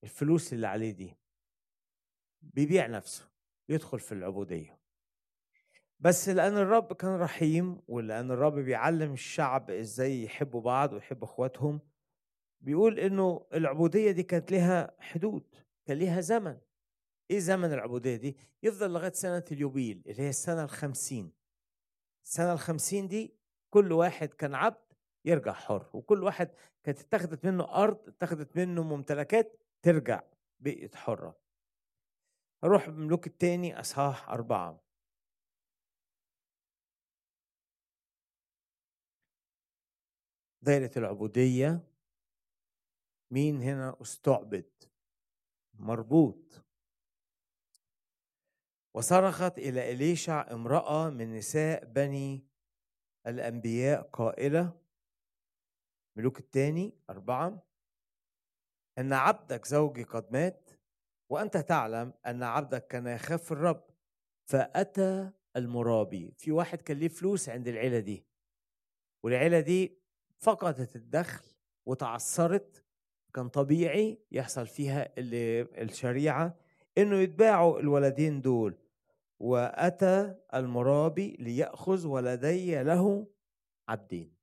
الفلوس 0.04 0.54
اللي 0.54 0.68
عليه 0.68 0.92
دي. 0.92 1.14
بيبيع 2.42 2.88
نفسه 2.88 3.30
يدخل 3.70 4.00
في 4.00 4.12
العبودية. 4.12 4.80
بس 6.00 6.30
لأن 6.30 6.58
الرب 6.58 6.94
كان 6.94 7.16
رحيم 7.20 7.82
ولأن 7.88 8.32
الرب 8.32 8.54
بيعلم 8.54 9.14
الشعب 9.14 9.72
إزاي 9.72 10.24
يحبوا 10.24 10.62
بعض 10.62 10.94
ويحبوا 10.94 11.28
إخواتهم 11.28 11.80
بيقول 12.62 13.00
إنه 13.00 13.46
العبودية 13.54 14.12
دي 14.12 14.24
كانت 14.24 14.52
لها 14.52 14.96
حدود 15.00 15.56
كان 15.86 15.98
ليها 15.98 16.22
زمن. 16.22 16.58
إيه 17.32 17.40
زمن 17.40 17.74
العبودية 17.74 18.16
دي؟ 18.16 18.38
يفضل 18.64 18.94
لغاية 18.94 19.12
سنة 19.12 19.46
اليوبيل 19.52 20.04
اللي 20.08 20.22
هي 20.24 20.30
السنة 20.30 20.64
الخمسين. 20.64 21.32
السنة 22.26 22.54
الخمسين 22.54 23.08
دي 23.08 23.36
كل 23.70 23.92
واحد 23.92 24.28
كان 24.30 24.56
عبد 24.56 24.87
يرجع 25.26 25.54
حر 25.54 25.90
وكل 25.94 26.24
واحد 26.24 26.52
كانت 26.84 27.00
اتخذت 27.00 27.46
منه 27.46 27.64
أرض 27.64 28.08
اتخذت 28.08 28.58
منه 28.58 28.84
ممتلكات 28.84 29.64
ترجع 29.82 30.24
بقيت 30.60 30.96
حرة. 30.96 31.40
هروح 32.64 32.90
ملوك 32.90 33.28
التاني 33.28 33.80
أصحاح 33.80 34.30
أربعة. 34.30 34.84
دايرة 40.62 40.92
العبودية 40.98 41.88
مين 43.32 43.62
هنا 43.62 44.02
استعبد؟ 44.02 44.70
مربوط. 45.74 46.64
وصرخت 48.94 49.58
إلى 49.58 49.92
إليشع 49.92 50.52
امرأة 50.52 51.10
من 51.10 51.34
نساء 51.34 51.86
بني 51.86 52.48
الأنبياء 53.28 54.02
قائلة 54.02 54.87
ملوك 56.18 56.40
الثاني 56.40 56.94
أربعة. 57.10 57.64
أن 58.98 59.14
عبدك 59.14 59.66
زوجي 59.66 60.04
قد 60.04 60.32
مات 60.32 60.70
وأنت 61.30 61.58
تعلم 61.58 62.14
أن 62.26 62.44
عبدك 62.44 62.88
كان 62.88 63.08
يخاف 63.08 63.52
الرب 63.52 63.84
فأتى 64.46 65.32
المرابي. 65.56 66.34
في 66.38 66.52
واحد 66.52 66.82
كان 66.82 66.98
ليه 66.98 67.08
فلوس 67.08 67.50
عند 67.50 67.68
العيلة 67.68 68.00
دي 68.00 68.26
والعيلة 69.24 69.60
دي 69.60 70.00
فقدت 70.38 70.96
الدخل 70.96 71.46
وتعثرت. 71.86 72.84
كان 73.34 73.50
طبيعي 73.50 74.22
يحصل 74.32 74.68
فيها 74.68 75.14
اللي 75.18 75.62
الشريعة 75.62 76.58
إنه 76.98 77.16
يتباعوا 77.16 77.80
الولدين 77.80 78.42
دول. 78.42 78.78
وأتى 79.40 80.36
المرابي 80.54 81.36
ليأخذ 81.40 82.08
ولدي 82.08 82.84
له 82.84 83.28
عبدين. 83.90 84.37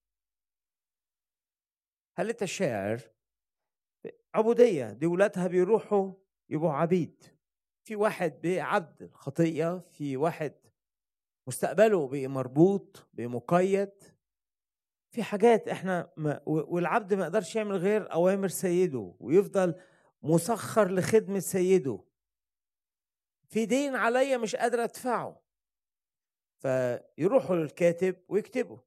هل 2.17 2.29
أنت 2.29 2.45
شاعر؟ 2.45 3.01
عبودية 4.35 4.91
دي 4.91 5.07
ولادها 5.07 5.47
بيروحوا 5.47 6.13
يبقوا 6.49 6.73
عبيد. 6.73 7.25
في 7.85 7.97
واحد 7.97 8.41
بعبد 8.41 9.03
الخطية 9.03 9.79
في 9.91 10.17
واحد 10.17 10.55
مستقبله 11.49 12.29
مربوط 12.29 13.09
بمقيد. 13.13 13.93
في 15.11 15.23
حاجات 15.23 15.69
إحنا 15.69 16.13
ما 16.17 16.41
والعبد 16.47 17.15
ما 17.15 17.23
يقدرش 17.23 17.57
يعمل 17.57 17.77
غير 17.77 18.13
أوامر 18.13 18.49
سيده 18.49 19.15
ويفضل 19.21 19.81
مسخر 20.23 20.91
لخدمة 20.91 21.39
سيده. 21.39 22.05
في 23.49 23.67
دين 23.67 23.95
عليا 23.97 24.37
مش 24.37 24.57
قادر 24.57 24.85
أدفعه. 24.85 25.43
فيروحوا 26.63 27.57
للكاتب 27.57 28.17
ويكتبوا. 28.29 28.79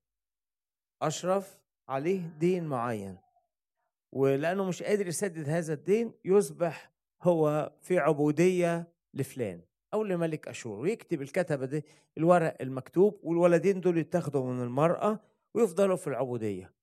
أشرف 1.02 1.60
عليه 1.90 2.28
دين 2.40 2.66
معين. 2.66 3.18
ولأنه 4.12 4.64
مش 4.66 4.84
قادر 4.84 5.08
يسدد 5.08 5.50
هذا 5.50 5.74
الدين 5.74 6.14
يصبح 6.26 6.92
هو 7.24 7.72
في 7.82 8.00
عبودية 8.00 8.88
لفلان 9.14 9.62
أو 9.94 10.04
لملك 10.04 10.48
أشور. 10.48 10.80
ويكتب 10.80 11.22
الكتبة 11.22 11.66
دي 11.66 11.84
الورق 12.18 12.58
المكتوب 12.62 13.20
والولدين 13.24 13.82
دول 13.82 13.98
يتاخدوا 13.98 14.54
من 14.54 14.62
المرأة 14.64 15.20
ويفضلوا 15.54 15.96
في 15.96 16.08
العبودية. 16.08 16.74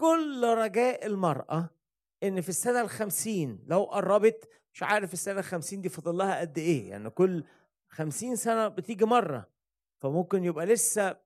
كل 0.00 0.44
رجاء 0.58 1.06
المرأة 1.06 1.70
إن 2.22 2.40
في 2.40 2.48
السنة 2.48 2.80
الخمسين 2.80 3.64
لو 3.66 3.84
قربت 3.84 4.48
مش 4.74 4.82
عارف 4.82 5.12
السنة 5.12 5.38
الخمسين 5.38 5.80
دي 5.80 5.88
فاضل 5.88 6.16
لها 6.16 6.40
قد 6.40 6.58
إيه؟ 6.58 6.90
يعني 6.90 7.10
كل 7.10 7.44
خمسين 7.88 8.36
سنة 8.36 8.68
بتيجي 8.68 9.04
مرة 9.04 9.48
فممكن 10.02 10.44
يبقى 10.44 10.66
لسه 10.66 11.16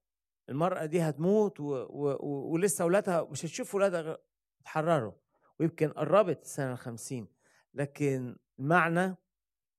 المرأة 0.49 0.85
دي 0.87 1.01
هتموت 1.01 1.61
و... 1.61 1.65
و... 1.65 2.17
و... 2.21 2.53
ولسه 2.53 2.83
أولادها 2.83 3.25
مش 3.31 3.45
هتشوف 3.45 3.75
أولادها 3.75 4.19
اتحرروا 4.61 5.13
ويمكن 5.61 5.89
قربت 5.89 6.43
السنة 6.43 6.73
الخمسين 6.73 7.29
لكن 7.75 8.37
المعنى 8.59 9.17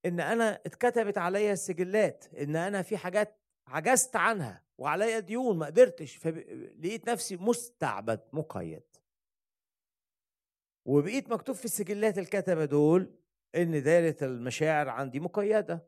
إن 0.05 0.19
أنا 0.19 0.61
اتكتبت 0.65 1.17
عليا 1.17 1.53
السجلات 1.53 2.25
إن 2.33 2.55
أنا 2.55 2.81
في 2.81 2.97
حاجات 2.97 3.39
عجزت 3.67 4.15
عنها 4.15 4.63
وعليا 4.77 5.19
ديون 5.19 5.57
ما 5.57 5.65
قدرتش 5.65 6.15
فلقيت 6.15 7.09
نفسي 7.09 7.37
مستعبد 7.37 8.21
مقيد. 8.33 8.83
وبقيت 10.85 11.29
مكتوب 11.29 11.55
في 11.55 11.65
السجلات 11.65 12.17
الكتبة 12.17 12.65
دول 12.65 13.15
إن 13.55 13.83
دائرة 13.83 14.15
المشاعر 14.21 14.89
عندي 14.89 15.19
مقيدة. 15.19 15.87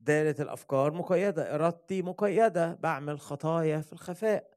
دائرة 0.00 0.42
الأفكار 0.42 0.92
مقيدة 0.92 1.54
إرادتي 1.54 2.02
مقيدة 2.02 2.74
بعمل 2.74 3.20
خطايا 3.20 3.80
في 3.80 3.92
الخفاء. 3.92 4.50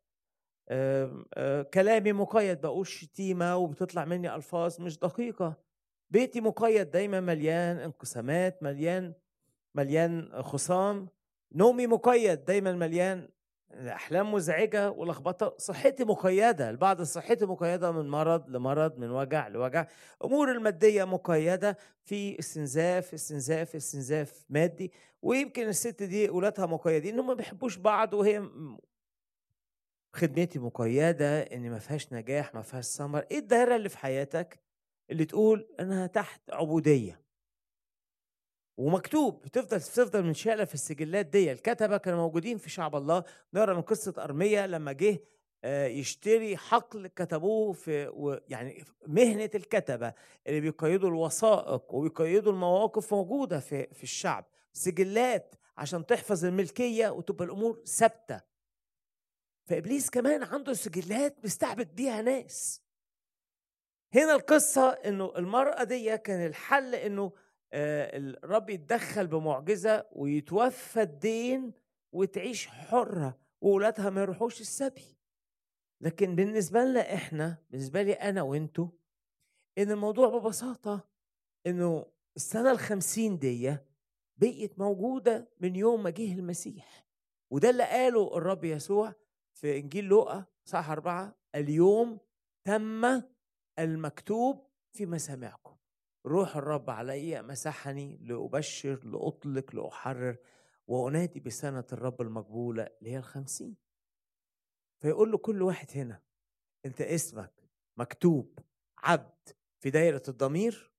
آآ 0.69 1.25
آآ 1.33 1.63
كلامي 1.63 2.13
مقيد 2.13 2.61
بقول 2.61 2.87
شتيمة 2.87 3.57
وبتطلع 3.57 4.05
مني 4.05 4.35
ألفاظ 4.35 4.81
مش 4.81 4.99
دقيقة. 4.99 5.53
بيتي 6.09 6.41
مقيد 6.41 6.91
دايما 6.91 7.19
مليان 7.19 7.79
انقسامات 7.79 8.63
مليان 8.63 9.13
مليان 9.75 10.41
خصام. 10.41 11.07
نومي 11.55 11.87
مقيد 11.87 12.45
دايما 12.45 12.71
مليان 12.71 13.29
أحلام 13.73 14.33
مزعجة 14.33 14.91
ولخبطة. 14.91 15.55
صحتي 15.57 16.03
مقيدة 16.03 16.69
البعض 16.69 17.01
صحتي 17.01 17.45
مقيدة 17.45 17.91
من 17.91 18.09
مرض 18.09 18.49
لمرض 18.49 18.97
من 18.97 19.11
وجع 19.11 19.47
لوجع. 19.47 19.87
امور 20.25 20.51
المادية 20.51 21.03
مقيدة 21.03 21.77
في 22.03 22.39
استنزاف 22.39 23.13
استنزاف 23.13 23.75
استنزاف 23.75 24.45
مادي. 24.49 24.91
ويمكن 25.23 25.67
الست 25.67 26.03
دي 26.03 26.29
اولادها 26.29 26.65
مقيدين 26.65 27.13
انهم 27.13 27.27
ما 27.27 27.33
بيحبوش 27.33 27.77
بعض 27.77 28.13
وهي 28.13 28.49
خدمتي 30.13 30.59
مقيدة 30.59 31.41
إن 31.41 31.69
ما 31.69 31.79
فيهاش 31.79 32.13
نجاح 32.13 32.55
ما 32.55 32.61
فيهاش 32.61 32.85
ثمر. 32.85 33.25
إيه 33.31 33.39
الدائره 33.39 33.75
اللي 33.75 33.89
في 33.89 33.97
حياتك 33.97 34.59
اللي 35.09 35.25
تقول 35.25 35.67
أنا 35.79 36.07
تحت 36.07 36.41
عبودية؟ 36.49 37.21
ومكتوب 38.77 39.41
بتفضل 39.41 39.77
بتفضل 39.77 40.23
منشاله 40.23 40.65
في 40.65 40.73
السجلات 40.73 41.25
دي 41.25 41.51
الكتبة 41.51 41.97
كانوا 41.97 42.19
موجودين 42.19 42.57
في 42.57 42.69
شعب 42.69 42.95
الله. 42.95 43.23
نقرأ 43.53 43.73
من 43.73 43.81
قصة 43.81 44.13
ارميا 44.17 44.67
لما 44.67 44.91
جه 44.91 45.19
آه، 45.65 45.85
يشتري 45.87 46.57
حقل 46.57 47.07
كتبوه 47.07 47.73
في 47.73 48.11
يعني 48.49 48.83
مهنة 49.07 49.49
الكتبة 49.55 50.13
اللي 50.47 50.61
بيقيدوا 50.61 51.09
الوثائق 51.09 51.93
وبيقيدوا 51.93 52.51
المواقف 52.51 53.13
موجودة 53.13 53.59
في 53.59 53.87
في 53.93 54.03
الشعب. 54.03 54.45
سجلات 54.73 55.55
عشان 55.77 56.05
تحفظ 56.05 56.45
الملكية 56.45 57.09
وتبقى 57.09 57.45
الأمور 57.45 57.83
ثابتة. 57.85 58.41
فإبليس 59.69 60.09
كمان 60.09 60.43
عنده 60.43 60.73
سجلات 60.73 61.45
مستعبد 61.45 61.95
بيها 61.95 62.21
ناس. 62.21 62.81
هنا 64.13 64.35
القصة 64.35 64.89
إنه 64.89 65.33
المرأة 65.37 65.83
دي 65.83 66.17
كان 66.17 66.45
الحل 66.45 66.95
إنه 66.95 67.31
آه، 67.75 68.17
الرب 68.17 68.69
يتدخل 68.69 69.27
بمعجزة 69.27 70.05
ويتوفى 70.11 71.01
الدين 71.01 71.73
وتعيش 72.11 72.67
حرة 72.67 73.39
واولادها 73.61 74.09
ما 74.09 74.21
يروحوش 74.21 74.61
السبي. 74.61 75.17
لكن 76.01 76.35
بالنسبة 76.35 76.83
لنا 76.83 77.13
إحنا 77.13 77.57
بالنسبة 77.69 78.01
لي 78.01 78.13
أنا 78.13 78.41
وانتو 78.41 78.89
إن 79.77 79.91
الموضوع 79.91 80.37
ببساطة 80.37 81.07
إنه 81.67 82.05
السنة 82.35 82.71
الخمسين 82.71 83.37
دي 83.37 83.77
بقيت 84.37 84.79
موجودة 84.79 85.49
من 85.59 85.75
يوم 85.75 86.03
ما 86.03 86.09
جه 86.09 86.33
المسيح. 86.33 87.05
وده 87.51 87.69
اللي 87.69 87.83
قاله 87.83 88.37
الرب 88.37 88.63
يسوع 88.63 89.13
في 89.53 89.77
إنجيل 89.79 90.05
لوقا 90.05 90.45
صح 90.65 90.89
أربعة 90.89 91.35
اليوم 91.55 92.19
تم 92.67 93.21
المكتوب 93.79 94.67
في 94.91 95.05
مسامعكم. 95.05 95.75
روح 96.25 96.57
الرب 96.57 96.89
علي 96.89 97.41
مسحني 97.41 98.17
لأبشر 98.17 99.05
لأطلق 99.05 99.75
لأحرر 99.75 100.37
وأنادي 100.87 101.39
بسنة 101.39 101.85
الرب 101.93 102.21
المقبولة 102.21 102.83
اللي 102.83 103.11
هي 103.11 103.17
الخمسين. 103.17 103.75
فيقول 105.01 105.31
له 105.31 105.37
كل 105.37 105.61
واحد 105.61 105.87
هنا 105.95 106.21
أنت 106.85 107.01
اسمك 107.01 107.69
مكتوب 107.97 108.59
عبد 108.97 109.49
في 109.79 109.89
دايرة 109.89 110.23
الضمير؟ 110.27 110.92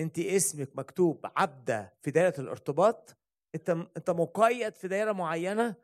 أنت 0.00 0.18
اسمك 0.18 0.76
مكتوب 0.76 1.26
عبدة 1.36 1.94
في 2.00 2.10
دايرة 2.10 2.34
الارتباط 2.40 3.16
أنت 3.54 3.70
أنت 3.70 4.10
مقيد 4.10 4.74
في 4.74 4.88
دايرة 4.88 5.12
معينة 5.12 5.74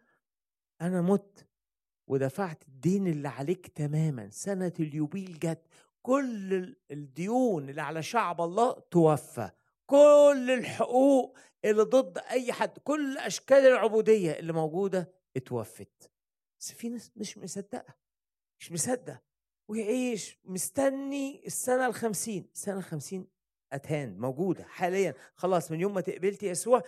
أنا 0.81 1.03
مت. 1.03 1.47
ودفعت 2.09 2.69
الدين 2.69 3.07
اللي 3.07 3.29
عليك 3.29 3.67
تماما. 3.67 4.31
سنة 4.31 4.73
اليوبيل 4.81 5.39
جت. 5.39 5.63
كل 6.03 6.77
الديون 6.91 7.69
اللي 7.69 7.83
على 7.83 8.03
شعب 8.03 8.41
الله 8.41 8.73
توفى. 8.73 9.51
كل 9.87 10.51
الحقوق 10.59 11.39
اللي 11.65 11.83
ضد 11.83 12.19
أي 12.19 12.53
حد. 12.53 12.79
كل 12.79 13.19
أشكال 13.19 13.59
العبودية 13.59 14.33
اللي 14.33 14.53
موجودة 14.53 15.13
اتوفت. 15.37 16.11
بس 16.61 16.73
في 16.73 16.89
ناس 16.89 17.13
مش 17.17 17.39
مصدقة. 17.39 17.95
مش 18.61 18.73
مصدق 18.73 19.23
ويعيش 19.69 20.39
مستني 20.45 21.47
السنة 21.47 21.87
الخمسين. 21.87 22.51
السنة 22.55 22.79
الخمسين 22.79 23.36
أتهان 23.73 24.19
موجودة 24.19 24.65
حاليا. 24.65 25.15
خلاص 25.35 25.71
من 25.71 25.81
يوم 25.81 25.95
ما 25.95 26.01
تقبلت 26.01 26.43
يسوع 26.43 26.83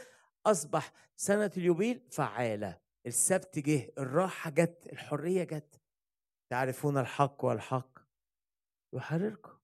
أصبح 0.47 0.93
سنة 1.16 1.51
اليوبيل 1.57 2.01
فعالة. 2.11 2.81
السبت 3.07 3.59
جه 3.59 3.93
الراحة 3.99 4.51
جت 4.51 4.89
الحرية 4.93 5.45
جت. 5.45 5.81
تعرفون 6.51 6.99
الحق 6.99 7.45
والحق؟ 7.45 7.99
يحرركم. 8.93 9.59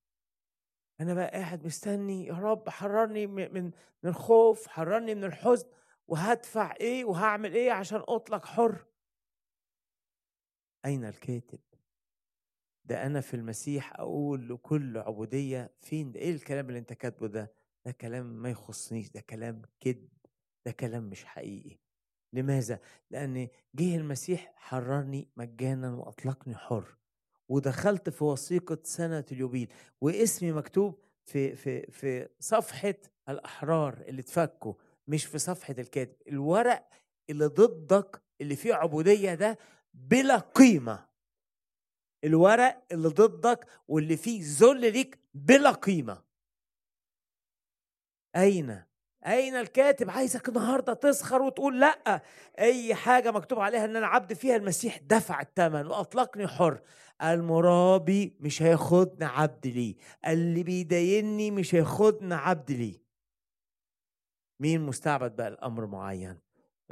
أنا 1.01 1.15
بقى 1.15 1.31
قاعد 1.31 1.67
مستني 1.67 2.27
يا 2.27 2.35
رب 2.35 2.69
حررني 2.69 3.27
من 3.27 3.55
من 3.55 3.73
الخوف 4.11 4.67
حررني 4.67 5.15
من 5.15 5.25
الحزن. 5.25 5.69
وهدفع 6.09 6.75
إيه؟ 6.81 7.05
وهعمل 7.05 7.55
إيه 7.55 7.73
عشان 7.73 8.03
أطلق 8.09 8.45
حر؟ 8.45 8.85
أين 10.85 11.05
الكاتب؟ 11.05 11.61
ده 12.85 13.07
أنا 13.07 13.21
في 13.21 13.35
المسيح 13.35 13.93
أقول 14.01 14.49
لكل 14.49 14.99
عبودية 14.99 15.71
فين؟ 15.81 16.13
ده 16.13 16.21
إيه 16.21 16.33
الكلام 16.35 16.69
اللي 16.69 16.79
أنت 16.79 16.93
كاتبه 16.93 17.27
ده؟ 17.29 17.53
ده 17.87 17.93
كلام 17.93 18.27
ما 18.27 18.51
يخصنيش 18.51 19.11
ده 19.11 19.21
كلام 19.21 19.63
كذب 19.81 20.09
ده 20.67 20.73
كلام 20.73 21.05
مش 21.05 21.25
حقيقي. 21.25 21.79
لماذا؟ 22.33 22.81
لأن 23.11 23.49
جه 23.75 23.97
المسيح 23.97 24.53
حررني 24.57 25.29
مجانا 25.37 25.95
وأطلقني 25.95 26.55
حر 26.55 26.97
ودخلت 27.49 28.11
في 28.11 28.25
وثيقة 28.25 28.79
سنة 28.83 29.25
اليوبيل 29.33 29.73
واسمي 30.01 30.53
مكتوب 30.53 30.99
في 31.25 31.57
في 31.57 31.91
في 31.91 32.29
صفحة 32.41 32.95
الأحرار 33.29 34.05
اللي 34.09 34.21
اتفكوا 34.21 34.75
مش 35.09 35.25
في 35.25 35.39
صفحة 35.39 35.75
الكاتب. 35.79 36.17
الورق 36.29 36.89
اللي 37.31 37.47
ضدك 37.47 38.23
اللي 38.41 38.57
فيه 38.57 38.75
عبودية 38.75 39.35
ده 39.35 39.59
بلا 39.95 40.37
قيمة. 40.39 41.07
الورق 42.25 42.85
اللي 42.93 43.09
ضدك 43.09 43.67
واللي 43.89 44.17
فيه 44.17 44.41
ذل 44.45 44.81
ليك 44.93 45.19
بلا 45.35 45.71
قيمة. 45.71 46.23
أين؟ 48.37 48.83
أين 49.27 49.55
الكاتب 49.55 50.11
عايزك 50.11 50.49
النهارده 50.49 50.95
تسخر 50.95 51.43
وتقول 51.43 51.81
لأ؟ 51.81 52.23
أي 52.59 52.95
حاجة 52.95 53.31
مكتوب 53.31 53.59
عليها 53.59 53.85
إن 53.85 53.97
أنا 53.97 54.07
عبد 54.07 54.33
فيها 54.33 54.57
المسيح 54.57 54.99
دفع 54.99 55.41
الثمن 55.41 55.87
وأطلقني 55.87 56.47
حر. 56.47 56.81
المرابي 57.23 58.37
مش 58.41 58.63
هياخدني 58.63 59.25
عبد 59.25 59.67
ليه. 59.67 59.95
اللي 60.27 60.63
بيدايني 60.63 61.51
مش 61.51 61.75
هياخدني 61.75 62.35
عبد 62.35 62.73
ليه. 62.73 63.05
مين 64.61 64.81
مستعبد 64.81 65.37
بقى 65.37 65.49
الامر 65.49 65.87
معين؟ 65.87 66.39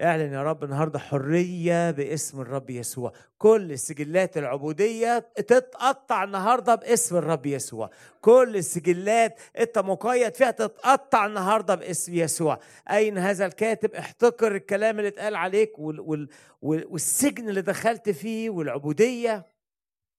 اعلن 0.01 0.32
يا 0.32 0.43
رب 0.43 0.64
النهارده 0.64 0.99
حرية 0.99 1.90
باسم 1.90 2.40
الرب 2.40 2.70
يسوع. 2.70 3.12
كل 3.38 3.78
سجلات 3.78 4.38
العبودية 4.38 5.18
تتقطع 5.18 6.24
النهارده 6.24 6.74
باسم 6.74 7.16
الرب 7.16 7.47
يسوع. 7.47 7.90
كل 8.20 8.57
السجلات 8.57 9.40
انت 9.59 9.78
مقيد 9.78 10.34
فيها 10.34 10.51
تتقطع 10.51 11.26
النهارده 11.26 11.74
باسم 11.74 12.14
يسوع. 12.14 12.59
أين 12.90 13.18
هذا 13.18 13.47
الكاتب؟ 13.47 13.95
احتقر 13.95 14.55
الكلام 14.55 14.99
اللي 14.99 15.09
اتقال 15.09 15.36
عليك 15.36 15.78
وال 15.78 16.01
وال 16.01 16.28
والسجن 16.62 17.49
اللي 17.49 17.62
دخلت 17.62 18.11
فيه 18.11 18.51
والعبودية. 18.51 19.51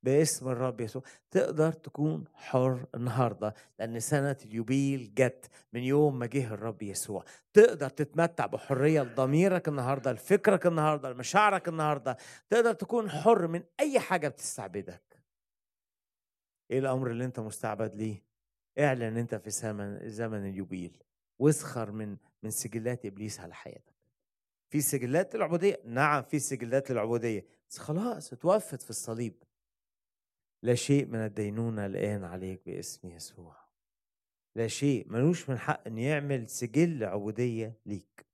باسم 0.03 0.49
الرب 0.49 0.81
يسوع. 0.81 1.03
تقدر 1.31 1.71
تكون 1.71 2.25
حر 2.33 2.85
النهارده 2.95 3.53
لأن 3.79 3.99
سنة 3.99 4.37
اليوبيل 4.45 5.13
جت 5.15 5.49
من 5.73 5.83
يوم 5.83 6.19
ما 6.19 6.25
جه 6.25 6.53
الرب 6.53 6.81
يسوع. 6.81 7.25
تقدر 7.53 7.89
تتمتع 7.89 8.45
بحرية 8.45 9.01
لضميرك 9.01 9.67
النهارده 9.67 10.11
لفكرك 10.11 10.65
النهارده 10.65 11.09
لمشاعرك 11.09 11.67
النهارده. 11.67 12.17
تقدر 12.49 12.73
تكون 12.73 13.09
حر 13.09 13.47
من 13.47 13.63
أي 13.79 13.99
حاجة 13.99 14.27
بتستعبدك. 14.27 15.23
إيه 16.71 16.79
الأمر 16.79 17.11
اللي 17.11 17.25
أنت 17.25 17.39
مستعبد 17.39 17.95
ليه؟ 17.95 18.23
اعلن 18.79 19.17
أنت 19.17 19.35
في 19.35 19.49
زمن 19.49 20.09
زمن 20.09 20.49
اليوبيل. 20.49 21.03
واسخر 21.39 21.91
من 21.91 22.17
من 22.43 22.49
سجلات 22.49 23.05
إبليس 23.05 23.39
على 23.39 23.53
حياتك. 23.53 23.93
في 24.69 24.81
سجلات 24.81 25.35
العبودية. 25.35 25.79
نعم 25.85 26.23
في 26.23 26.39
سجلات 26.39 26.91
العبودية. 26.91 27.45
بس 27.69 27.77
خلاص 27.77 28.33
اتوفت 28.33 28.81
في 28.81 28.89
الصليب. 28.89 29.43
لا 30.63 30.75
شيء 30.75 31.05
من 31.05 31.19
الدينونة 31.19 31.85
الآن 31.85 32.23
عليك 32.23 32.61
باسم 32.65 33.07
يسوع. 33.07 33.55
لا 34.55 34.67
شيء 34.67 35.05
ملوش 35.09 35.49
من 35.49 35.57
حق 35.57 35.87
أن 35.87 35.97
يعمل 35.97 36.49
سجل 36.49 37.03
عبودية 37.03 37.79
ليك. 37.85 38.25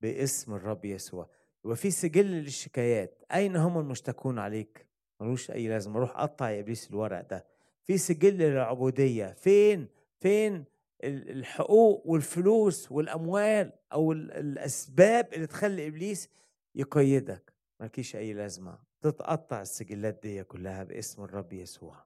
باسم 0.00 0.54
الرب 0.54 0.84
يسوع. 0.84 1.30
وفي 1.64 1.90
سجل 1.90 2.26
للشكايات. 2.26 3.24
أين 3.34 3.56
هم 3.56 3.78
المشتكون 3.78 4.38
عليك؟ 4.38 4.86
ملوش 5.20 5.50
أي 5.50 5.68
لازمة. 5.68 5.98
روح 5.98 6.10
قطع 6.10 6.50
يا 6.50 6.60
إبليس 6.60 6.90
الورق 6.90 7.28
ده. 7.28 7.46
في 7.82 7.98
سجل 7.98 8.38
للعبودية. 8.38 9.26
فين؟ 9.32 9.88
فين 10.20 10.64
الحقوق 11.04 12.06
والفلوس 12.06 12.92
والأموال 12.92 13.72
أو 13.92 14.12
الأسباب 14.12 15.34
اللي 15.34 15.46
تخلي 15.46 15.86
إبليس 15.86 16.28
يقيدك؟ 16.74 17.52
مالكيش 17.80 18.16
أي 18.16 18.32
لازمة. 18.32 18.87
تتقطع 19.00 19.60
السجلات 19.60 20.20
دي 20.22 20.44
كلها 20.44 20.84
باسم 20.84 21.24
الرب 21.24 21.52
يسوع. 21.52 22.04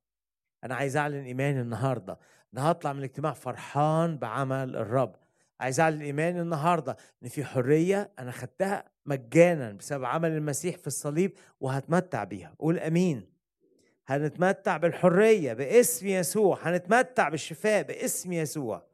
أنا 0.65 0.75
عايز 0.75 0.97
أعلن 0.97 1.25
إيماني 1.25 1.61
النهارده 1.61 2.19
إن 2.55 2.59
هطلع 2.59 2.93
من 2.93 2.99
الاجتماع 2.99 3.33
فرحان 3.33 4.19
بعمل 4.19 4.77
الرب. 4.77 5.17
عايز 5.61 5.81
أعلن 5.81 6.03
إيماني 6.03 6.41
النهارده 6.41 6.97
إن 7.23 7.29
في 7.29 7.45
حرية 7.45 8.11
أنا 8.19 8.31
خدتها 8.31 8.85
مجانا 9.07 9.73
بسبب 9.73 10.05
عمل 10.05 10.31
المسيح 10.31 10.77
في 10.77 10.87
الصليب 10.87 11.33
وهتمتع 11.61 12.25
بيها. 12.25 12.55
قول 12.59 12.79
آمين. 12.79 13.33
هنتمتع 14.07 14.77
بالحرية 14.77 15.53
باسم 15.53 16.07
يسوع. 16.07 16.59
هنتمتع 16.63 17.29
بالشفاء 17.29 17.83
باسم 17.83 18.33
يسوع. 18.33 18.87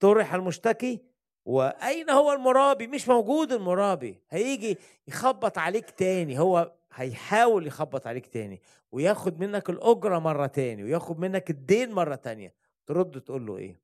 طرح 0.00 0.34
المشتكي 0.34 1.02
وأين 1.44 2.10
هو 2.10 2.32
المرابي؟ 2.32 2.86
مش 2.86 3.08
موجود 3.08 3.52
المرابي. 3.52 4.22
هيجي 4.30 4.78
يخبط 5.08 5.58
عليك 5.58 5.90
تاني. 5.90 6.38
هو 6.38 6.72
هيحاول 6.92 7.66
يخبط 7.66 8.06
عليك 8.06 8.26
تاني 8.26 8.60
وياخد 8.92 9.40
منك 9.40 9.70
الأجرة 9.70 10.18
مرة 10.18 10.46
تاني 10.46 10.82
وياخد 10.84 11.18
منك 11.18 11.50
الدين 11.50 11.92
مرة 11.92 12.14
تانية 12.14 12.54
ترد 12.86 13.20
تقول 13.20 13.46
له 13.46 13.56
إيه؟ 13.56 13.80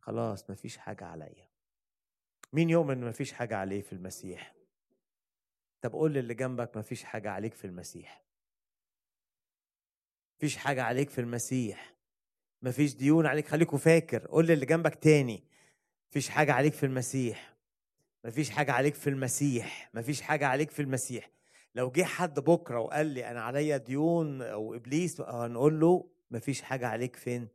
خلاص 0.00 0.50
مفيش 0.50 0.76
حاجة 0.76 1.04
عليا. 1.04 1.48
مين 2.52 2.70
يؤمن 2.70 3.02
إن 3.02 3.08
مفيش 3.08 3.32
حاجة 3.32 3.56
عليه 3.56 3.80
في 3.82 3.92
المسيح؟ 3.92 4.54
طب 5.80 5.92
قول 5.92 6.12
للي 6.12 6.34
جنبك 6.34 6.76
مفيش 6.76 7.04
حاجة 7.04 7.30
عليك 7.30 7.54
في 7.54 7.64
المسيح. 7.64 8.22
مفيش 10.36 10.56
حاجة 10.56 10.82
عليك 10.82 11.10
في 11.10 11.20
المسيح. 11.20 11.94
مفيش 12.62 12.94
ديون 12.94 13.26
عليك. 13.26 13.48
خليكوا 13.48 13.78
فاكر. 13.78 14.26
قول 14.26 14.46
للي 14.46 14.66
جنبك 14.66 14.94
تاني. 14.94 15.44
مفيش 16.10 16.28
حاجة 16.28 16.52
عليك 16.52 16.72
في 16.72 16.86
المسيح. 16.86 17.56
مفيش 18.24 18.50
حاجة 18.50 18.72
عليك 18.72 18.94
في 18.94 19.10
المسيح. 19.10 19.90
مفيش 19.94 20.22
حاجة 20.22 20.46
عليك 20.46 20.70
في 20.70 20.82
المسيح. 20.82 21.30
لو 21.74 21.90
جه 21.90 22.02
حد 22.02 22.40
بكرة 22.40 22.80
وقال 22.80 23.06
لي 23.06 23.30
أنا 23.30 23.42
عليا 23.42 23.76
ديون 23.76 24.42
أو 24.42 24.74
ابليس 24.74 25.20
هنقول 25.20 25.80
له 25.80 26.10
مفيش 26.30 26.62
حاجة 26.62 26.88
عليك 26.88 27.16
فين؟ 27.16 27.48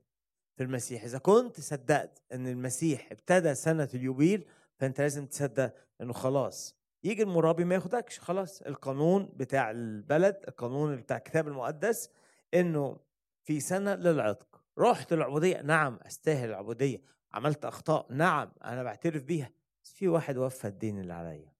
في 0.55 0.63
المسيح. 0.63 1.03
إذا 1.03 1.17
كنت 1.17 1.59
صدقت 1.59 2.21
إن 2.33 2.47
المسيح 2.47 3.11
ابتدى 3.11 3.55
سنة 3.55 3.89
اليوبيل 3.93 4.45
فأنت 4.77 5.01
لازم 5.01 5.25
تصدق 5.25 5.75
إنه 6.01 6.13
خلاص. 6.13 6.75
يجي 7.03 7.23
المرابي 7.23 7.65
ما 7.65 7.75
ياخدكش 7.75 8.19
خلاص. 8.19 8.61
القانون 8.61 9.33
بتاع 9.35 9.71
البلد 9.71 10.43
القانون 10.47 10.95
بتاع 10.95 11.17
الكتاب 11.17 11.47
المقدس 11.47 12.09
إنه 12.53 12.99
في 13.43 13.59
سنة 13.59 13.95
للعتق. 13.95 14.61
رحت 14.79 15.13
العبوديه 15.13 15.61
نعم 15.61 15.99
أستاهل 16.05 16.49
العبودية. 16.49 17.01
عملت 17.33 17.65
أخطاء. 17.65 18.13
نعم 18.13 18.51
أنا 18.63 18.83
بعترف 18.83 19.23
بيها. 19.23 19.49
بس 19.83 19.93
في 19.93 20.07
واحد 20.07 20.37
وفى 20.37 20.67
الدين 20.67 20.99
اللي 20.99 21.13
عليا. 21.13 21.53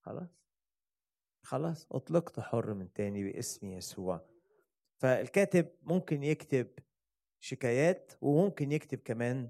خلاص. 0.00 0.39
خلاص 1.50 1.86
أطلقت 1.92 2.40
حر 2.40 2.74
من 2.74 2.92
تاني 2.92 3.24
باسم 3.24 3.66
يسوع. 3.72 4.20
فالكاتب 4.96 5.68
ممكن 5.82 6.22
يكتب 6.22 6.66
شكايات 7.40 8.12
وممكن 8.20 8.72
يكتب 8.72 8.98
كمان 8.98 9.48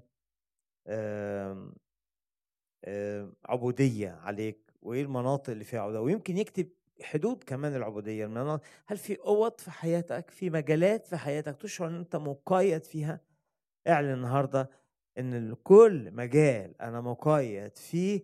عبودية 3.45 4.09
عليك. 4.09 4.73
وإيه 4.81 5.01
المناطق 5.01 5.49
اللي 5.49 5.63
فيها 5.63 5.79
عبودية؟ 5.81 5.99
ويمكن 5.99 6.37
يكتب 6.37 6.69
حدود 7.01 7.43
كمان 7.43 7.75
العبودية. 7.75 8.59
هل 8.87 8.97
في 8.97 9.15
قوط 9.15 9.61
في 9.61 9.71
حياتك؟ 9.71 10.29
في 10.29 10.49
مجالات 10.49 11.05
في 11.05 11.17
حياتك 11.17 11.57
تشعر 11.57 11.87
إن 11.87 11.95
أنت 11.95 12.15
مقيد 12.15 12.83
فيها؟ 12.83 13.21
اعلن 13.87 14.13
النهاردة 14.13 14.69
إن 15.17 15.53
كل 15.53 16.11
مجال 16.11 16.81
أنا 16.81 17.01
مقيد 17.01 17.77
فيه 17.77 18.23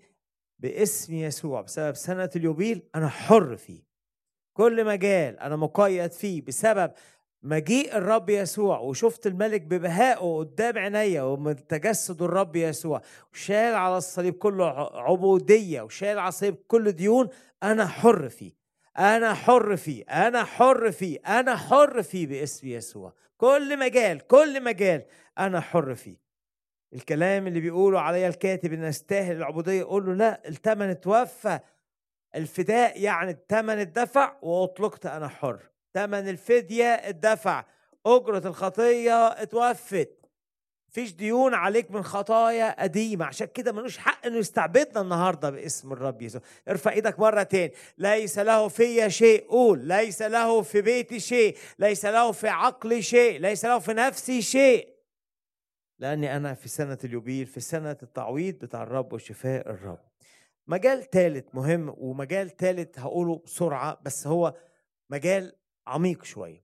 باسم 0.59 1.13
يسوع 1.13 1.61
بسبب 1.61 1.95
سنة 1.95 2.29
اليوبيل 2.35 2.83
أنا 2.95 3.07
حر 3.09 3.57
فيه. 3.57 3.87
كل 4.53 4.85
مجال 4.85 5.39
أنا 5.39 5.55
مقيد 5.55 6.11
فيه 6.11 6.41
بسبب 6.41 6.91
مجيء 7.43 7.97
الرب 7.97 8.29
يسوع 8.29 8.79
وشفت 8.79 9.27
الملك 9.27 9.61
ببهائه 9.61 10.37
قدام 10.37 10.77
عينيا 10.77 11.21
ومن 11.21 11.67
تجسد 11.67 12.21
الرب 12.21 12.55
يسوع 12.55 13.01
وشال 13.33 13.75
على 13.75 13.97
الصليب 13.97 14.33
كله 14.33 14.65
عبودية 14.93 15.81
وشال 15.81 16.19
على 16.19 16.29
الصليب 16.29 16.55
كل 16.67 16.91
ديون 16.91 17.29
أنا 17.63 17.87
حر 17.87 18.29
فيه. 18.29 18.53
أنا 18.99 19.33
حر 19.33 19.77
فيه 19.77 20.03
أنا 20.03 20.43
حر 20.43 20.91
فيه 20.91 21.19
أنا 21.27 21.55
حر 21.55 22.03
فيه 22.03 22.27
باسم 22.27 22.67
يسوع. 22.67 23.13
كل 23.37 23.79
مجال 23.79 24.27
كل 24.27 24.63
مجال 24.63 25.05
أنا 25.39 25.59
حر 25.59 25.95
فيه. 25.95 26.26
الكلام 26.93 27.47
اللي 27.47 27.59
بيقوله 27.59 27.99
عليا 27.99 28.27
الكاتب 28.27 28.73
إن 28.73 28.83
استاهل 28.83 29.35
العبودية 29.35 29.79
يقول 29.79 30.05
له 30.05 30.13
لأ 30.13 30.47
الثمن 30.47 30.89
اتوفى 30.89 31.59
الفداء 32.35 33.01
يعني 33.01 33.31
الثمن 33.31 33.79
اتدفع 33.79 34.35
وأطلقت 34.41 35.05
أنا 35.05 35.27
حر. 35.27 35.59
ثمن 35.93 36.29
الفدية 36.29 36.93
اتدفع 36.93 37.65
أجرة 38.05 38.47
الخطية 38.47 39.27
اتوفت. 39.27 40.09
مفيش 40.89 41.13
ديون 41.13 41.53
عليك 41.53 41.91
من 41.91 42.03
خطايا 42.03 42.83
قديمة. 42.83 43.25
عشان 43.25 43.47
كده 43.47 43.71
ملوش 43.71 43.97
حق 43.97 44.25
إنه 44.25 44.37
يستعبدنا 44.37 45.01
النهاردة 45.01 45.49
باسم 45.49 45.91
الرب 45.93 46.21
يسوع. 46.21 46.41
ارفع 46.69 46.91
إيدك 46.91 47.19
مرة 47.19 47.43
تاني. 47.43 47.73
ليس 47.97 48.39
له 48.39 48.67
في 48.67 49.09
شيء 49.09 49.47
قول. 49.47 49.79
ليس 49.79 50.21
له 50.21 50.61
في 50.61 50.81
بيتي 50.81 51.19
شيء 51.19 51.57
ليس 51.79 52.05
له 52.05 52.31
في 52.31 52.47
عقلي 52.47 53.01
شيء 53.01 53.39
ليس 53.39 53.65
له 53.65 53.79
في 53.79 53.93
نفسي 53.93 54.41
شيء. 54.41 54.96
لأني 55.99 56.35
أنا 56.35 56.53
في 56.53 56.69
سنة 56.69 56.97
اليوبيل 57.03 57.45
في 57.45 57.59
سنة 57.59 57.97
التعويض 58.03 58.55
بتاع 58.55 58.83
الرب 58.83 59.13
وشفاء 59.13 59.69
الرب. 59.69 59.99
مجال 60.67 61.09
ثالث 61.09 61.55
مهم 61.55 61.95
ومجال 61.97 62.57
ثالث 62.57 62.99
هقوله 62.99 63.41
بسرعة 63.45 63.99
بس 64.01 64.27
هو 64.27 64.53
مجال 65.09 65.55
عميق 65.87 66.23
شوية. 66.23 66.63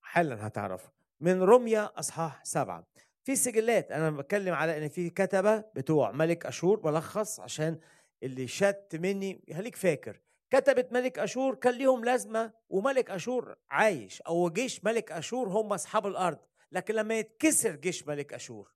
حالا 0.00 0.46
هتعرفه. 0.46 0.92
من 1.20 1.42
رمية 1.42 1.92
أصحاح 1.96 2.44
سبعة. 2.44 2.86
في 3.24 3.36
سجلات 3.36 3.92
أنا 3.92 4.10
بتكلم 4.10 4.54
على 4.54 4.78
إن 4.78 4.88
في 4.88 5.10
كتبة 5.10 5.58
بتوع 5.58 6.12
ملك 6.12 6.46
أشور 6.46 6.80
بلخص 6.80 7.40
عشان 7.40 7.78
اللي 8.22 8.46
شت 8.46 8.88
مني 8.94 9.44
خليك 9.54 9.76
فاكر. 9.76 10.20
كتبت 10.50 10.92
ملك 10.92 11.18
أشور 11.18 11.54
كان 11.54 11.74
ليهم 11.74 12.04
لازمة 12.04 12.52
وملك 12.68 13.10
أشور 13.10 13.56
عايش 13.70 14.22
أو 14.22 14.50
جيش 14.50 14.84
ملك 14.84 15.12
أشور 15.12 15.48
هم 15.48 15.72
أصحاب 15.72 16.06
الأرض. 16.06 16.38
لكن 16.74 16.94
لما 16.94 17.18
يتكسر 17.18 17.76
جيش 17.76 18.06
ملك 18.06 18.34
أشور 18.34 18.74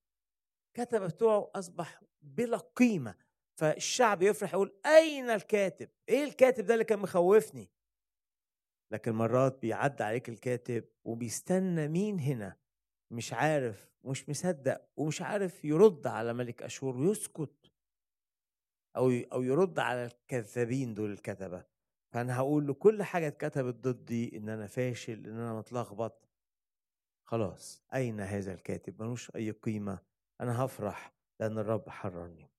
كتب 0.74 1.02
بتوعه 1.02 1.50
أصبح 1.54 2.00
بلا 2.22 2.56
قيمة 2.56 3.14
فالشعب 3.58 4.22
يفرح 4.22 4.54
يقول 4.54 4.80
أين 4.86 5.30
الكاتب؟ 5.30 5.88
إيه 6.08 6.24
الكاتب 6.24 6.66
ده 6.66 6.74
اللي 6.74 6.84
كان 6.84 6.98
مخوفني؟ 6.98 7.70
لكن 8.92 9.12
مرات 9.12 9.58
بيعدي 9.62 10.02
عليك 10.02 10.28
الكاتب 10.28 10.84
وبيستنى 11.04 11.88
مين 11.88 12.20
هنا 12.20 12.56
مش 13.12 13.32
عارف 13.32 13.88
مش 14.04 14.28
مصدق 14.28 14.88
ومش 14.96 15.22
عارف 15.22 15.64
يرد 15.64 16.06
على 16.06 16.32
ملك 16.32 16.62
أشور 16.62 16.96
ويسكت 16.96 17.72
أو 18.96 19.10
أو 19.10 19.42
يرد 19.42 19.78
على 19.78 20.04
الكذابين 20.04 20.94
دول 20.94 21.12
الكتبة 21.12 21.64
فأنا 22.12 22.36
هقول 22.36 22.66
له 22.66 22.74
كل 22.74 23.02
حاجة 23.02 23.28
اتكتبت 23.28 23.74
ضدي 23.74 24.36
إن 24.36 24.48
أنا 24.48 24.66
فاشل 24.66 25.26
إن 25.26 25.38
أنا 25.38 25.54
متلخبط 25.58 26.27
خلاص 27.28 27.82
أين 27.94 28.20
هذا 28.20 28.52
الكاتب؟ 28.52 29.02
ملوش 29.02 29.30
أي 29.36 29.50
قيمة. 29.50 29.98
أنا 30.40 30.64
هفرح 30.64 31.12
لأن 31.40 31.58
الرب 31.58 31.88
حررني. 31.88 32.50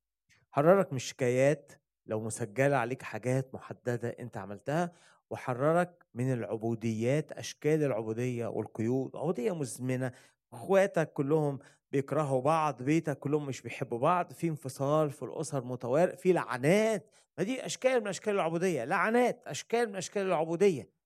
حررك 0.51 0.93
من 0.93 0.99
شكايات 0.99 1.72
لو 2.05 2.20
مسجلة 2.20 2.76
عليك 2.76 3.01
حاجات 3.01 3.53
محددة 3.53 4.09
أنت 4.09 4.38
عملتها 4.38 4.91
وحررك 5.30 6.05
من 6.13 6.34
العبوديات 6.34 7.32
أشكال 7.32 7.84
العبودية 7.84 8.47
والقيود. 8.47 9.15
عبودية 9.15 9.55
مزمنة 9.55 10.11
أخواتك 10.53 11.13
كلهم 11.13 11.59
بيكرهوا 11.91 12.41
بعض 12.41 12.84
بيتك 12.84 13.20
كلهم 13.20 13.45
مش 13.45 13.61
بيحبوا 13.61 13.99
بعض 13.99 14.34
في 14.34 14.47
انفصال 14.47 15.11
في 15.11 15.24
الأسر 15.24 15.63
متوارد 15.63 16.17
في 16.17 16.34
لعنات. 16.34 17.11
ما 17.38 17.43
دي 17.43 17.65
أشكال 17.65 18.01
من 18.01 18.07
أشكال 18.07 18.34
العبودية. 18.34 18.84
لعنات 18.84 19.43
أشكال 19.47 19.89
من 19.89 19.95
أشكال 19.95 20.22
العبودية. 20.22 20.99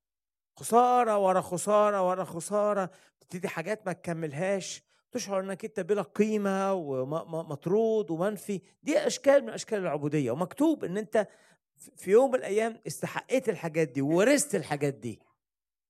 خسارة 0.55 1.17
ورا 1.17 1.41
خسارة 1.41 2.07
ورا 2.09 2.23
خسارة 2.23 2.89
تبتدي 3.19 3.47
حاجات 3.47 3.85
ما 3.85 3.93
تكملهاش 3.93 4.83
تشعر 5.11 5.39
إنك 5.39 5.65
أنت 5.65 5.79
بلا 5.79 6.01
قيمة 6.01 6.73
ومطرود 6.73 8.11
ومنفي. 8.11 8.61
دي 8.83 9.07
أشكال 9.07 9.43
من 9.43 9.49
أشكال 9.49 9.79
العبودية 9.79 10.31
ومكتوب 10.31 10.83
إن 10.83 10.97
أنت 10.97 11.27
في 11.75 12.11
يوم 12.11 12.31
من 12.31 12.35
الأيام 12.35 12.79
استحقيت 12.87 13.49
الحاجات 13.49 13.87
دي 13.87 14.01
وورثت 14.01 14.55
الحاجات 14.55 14.93
دي. 14.93 15.19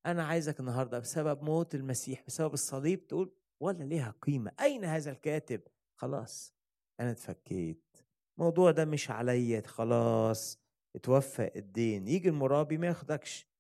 أنا 0.05 0.24
عايزك 0.26 0.59
النهارده 0.59 0.99
بسبب 0.99 1.43
موت 1.43 1.76
المسيح 1.76 2.24
بسبب 2.28 2.53
الصليب 2.53 3.07
تقول 3.07 3.32
ولا 3.59 3.84
ليها 3.84 4.16
قيمة. 4.22 4.51
أين 4.61 4.86
هذا 4.86 5.11
الكاتب؟ 5.11 5.61
خلاص 5.95 6.53
أنا 6.99 7.11
اتفكيت. 7.11 7.97
الموضوع 8.38 8.72
ده 8.72 8.86
مش 8.86 9.11
عليا 9.11 9.64
خلاص 9.66 10.59
اتوفى 10.95 11.51
الدين. 11.55 12.07
يجي 12.07 12.30
المرابي 12.30 12.78
ما 12.78 12.88
ياخدكش. 12.88 13.53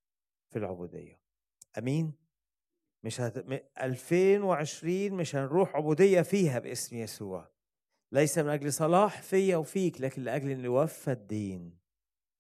في 0.53 0.59
العبودية. 0.59 1.19
أمين؟ 1.77 2.13
مش 3.03 3.21
هت... 3.21 3.37
2020 3.81 5.11
مش 5.11 5.35
هنروح 5.35 5.75
عبودية 5.75 6.21
فيها 6.21 6.59
باسم 6.59 6.97
يسوع. 6.97 7.49
ليس 8.11 8.37
من 8.37 8.49
أجل 8.49 8.73
صلاح 8.73 9.21
فيا 9.21 9.57
وفيك 9.57 10.01
لكن 10.01 10.21
لأجل 10.23 10.49
إن 10.49 10.65
يوفى 10.65 11.11
الدين. 11.11 11.77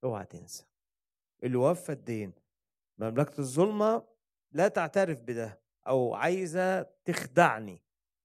اوعى 0.03 0.25
تنسى. 0.25 0.65
اللي 1.43 1.57
وفى 1.57 1.91
الدين. 1.91 2.33
مملكة 2.97 3.39
الظلمة 3.39 4.07
لا 4.51 4.67
تعترف 4.67 5.21
بده 5.21 5.61
أو 5.87 6.13
عايزة 6.13 6.81
تخدعني 6.81 7.81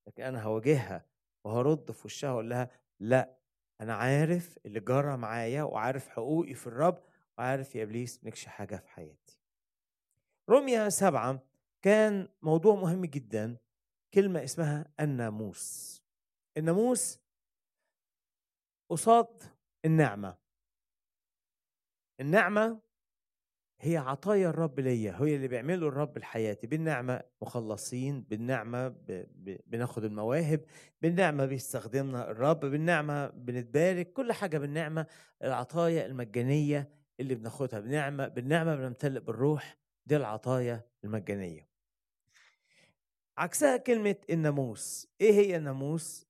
لكن 0.06 0.22
أنا 0.22 0.42
هواجهها 0.42 1.06
وهرد 1.44 1.90
في 1.90 2.02
وشها 2.04 2.30
وأقول 2.30 2.50
لها 2.50 2.70
لا 3.00 3.38
أنا 3.80 3.94
عارف 3.94 4.58
اللي 4.66 4.80
جرى 4.80 5.16
معايا 5.16 5.62
وعارف 5.62 6.08
حقوقي 6.08 6.54
في 6.54 6.66
الرب 6.66 7.02
وعارف 7.38 7.74
يا 7.74 7.82
إبليس 7.82 8.24
ملكش 8.24 8.46
حاجة 8.46 8.76
في 8.76 8.88
حياتي. 8.88 9.37
رمية 10.50 10.88
سبعة 10.88 11.42
كان 11.82 12.28
موضوع 12.42 12.74
مهم 12.74 13.04
جدا 13.04 13.56
كلمة 14.14 14.44
اسمها 14.44 14.92
الناموس. 15.00 16.02
الناموس 16.56 17.18
قصاد 18.90 19.42
النعمة. 19.84 20.36
النعمة 22.20 22.80
هي 23.80 23.96
عطايا 23.96 24.48
الرب 24.48 24.80
ليا 24.80 25.12
هي 25.22 25.36
اللي 25.36 25.48
بيعمله 25.48 25.88
الرب 25.88 26.18
لحياتي. 26.18 26.66
بالنعمة 26.66 27.22
مخلصين 27.42 28.22
بالنعمة 28.22 28.88
ب... 28.88 29.04
ب... 29.08 29.60
بناخد 29.66 30.04
المواهب 30.04 30.64
بالنعمة 31.02 31.46
بيستخدمنا 31.46 32.30
الرب 32.30 32.60
بالنعمة 32.60 33.28
بنتبارك 33.28 34.12
كل 34.12 34.32
حاجة 34.32 34.58
بالنعمة 34.58 35.06
العطايا 35.44 36.06
المجانية 36.06 36.90
اللي 37.20 37.34
بناخدها. 37.34 37.80
بالنعمة 37.80 38.28
بالنعمة 38.28 38.76
بنمتلئ 38.76 39.20
بالروح 39.20 39.78
دي 40.08 40.16
العطايا 40.16 40.84
المجانية. 41.04 41.68
عكسها 43.38 43.76
كلمة 43.76 44.16
الناموس. 44.30 45.08
إيه 45.20 45.32
هي 45.32 45.56
الناموس؟ 45.56 46.26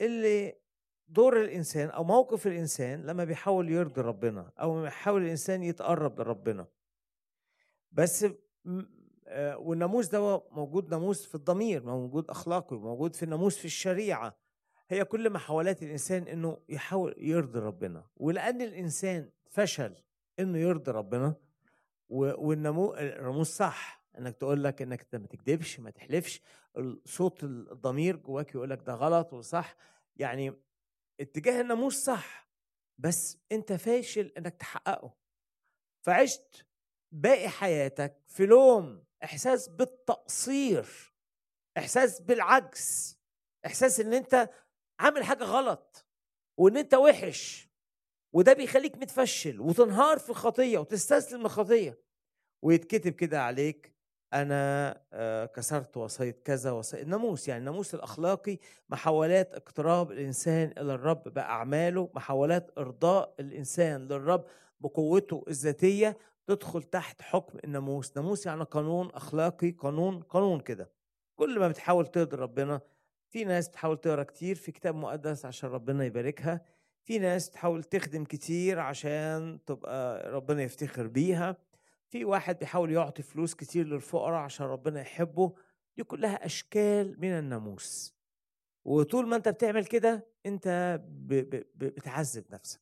اللي 0.00 0.54
دور 1.08 1.40
الإنسان 1.40 1.88
أو 1.88 2.04
موقف 2.04 2.46
الإنسان 2.46 3.02
لما 3.02 3.24
بيحاول 3.24 3.70
يرضي 3.70 4.00
ربنا 4.00 4.52
أو 4.60 4.82
بيحاول 4.82 5.22
الإنسان 5.22 5.62
يتقرب 5.62 6.20
لربنا. 6.20 6.66
بس 7.92 8.26
آه، 9.26 9.58
والناموس 9.58 10.08
ده 10.08 10.42
موجود 10.50 10.90
ناموس 10.90 11.26
في 11.26 11.34
الضمير 11.34 11.84
موجود 11.84 12.30
أخلاقي 12.30 12.76
موجود 12.76 13.16
في 13.16 13.22
الناموس 13.22 13.58
في 13.58 13.64
الشريعة. 13.64 14.36
هي 14.88 15.04
كل 15.04 15.30
محاولات 15.30 15.82
الإنسان 15.82 16.22
إنه 16.28 16.58
يحاول 16.68 17.14
يرضي 17.18 17.58
ربنا. 17.58 18.06
ولأن 18.16 18.62
الإنسان 18.62 19.30
فشل 19.50 19.94
إنه 20.38 20.58
يرضي 20.58 20.90
ربنا 20.90 21.34
والناموس 22.10 23.48
صح. 23.48 24.04
إنك 24.18 24.36
تقول 24.36 24.64
لك 24.64 24.82
إنك 24.82 25.00
انت 25.00 25.16
ما 25.16 25.26
تكذبش 25.26 25.80
ما 25.80 25.90
تحلفش 25.90 26.40
صوت 27.04 27.44
الضمير 27.44 28.16
جواك 28.16 28.54
يقول 28.54 28.70
لك 28.70 28.82
ده 28.82 28.94
غلط 28.94 29.32
وصح. 29.32 29.76
يعني 30.16 30.54
اتجاه 31.20 31.60
الناموس 31.60 31.94
صح 32.04 32.50
بس 32.98 33.38
أنت 33.52 33.72
فاشل 33.72 34.32
إنك 34.38 34.56
تحققه. 34.56 35.14
فعشت 36.06 36.66
باقي 37.12 37.48
حياتك 37.48 38.22
في 38.26 38.46
لوم 38.46 39.04
إحساس 39.24 39.68
بالتقصير 39.68 40.86
إحساس 41.78 42.20
بالعجز 42.20 43.18
إحساس 43.66 44.00
إن 44.00 44.14
أنت 44.14 44.50
عامل 45.00 45.24
حاجة 45.24 45.44
غلط 45.44 46.06
وإن 46.58 46.76
أنت 46.76 46.94
وحش. 46.94 47.69
وده 48.32 48.52
بيخليك 48.52 48.96
متفشل 48.96 49.60
وتنهار 49.60 50.18
في 50.18 50.30
الخطية 50.30 50.78
وتستسلم 50.78 51.40
للخطية. 51.42 51.98
ويتكتب 52.62 53.12
كده 53.12 53.42
عليك 53.42 53.94
أنا 54.32 55.00
آه، 55.12 55.46
كسرت 55.46 55.96
وصيه 55.96 56.30
كذا 56.44 56.70
وصيه 56.70 57.02
الناموس 57.02 57.48
يعني 57.48 57.58
الناموس 57.60 57.94
الأخلاقي 57.94 58.58
محاولات 58.88 59.54
اقتراب 59.54 60.12
الإنسان 60.12 60.72
إلى 60.78 60.94
الرب 60.94 61.22
بأعماله 61.28 62.10
محاولات 62.14 62.70
إرضاء 62.78 63.34
الإنسان 63.40 64.08
للرب 64.08 64.44
بقوته 64.80 65.44
الذاتية 65.48 66.18
تدخل 66.46 66.82
تحت 66.82 67.22
حكم 67.22 67.58
الناموس. 67.64 68.16
ناموس 68.16 68.46
يعني 68.46 68.64
قانون 68.64 69.10
أخلاقي 69.10 69.70
قانون 69.70 70.22
قانون 70.22 70.60
كده. 70.60 70.90
كل 71.36 71.58
ما 71.58 71.68
بتحاول 71.68 72.06
ترضي 72.06 72.36
ربنا 72.36 72.80
في 73.30 73.44
ناس 73.44 73.68
بتحاول 73.68 73.96
تقرأ 73.98 74.22
كتير 74.22 74.56
في 74.56 74.72
كتاب 74.72 74.94
مقدس 74.94 75.44
عشان 75.44 75.70
ربنا 75.70 76.04
يباركها. 76.04 76.60
في 77.04 77.18
ناس 77.18 77.50
تحاول 77.50 77.84
تخدم 77.84 78.24
كتير 78.24 78.78
عشان 78.80 79.58
تبقى 79.66 80.30
ربنا 80.32 80.62
يفتخر 80.62 81.06
بيها 81.06 81.56
في 82.08 82.24
واحد 82.24 82.58
بيحاول 82.58 82.92
يعطي 82.92 83.22
فلوس 83.22 83.54
كتير 83.54 83.86
للفقراء 83.86 84.40
عشان 84.40 84.66
ربنا 84.66 85.00
يحبه 85.00 85.54
دي 85.96 86.04
كلها 86.04 86.46
أشكال 86.46 87.20
من 87.20 87.28
الناموس. 87.28 88.14
وطول 88.84 89.28
ما 89.28 89.36
أنت 89.36 89.48
بتعمل 89.48 89.86
كده 89.86 90.26
أنت 90.46 91.00
بتعذب 91.76 92.44
نفسك. 92.50 92.80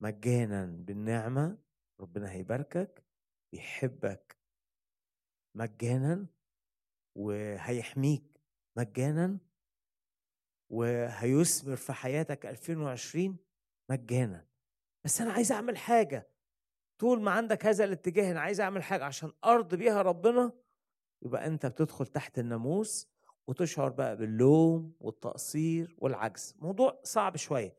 مجانا 0.00 0.66
بالنعمة 0.66 1.58
ربنا 2.00 2.30
هيباركك 2.32 3.04
بيحبك 3.52 4.36
مجانا 5.54 6.26
وهيحميك 7.14 8.40
مجانا 8.76 9.38
وهيثمر 10.70 11.76
في 11.76 11.92
حياتك 11.92 12.46
2020 12.46 13.36
مجانا. 13.90 14.46
بس 15.04 15.20
أنا 15.20 15.32
عايز 15.32 15.52
أعمل 15.52 15.76
حاجة. 15.76 16.28
طول 16.98 17.20
ما 17.22 17.30
عندك 17.30 17.66
هذا 17.66 17.84
الاتجاه 17.84 18.30
أنا 18.32 18.40
عايز 18.40 18.60
أعمل 18.60 18.82
حاجة 18.82 19.04
عشان 19.04 19.32
أرضي 19.44 19.76
بيها 19.76 20.02
ربنا 20.02 20.52
يبقى 21.22 21.46
أنت 21.46 21.66
بتدخل 21.66 22.06
تحت 22.06 22.38
الناموس 22.38 23.08
وتشعر 23.46 23.88
بقى 23.88 24.16
باللوم 24.16 24.92
والتقصير 25.00 25.96
والعجز. 25.98 26.54
موضوع 26.58 27.00
صعب 27.04 27.36
شوية. 27.36 27.76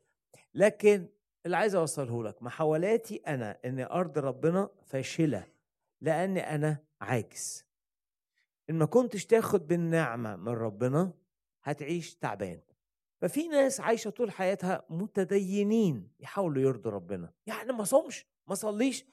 لكن 0.54 1.08
اللي 1.46 1.56
عايز 1.56 1.74
أوصله 1.74 2.24
لك 2.24 2.42
محاولاتي 2.42 3.16
أنا 3.16 3.58
ان 3.64 3.80
ارض 3.80 4.18
ربنا 4.18 4.70
فاشلة 4.86 5.46
لأني 6.00 6.40
أنا 6.54 6.84
عاجز. 7.00 7.66
إن 8.70 8.74
ما 8.78 8.86
كنتش 8.86 9.26
تاخد 9.26 9.66
بالنعمة 9.66 10.36
من 10.36 10.48
ربنا 10.52 11.12
هتعيش 11.62 12.14
تعبان. 12.14 12.60
ففي 13.20 13.48
ناس 13.48 13.80
عايشة 13.80 14.10
طول 14.10 14.30
حياتها 14.30 14.86
متدينين 14.90 16.10
يحاولوا 16.20 16.62
يرضوا 16.62 16.92
ربنا. 16.92 17.32
يعني 17.46 17.72
ما 17.72 17.84
صومش 17.84 18.26
ما 18.46 18.54
صليش. 18.54 19.04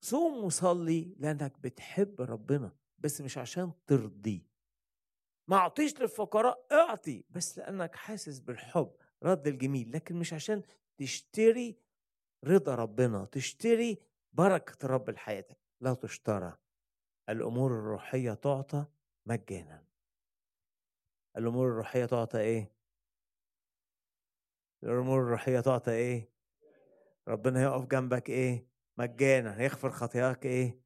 صوم 0.00 0.44
وصلي 0.44 1.14
لأنك 1.18 1.58
بتحب 1.58 2.20
ربنا 2.20 2.72
بس 2.98 3.20
مش 3.20 3.38
عشان 3.38 3.72
ترضيه. 3.86 4.52
ما 5.48 5.56
أعطيش 5.56 6.00
للفقراء 6.00 6.66
أعطي 6.72 7.24
بس 7.30 7.58
لأنك 7.58 7.94
حاسس 7.96 8.38
بالحب 8.38 8.92
رد 9.22 9.46
الجميل. 9.46 9.92
لكن 9.92 10.16
مش 10.16 10.32
عشان 10.32 10.62
تشتري 10.96 11.76
رضا 12.44 12.74
ربنا 12.74 13.24
تشتري 13.24 13.98
بركة 14.32 14.84
الرب 14.84 15.10
لحياتك. 15.10 15.58
لا 15.80 15.94
تشترى. 15.94 16.56
الأمور 17.28 17.78
الروحية 17.78 18.34
تعطى 18.34 18.84
مجانا. 19.26 19.84
الأمور 21.36 21.68
الروحية 21.68 22.04
تعطى 22.04 22.38
إيه؟ 22.40 22.72
الأمور 24.84 25.20
الروحية 25.20 25.60
تعطى 25.60 25.90
إيه؟ 25.92 26.28
ربنا 27.28 27.62
يقف 27.62 27.86
جنبك 27.86 28.28
إيه؟ 28.30 28.66
مجانا 28.98 29.60
هيغفر 29.60 29.90
خطاياك 29.90 30.46
إيه؟ 30.46 30.78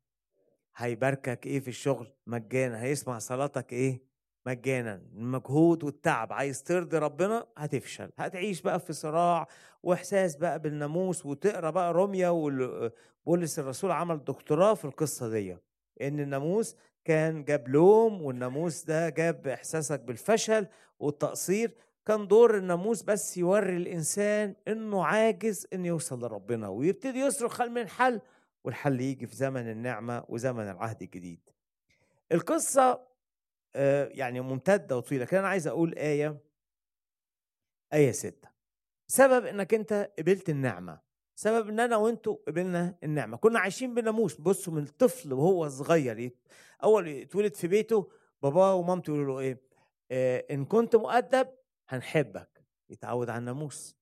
هيباركك 0.77 1.47
إيه 1.47 1.61
في 1.61 1.69
الشغل؟ 1.69 2.13
مجانا 2.27 2.83
هيسمع 2.83 3.19
صلاتك 3.19 3.73
إيه؟ 3.73 4.03
مجانا 4.47 4.95
المجهود 4.95 5.85
والتعب 5.85 6.33
عايز 6.33 6.63
ترضي 6.63 6.99
ربنا 6.99 7.47
هتفشل 7.57 8.11
هتعيش 8.19 8.63
بقى 8.63 8.81
في 8.81 8.93
صراع 8.93 9.47
وإحساس 9.83 10.37
بقى 10.37 10.59
بالناموس 10.59 11.27
وتقرأ 11.27 11.71
بقى 11.71 11.93
روميا 11.93 12.29
وبولس 12.29 13.59
الرسول 13.59 13.91
عمل 13.91 14.25
دكتوراه 14.25 14.75
في 14.75 14.85
القصة 14.85 15.29
دي 15.29 15.57
إن 16.03 16.21
الناموس 16.21 16.77
كان 17.05 17.45
جاب 17.45 17.69
لوم 17.69 18.23
والناموس 18.23 18.85
ده 18.85 19.09
جاب 19.09 19.47
إحساسك 19.47 20.01
بالفشل 20.01 20.67
والتقصير 20.99 21.75
كان 22.07 22.27
دور 22.29 22.59
الناموس 22.59 23.03
بس 23.03 23.37
يوري 23.37 23.77
الإنسان 23.77 24.55
إنه 24.69 25.05
عاجز 25.05 25.67
انه 25.73 25.89
يوصل 25.89 26.21
لربنا 26.21 26.69
ويبتدي 26.69 27.19
يصرخ 27.19 27.63
من 27.63 27.79
الحل 27.79 28.21
والحل 28.65 29.01
يجي 29.01 29.27
في 29.27 29.37
زمن 29.37 29.71
النعمة 29.71 30.25
وزمن 30.29 30.71
العهد 30.71 31.03
الجديد. 31.03 31.41
القصة 32.33 33.07
يعني 34.09 34.41
ممتدة 34.41 34.97
وطويلة 34.97 35.25
لكن 35.25 35.37
أنا 35.37 35.49
عايز 35.49 35.67
أقول 35.67 35.95
آية 35.95 36.37
آية 37.93 38.13
ستة. 38.13 38.49
سبب 39.07 39.47
إنك 39.47 39.75
أنت 39.75 40.11
قبلت 40.19 40.49
النعمة. 40.49 41.01
سبب 41.35 41.69
إن 41.69 41.81
أنا 41.81 41.97
وأنتوا 41.97 42.37
قبلنا 42.49 42.95
النعمة. 43.03 43.37
كنا 43.37 43.59
عايشين 43.59 43.95
بناموس 43.95 44.41
بصوا 44.41 44.73
من 44.73 44.83
الطفل 44.83 45.33
وهو 45.33 45.69
صغير 45.69 46.31
أول 46.85 47.09
يتولد 47.09 47.55
في 47.55 47.69
بيته 47.69 48.11
باباه 48.43 48.75
ومامته 48.75 49.11
يقولوا 49.11 49.35
له 49.35 49.41
إيه؟ 49.41 49.61
آه 50.11 50.45
إن 50.51 50.65
كنت 50.65 50.97
مؤدب 50.97 51.49
هنحبك 51.89 52.65
يتعود 52.91 53.31
على 53.31 53.39
الناموس 53.39 53.97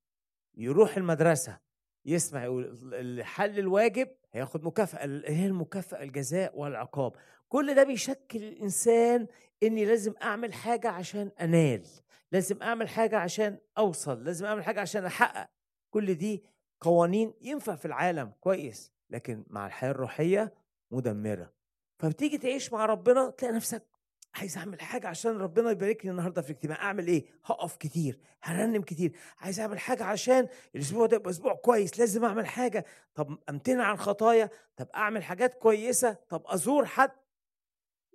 يروح 0.54 0.96
المدرسة 0.96 1.58
يسمع 2.06 2.44
يقول 2.44 3.24
حل 3.24 3.58
الواجب 3.58 4.08
هياخد 4.32 4.64
مكافأة 4.64 5.06
هي 5.26 5.46
المكافأة 5.46 6.02
الجزاء 6.02 6.58
والعقاب. 6.58 7.12
كل 7.48 7.74
ده 7.74 7.82
بيشكل 7.84 8.42
الإنسان 8.42 9.26
إني 9.62 9.84
لازم 9.84 10.14
أعمل 10.22 10.52
حاجة 10.54 10.88
عشان 10.88 11.30
أنال 11.40 11.86
لازم 12.32 12.62
أعمل 12.62 12.88
حاجة 12.88 13.18
عشان 13.18 13.58
أوصل 13.78 14.24
لازم 14.24 14.46
أعمل 14.46 14.64
حاجة 14.64 14.80
عشان 14.80 15.04
أحقق. 15.04 15.48
كل 15.90 16.14
دي 16.14 16.44
قوانين 16.80 17.34
ينفع 17.40 17.74
في 17.76 17.84
العالم 17.84 18.32
كويس 18.40 18.92
لكن 19.10 19.44
مع 19.50 19.66
الحياة 19.66 19.90
الروحية 19.90 20.54
مدمرة. 20.90 21.52
فبتيجي 21.98 22.38
تعيش 22.38 22.72
مع 22.72 22.86
ربنا 22.86 23.30
تلاقي 23.30 23.54
نفسك 23.54 23.86
عايز 24.34 24.56
اعمل 24.58 24.80
حاجة 24.80 25.08
عشان 25.08 25.36
ربنا 25.38 25.70
يباركني 25.70 26.10
النهارده 26.10 26.42
في 26.42 26.50
الاجتماع 26.50 26.82
اعمل 26.82 27.06
إيه؟ 27.06 27.26
هقف 27.44 27.76
كتير 27.76 28.20
هرنم 28.42 28.82
كتير. 28.82 29.12
عايز 29.38 29.60
اعمل 29.60 29.78
حاجة 29.78 30.04
عشان 30.04 30.48
الأسبوع 30.74 31.06
ده 31.06 31.16
يبقى 31.16 31.30
أسبوع 31.30 31.54
كويس 31.54 31.98
لازم 31.98 32.24
اعمل 32.24 32.46
حاجة. 32.46 32.84
طب 33.14 33.38
امتنع 33.48 33.84
عن 33.84 33.96
خطايا 33.96 34.50
طب 34.76 34.88
اعمل 34.94 35.24
حاجات 35.24 35.54
كويسة 35.54 36.12
طب 36.28 36.42
ازور 36.46 36.86
حد. 36.86 37.10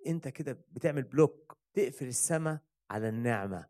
انت 0.08 0.28
كده 0.28 0.58
بتعمل 0.72 1.04
بلوك 1.04 1.58
تقفل 1.74 2.08
السماء 2.08 2.58
على 2.92 3.10
النعمة. 3.10 3.66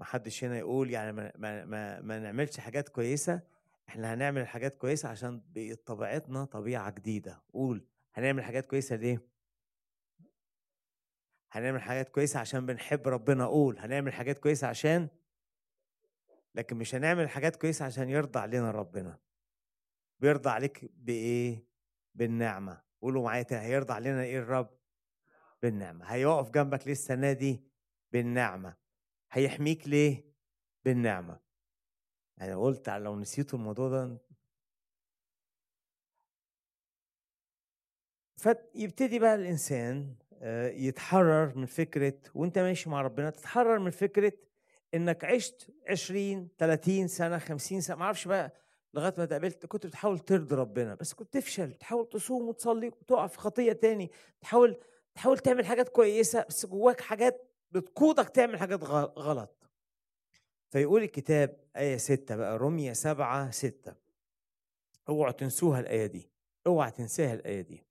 ما 0.00 0.06
حدش 0.06 0.44
هنا 0.44 0.58
يقول 0.58 0.90
يعني 0.90 1.12
ما, 1.12 1.32
ما, 1.36 1.64
ما, 1.64 2.00
ما 2.00 2.18
نعملش 2.18 2.60
حاجات 2.60 2.88
كويسة. 2.88 3.40
إحنا 3.88 4.14
هنعمل 4.14 4.46
حاجات 4.46 4.76
كويسة 4.76 5.08
عشان 5.08 5.42
طبيعتنا 5.86 6.44
طبيعة 6.44 6.90
جديدة. 6.90 7.42
قول 7.52 7.86
هنعمل 8.14 8.44
حاجات 8.44 8.66
كويسة 8.66 8.96
ليه؟ 8.96 9.31
هنعمل 11.52 11.82
حاجات 11.82 12.08
كويسة 12.08 12.40
عشان 12.40 12.66
بنحب 12.66 13.08
ربنا 13.08 13.46
قول 13.46 13.78
هنعمل 13.78 14.12
حاجات 14.12 14.38
كويسة 14.38 14.66
عشان؟ 14.66 15.08
لكن 16.54 16.76
مش 16.76 16.94
هنعمل 16.94 17.28
حاجات 17.28 17.56
كويسة 17.56 17.84
عشان 17.84 18.08
يرضى 18.08 18.38
علينا 18.38 18.70
ربنا. 18.70 19.18
بيرضى 20.20 20.50
عليك 20.50 20.90
بإيه؟ 20.94 21.66
بالنعمة. 22.14 22.82
قولوا 23.02 23.24
معايا 23.24 23.42
تاني 23.42 23.62
هيرضى 23.66 23.92
علينا 23.92 24.22
إيه 24.22 24.38
الرب؟ 24.38 24.78
بالنعمة. 25.62 26.04
هيقف 26.04 26.50
جنبك 26.50 26.86
ليه 26.86 26.92
السنة 26.92 27.32
دي؟ 27.32 27.64
بالنعمة. 28.12 28.76
هيحميك 29.32 29.88
ليه؟ 29.88 30.24
بالنعمة. 30.84 31.40
يعني 32.36 32.54
قلت 32.54 32.88
لو 32.88 33.20
نسيتوا 33.20 33.58
الموضوع 33.58 33.88
ده 33.88 34.18
فيبتدي 38.36 39.18
بقى 39.18 39.34
الإنسان 39.34 40.16
يتحرر 40.74 41.52
من 41.58 41.66
فكرة 41.66 42.14
وانت 42.34 42.58
ماشي 42.58 42.90
مع 42.90 43.02
ربنا 43.02 43.30
تتحرر 43.30 43.78
من 43.78 43.90
فكرة 43.90 44.32
إنك 44.94 45.24
عشت 45.24 45.70
20 45.88 46.48
30 46.58 47.08
سنة 47.08 47.38
50 47.38 47.80
سنة 47.80 47.96
ما 47.96 48.04
أعرفش 48.04 48.28
بقى 48.28 48.52
لغاية 48.94 49.14
ما 49.18 49.24
تقابلت 49.24 49.66
كنت 49.66 49.86
بتحاول 49.86 50.18
ترضي 50.18 50.54
ربنا 50.54 50.94
بس 50.94 51.12
كنت 51.14 51.32
تفشل 51.32 51.72
تحاول 51.74 52.08
تصوم 52.08 52.48
وتصلي 52.48 52.88
وتقع 52.88 53.26
في 53.26 53.38
خطية 53.38 53.72
تاني 53.72 54.10
تحاول 54.40 54.80
تحاول 55.14 55.38
تعمل 55.38 55.66
حاجات 55.66 55.88
كويسة 55.88 56.44
بس 56.48 56.66
جواك 56.66 57.00
حاجات 57.00 57.48
بتقودك 57.70 58.28
تعمل 58.28 58.58
حاجات 58.58 58.84
غلط. 59.18 59.70
فيقول 60.70 61.02
الكتاب 61.02 61.56
آية 61.76 61.96
ستة 61.96 62.36
بقى 62.36 62.58
رمية 62.58 62.92
سبعة 62.92 63.50
ستة. 63.50 63.94
اوعوا 65.08 65.32
تنسوها 65.32 65.80
الآية 65.80 66.06
دي 66.06 66.30
اوعى 66.66 66.90
تنساها 66.90 67.34
الآية 67.34 67.60
دي. 67.60 67.84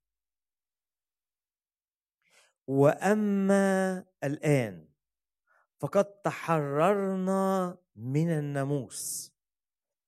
وأما 2.66 4.04
الآن 4.24 4.88
فقد 5.78 6.04
تحررنا 6.04 7.78
من 7.96 8.30
الناموس. 8.30 9.32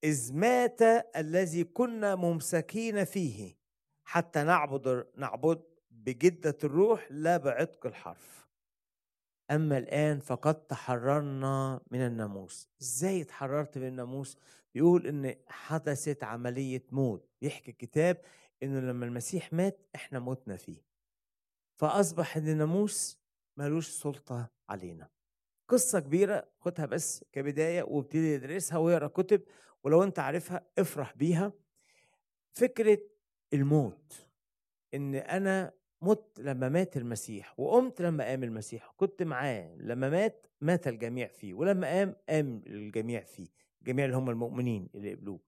إذ 0.05 0.35
مات 0.35 0.83
الذي 1.17 1.65
كنا 1.65 2.15
ممسكين 2.15 3.05
فيه. 3.05 3.57
حتى 4.05 4.43
نعبد 4.43 5.07
نعبد 5.17 5.63
بجدة 5.91 6.59
الروح 6.65 7.07
لا 7.11 7.37
بعتق 7.37 7.87
الحرف. 7.87 8.49
أما 9.51 9.79
الآن 9.79 10.21
فقد 10.21 10.55
تحررنا 10.55 11.81
من 11.91 12.01
الناموس. 12.01 12.69
إزاي 12.83 13.23
اتحررت 13.23 13.79
من 13.79 13.89
الناموس؟ 13.89 14.39
بيقول 14.75 15.07
إن 15.07 15.35
حدثت 15.49 16.25
عملية 16.25 16.83
موت. 16.91 17.29
بيحكي 17.41 17.71
الكتاب 17.71 18.21
إنه 18.63 18.81
لما 18.81 19.07
المسيح 19.07 19.53
مات 19.53 19.89
إحنا 19.95 20.19
متنا 20.19 20.57
فيه. 20.57 20.94
فأصبح 21.77 22.37
إن 22.37 22.49
الناموس 22.49 23.21
ملوش 23.57 23.89
سلطة 23.89 24.51
علينا. 24.69 25.09
قصة 25.69 26.01
كبيرة 26.01 26.49
خدها 26.59 26.87
بس 26.87 27.25
كبداية 27.33 27.83
وابتدي 27.83 28.37
ادرسها 28.37 28.79
واقرا 28.79 29.07
كتب 29.07 29.43
ولو 29.85 30.03
أنت 30.03 30.19
عارفها 30.19 30.67
افرح 30.79 31.17
بيها. 31.17 31.53
فكرة 32.53 32.99
الموت 33.53 34.29
إن 34.95 35.15
أنا 35.15 35.73
مت 36.03 36.41
لما 36.41 36.69
مات 36.69 36.97
المسيح 36.97 37.61
وقمت 37.61 38.03
لما 38.03 38.25
قام 38.25 38.45
المسيح 38.45 38.93
كنت 38.97 39.23
معاه 39.23 39.77
لما 39.77 40.11
مات 40.11 40.47
مات 40.61 40.89
الجميع 40.89 41.29
فيه 41.29 41.55
ولما 41.55 41.87
قام 41.87 42.17
قام 42.29 42.63
الجميع 42.67 43.25
فيه 43.25 43.47
الجميع 43.81 44.05
اللي 44.05 44.17
هم 44.17 44.31
المؤمنين 44.31 44.89
اللي 44.95 45.15
قبلوه. 45.15 45.41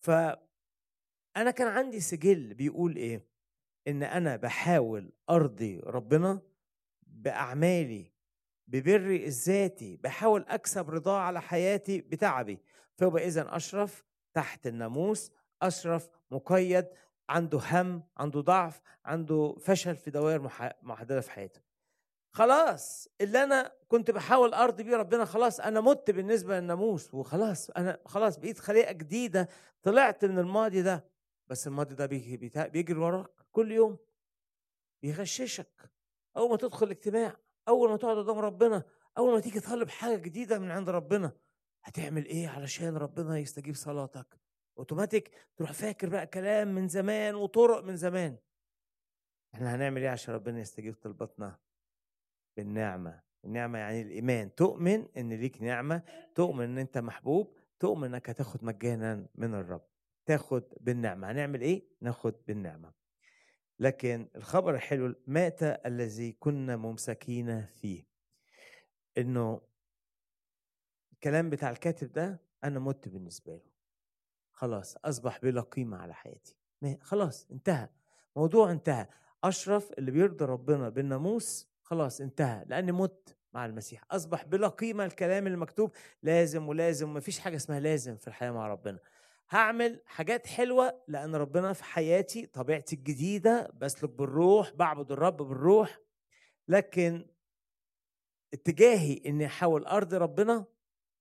فأنا 0.00 1.50
كان 1.56 1.68
عندي 1.68 2.00
سجل 2.00 2.54
بيقول 2.54 2.96
إيه؟ 2.96 3.26
إن 3.88 4.02
أنا 4.02 4.36
بحاول 4.36 5.12
أرضي 5.30 5.80
ربنا 5.80 6.40
بأعمالي 7.02 8.12
ببري 8.68 9.26
الذاتي 9.26 9.96
بحاول 9.96 10.44
أكسب 10.48 10.90
رضاه 10.90 11.18
على 11.18 11.40
حياتي 11.42 12.00
بتعبي. 12.00 12.60
فيبقى 12.96 13.26
إذا 13.26 13.56
أشرف 13.56 14.04
تحت 14.34 14.66
الناموس 14.66 15.32
أشرف 15.62 16.08
مقيد 16.30 16.86
عنده 17.28 17.60
هم 17.70 18.02
عنده 18.16 18.40
ضعف 18.40 18.80
عنده 19.04 19.56
فشل 19.60 19.96
في 19.96 20.10
دوائر 20.10 20.50
محددة 20.82 21.20
في 21.20 21.30
حياته. 21.30 21.60
خلاص 22.32 23.08
اللي 23.20 23.42
أنا 23.44 23.72
كنت 23.88 24.10
بحاول 24.10 24.54
أرضي 24.54 24.82
بيه 24.82 24.96
ربنا 24.96 25.24
خلاص 25.24 25.60
أنا 25.60 25.80
مت 25.80 26.10
بالنسبة 26.10 26.60
للناموس 26.60 27.14
وخلاص 27.14 27.70
أنا 27.70 27.98
خلاص 28.06 28.38
بقيت 28.38 28.58
خليقة 28.58 28.92
جديدة 28.92 29.48
طلعت 29.82 30.24
من 30.24 30.38
الماضي 30.38 30.82
ده. 30.82 31.04
بس 31.46 31.66
الماضي 31.66 31.94
ده 31.94 32.06
بيجري 32.66 32.98
وراك. 32.98 33.43
كل 33.54 33.72
يوم 33.72 33.98
بيغششك 35.02 35.90
أول 36.36 36.50
ما 36.50 36.56
تدخل 36.56 36.86
الاجتماع 36.86 37.36
أول 37.68 37.90
ما 37.90 37.96
تقعد 37.96 38.16
قدام 38.16 38.38
ربنا 38.38 38.84
أول 39.18 39.34
ما 39.34 39.40
تيجي 39.40 39.60
تطلب 39.60 39.88
حاجة 39.88 40.16
جديدة 40.16 40.58
من 40.58 40.70
عند 40.70 40.90
ربنا 40.90 41.32
هتعمل 41.84 42.24
إيه 42.26 42.48
علشان 42.48 42.96
ربنا 42.96 43.38
يستجيب 43.38 43.74
صلاتك؟ 43.74 44.40
أوتوماتيك 44.78 45.30
تروح 45.56 45.72
فاكر 45.72 46.08
بقى 46.08 46.26
كلام 46.26 46.74
من 46.74 46.88
زمان 46.88 47.34
وطرق 47.34 47.84
من 47.84 47.96
زمان. 47.96 48.36
إحنا 49.54 49.74
هنعمل 49.74 50.02
إيه 50.02 50.08
عشان 50.10 50.34
ربنا 50.34 50.60
يستجيب 50.60 50.94
طلباتنا؟ 50.94 51.58
بالنعمة. 52.56 53.22
النعمة 53.44 53.78
يعني 53.78 54.02
الإيمان. 54.02 54.54
تؤمن 54.54 55.08
إن 55.16 55.32
ليك 55.32 55.62
نعمة 55.62 56.02
تؤمن 56.34 56.64
إن 56.64 56.78
أنت 56.78 56.98
محبوب 56.98 57.56
تؤمن 57.78 58.14
إنك 58.14 58.30
هتاخد 58.30 58.64
مجانا 58.64 59.26
من 59.34 59.54
الرب. 59.54 59.86
تاخد 60.26 60.64
بالنعمة. 60.80 61.30
هنعمل 61.30 61.60
إيه؟ 61.60 61.88
ناخد 62.00 62.34
بالنعمة. 62.46 63.03
لكن 63.78 64.28
الخبر 64.36 64.74
الحلو 64.74 65.14
مات 65.26 65.62
الذي 65.62 66.32
كنا 66.32 66.76
ممسكين 66.76 67.66
فيه. 67.66 68.04
إنه 69.18 69.60
الكلام 71.12 71.50
بتاع 71.50 71.70
الكاتب 71.70 72.12
ده 72.12 72.40
أنا 72.64 72.78
مت 72.78 73.08
بالنسبة 73.08 73.52
له. 73.52 73.70
خلاص 74.52 74.96
أصبح 75.04 75.38
بلا 75.38 75.60
قيمة 75.60 75.96
على 75.96 76.14
حياتي. 76.14 76.56
خلاص 77.00 77.46
انتهى. 77.50 77.88
موضوع 78.36 78.70
انتهى. 78.70 79.06
أشرف 79.44 79.92
اللي 79.98 80.10
بيرضي 80.10 80.44
ربنا 80.44 80.88
بالناموس 80.88 81.68
خلاص 81.82 82.20
انتهى 82.20 82.64
لأني 82.66 82.92
مت 82.92 83.36
مع 83.52 83.66
المسيح. 83.66 84.04
أصبح 84.10 84.44
بلا 84.44 84.68
قيمة 84.68 85.04
الكلام 85.04 85.46
المكتوب 85.46 85.92
لازم 86.22 86.68
ولازم 86.68 87.14
مفيش 87.14 87.38
حاجة 87.38 87.56
اسمها 87.56 87.80
لازم 87.80 88.16
في 88.16 88.28
الحياة 88.28 88.50
مع 88.50 88.68
ربنا. 88.68 88.98
هعمل 89.50 90.00
حاجات 90.06 90.46
حلوة 90.46 91.02
لأن 91.08 91.34
ربنا 91.36 91.72
في 91.72 91.84
حياتي 91.84 92.46
طبيعتي 92.46 92.96
الجديدة 92.96 93.70
بسلك 93.80 94.10
بالروح 94.10 94.70
بعبد 94.74 95.12
الرب 95.12 95.36
بالروح 95.36 95.98
لكن 96.68 97.26
اتجاهي 98.54 99.20
إني 99.26 99.46
احاول 99.46 99.84
ارضي 99.86 100.16
ربنا 100.16 100.64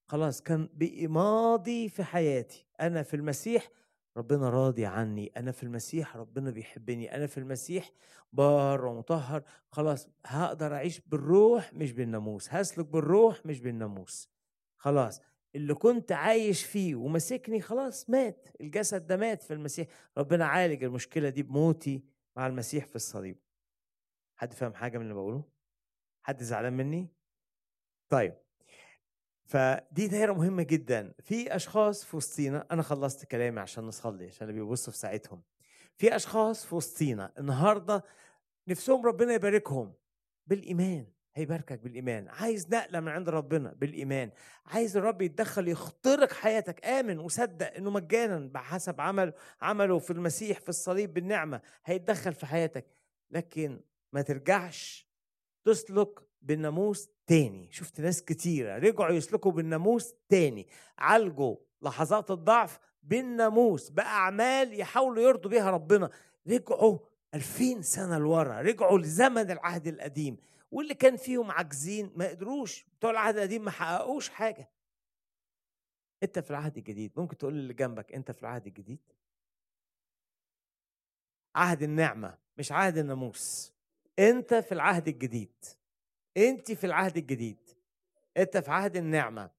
خلاص 0.08 0.42
كان 0.42 0.70
بقي 0.74 1.08
ماضي 1.08 1.90
في 1.90 2.04
حياتي. 2.04 2.68
أنا 2.82 3.04
في 3.04 3.14
المسيح 3.16 3.70
ربنا 4.18 4.50
راضي 4.50 4.86
عني 4.86 5.32
أنا 5.38 5.52
في 5.52 5.64
المسيح 5.64 6.18
ربنا 6.18 6.52
بيحبني 6.52 7.16
أنا 7.16 7.28
في 7.28 7.38
المسيح 7.38 7.92
بار 8.34 8.86
ومطهر 8.86 9.44
خلاص 9.72 10.08
هقدر 10.26 10.74
أعيش 10.76 11.00
بالروح 11.00 11.74
مش 11.74 11.92
بالناموس 11.92 12.48
هسلك 12.54 12.86
بالروح 12.86 13.46
مش 13.46 13.60
بالناموس 13.60 14.30
خلاص. 14.78 15.22
اللي 15.56 15.74
كنت 15.74 16.12
عايش 16.12 16.66
فيه 16.66 16.96
ومسكني 16.96 17.62
خلاص 17.62 18.10
مات 18.10 18.48
الجسد 18.62 19.08
ده 19.08 19.18
مات 19.18 19.44
في 19.44 19.54
المسيح. 19.54 19.88
ربنا 20.18 20.46
عالج 20.46 20.84
المشكلة 20.84 21.30
دي 21.30 21.44
بموتي 21.44 22.04
مع 22.36 22.48
المسيح 22.48 22.86
في 22.86 22.96
الصليب. 22.96 23.38
حد 24.36 24.54
فاهم 24.54 24.74
حاجة 24.74 24.98
من 24.98 25.04
اللي 25.04 25.14
بقوله؟ 25.14 25.44
حد 26.24 26.44
زعلان 26.44 26.74
مني؟ 26.74 27.08
طيب. 28.10 28.34
فدي 29.46 30.08
دايرة 30.08 30.34
مهمة 30.34 30.64
جدا. 30.64 31.14
في 31.20 31.56
أشخاص 31.56 32.06
في 32.06 32.18
وسطينا 32.18 32.68
أنا 32.72 32.82
خلصت 32.82 33.26
كلامي 33.26 33.60
عشان 33.60 33.84
نصلي 33.84 34.28
عشان 34.28 34.50
اللي 34.50 34.60
بيبصوا 34.62 34.94
في 34.94 35.00
ساعتهم. 35.00 35.44
في 35.98 36.16
أشخاص 36.16 36.66
في 36.66 36.76
وسطينا 36.76 37.34
النهاردة 37.40 38.04
نفسهم 38.68 39.06
ربنا 39.06 39.34
يباركهم 39.34 39.94
بالإيمان. 40.48 41.13
هيباركك 41.36 41.80
بالإيمان. 41.80 42.28
عايز 42.28 42.68
نقلة 42.70 43.00
من 43.00 43.08
عند 43.08 43.30
ربنا 43.30 43.74
بالإيمان. 43.74 44.32
عايز 44.66 44.98
الرب 44.98 45.22
يتدخل 45.22 45.68
يخترق 45.68 46.34
حياتك. 46.34 46.86
آمن 46.86 47.20
وصدق 47.20 47.74
إنه 47.76 47.90
مجانا 47.90 48.40
بحسب 48.54 49.02
عمل 49.02 49.34
عمله 49.62 50.00
في 50.00 50.12
المسيح 50.12 50.60
في 50.60 50.70
الصليب 50.70 51.14
بالنعمة 51.14 51.62
هيتدخل 51.86 52.34
في 52.34 52.46
حياتك. 52.46 52.86
لكن 53.32 53.80
ما 54.14 54.22
ترجعش 54.22 55.08
تسلك 55.66 56.20
بالناموس 56.42 57.10
تاني. 57.28 57.68
شفت 57.72 58.02
ناس 58.02 58.24
كتيرة 58.24 58.78
رجعوا 58.78 59.14
يسلكوا 59.14 59.52
بالناموس 59.52 60.14
تاني. 60.30 60.68
عالجوا 60.98 61.56
لحظات 61.82 62.32
الضعف 62.32 62.80
بالناموس 63.04 63.90
بأعمال 63.90 64.80
يحاولوا 64.80 65.24
يرضوا 65.24 65.52
بيها 65.52 65.72
ربنا. 65.72 66.10
رجعوا 66.48 67.00
ألفين 67.34 67.82
سنة 67.82 68.18
لورا 68.18 68.62
رجعوا 68.62 69.00
لزمن 69.00 69.52
العهد 69.52 69.88
القديم. 69.88 70.38
واللي 70.74 70.94
كان 70.94 71.18
فيهم 71.18 71.52
عاجزين 71.52 72.12
ما 72.16 72.28
قدروش 72.28 72.86
بتوع 72.98 73.12
العهد 73.12 73.36
القديم 73.36 73.66
ما 73.66 73.72
حققوش 73.72 74.30
حاجة. 74.30 74.70
أنت 76.24 76.40
في 76.40 76.52
العهد 76.52 76.78
الجديد 76.78 77.12
ممكن 77.20 77.38
تقول 77.38 77.54
اللي 77.54 77.74
جنبك 77.74 78.14
أنت 78.14 78.32
في 78.32 78.42
العهد 78.42 78.68
الجديد؟ 78.68 79.14
عهد 81.56 81.84
النعمة 81.84 82.38
مش 82.58 82.72
عهد 82.72 82.98
الناموس. 82.98 83.74
أنت 84.20 84.54
في 84.54 84.72
العهد 84.72 85.08
الجديد. 85.08 85.66
أنت 86.38 86.72
في 86.72 86.84
العهد 86.84 87.18
الجديد. 87.18 87.70
أنت 88.38 88.58
في 88.58 88.72
عهد 88.72 88.96
النعمة. 88.96 89.52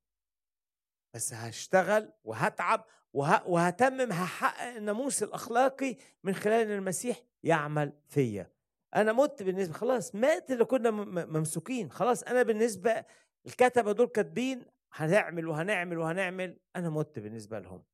بس 1.14 1.34
هشتغل 1.34 2.12
وهتعب 2.24 2.84
وه... 3.12 3.48
وهتمم 3.48 4.12
هحقق 4.12 4.76
الناموس 4.76 5.22
الأخلاقي 5.22 5.96
من 6.24 6.34
خلال 6.34 6.70
المسيح 6.70 7.22
يعمل 7.42 7.92
فيا. 8.08 8.53
أنا 8.96 9.12
مت 9.12 9.42
بالنسبة 9.42 9.74
خلاص 9.74 10.14
مات 10.14 10.50
اللي 10.50 10.64
كنا 10.64 10.90
ممسوكين 11.24 11.90
خلاص 11.90 12.22
أنا 12.22 12.42
بالنسبة 12.42 13.04
الكتبه 13.46 13.92
دول 13.92 14.06
كاتبين 14.06 14.64
هنعمل 14.92 15.48
وهنعمل 15.48 15.98
وهنعمل 15.98 16.58
أنا 16.76 16.90
مت 16.90 17.18
بالنسبة 17.18 17.58
لهم. 17.58 17.84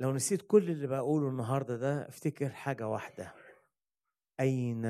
لو 0.00 0.12
نسيت 0.12 0.42
كل 0.42 0.70
اللي 0.70 0.86
بقوله 0.86 1.28
النهارده 1.28 1.76
ده 1.76 2.08
أفتكر 2.08 2.48
حاجة 2.48 2.88
واحدة. 2.88 3.34
أين 4.40 4.84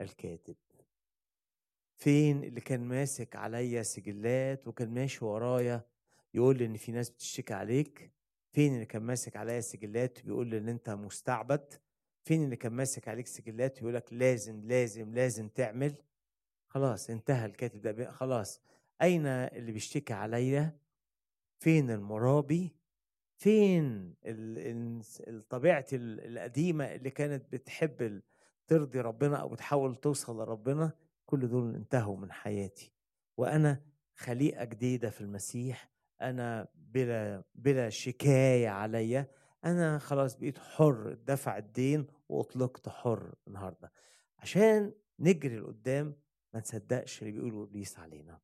الكاتب؟ 0.00 0.56
فين 1.98 2.44
اللي 2.44 2.60
كان 2.60 2.80
ماسك 2.80 3.36
عليا 3.36 3.82
سجلات 3.82 4.66
وكان 4.66 4.94
ماشي 4.94 5.24
ورايا 5.24 5.86
يقول 6.34 6.58
لي 6.58 6.66
إن 6.66 6.76
في 6.76 6.92
ناس 6.92 7.10
بتشتكي 7.10 7.54
عليك؟ 7.54 8.12
فين 8.52 8.74
اللي 8.74 8.86
كان 8.86 9.02
ماسك 9.02 9.36
عليا 9.36 9.60
سجلات 9.60 10.18
وبيقول 10.20 10.46
لي 10.46 10.58
إن 10.58 10.68
أنت 10.68 10.90
مستعبد؟ 10.90 11.74
فين 12.26 12.44
اللي 12.44 12.56
كان 12.56 12.72
ماسك 12.72 13.08
عليك 13.08 13.26
سجلات 13.26 13.78
ويقول 13.78 13.94
لك 13.94 14.12
لازم 14.12 14.64
لازم 14.64 15.14
لازم 15.14 15.48
تعمل؟ 15.48 15.94
خلاص 16.68 17.10
انتهى 17.10 17.46
الكاتب 17.46 17.80
ده 17.80 18.10
خلاص. 18.10 18.60
أين 19.02 19.26
اللي 19.26 19.72
بيشتكي 19.72 20.12
عليا؟ 20.12 20.78
فين 21.58 21.90
المرابي؟ 21.90 22.76
فين 23.36 24.14
طبيعتي 25.50 25.96
القديمة 25.96 26.84
اللي 26.84 27.10
كانت 27.10 27.52
بتحب 27.52 28.22
ترضي 28.66 29.00
ربنا 29.00 29.36
أو 29.36 29.48
بتحاول 29.48 29.96
توصل 29.96 30.36
لربنا؟ 30.40 30.92
كل 31.26 31.48
دول 31.48 31.74
انتهوا 31.74 32.16
من 32.16 32.32
حياتي. 32.32 32.92
وأنا 33.36 33.82
خليقة 34.14 34.64
جديدة 34.64 35.10
في 35.10 35.20
المسيح. 35.20 35.90
أنا 36.22 36.68
بلا 36.74 37.44
بلا 37.54 37.88
شكاية 37.88 38.68
عليا. 38.68 39.28
أنا 39.64 39.98
خلاص 39.98 40.36
بقيت 40.36 40.58
حر 40.58 41.12
دفع 41.14 41.58
الدين 41.58 42.06
واطلقت 42.28 42.88
حر 42.88 43.34
النهارده 43.48 43.92
عشان 44.38 44.92
نجري 45.18 45.58
لقدام 45.58 46.14
ما 46.54 46.60
نصدقش 46.60 47.22
اللي 47.22 47.32
بيقوله 47.32 47.62
إبليس 47.62 47.98
علينا. 47.98 48.40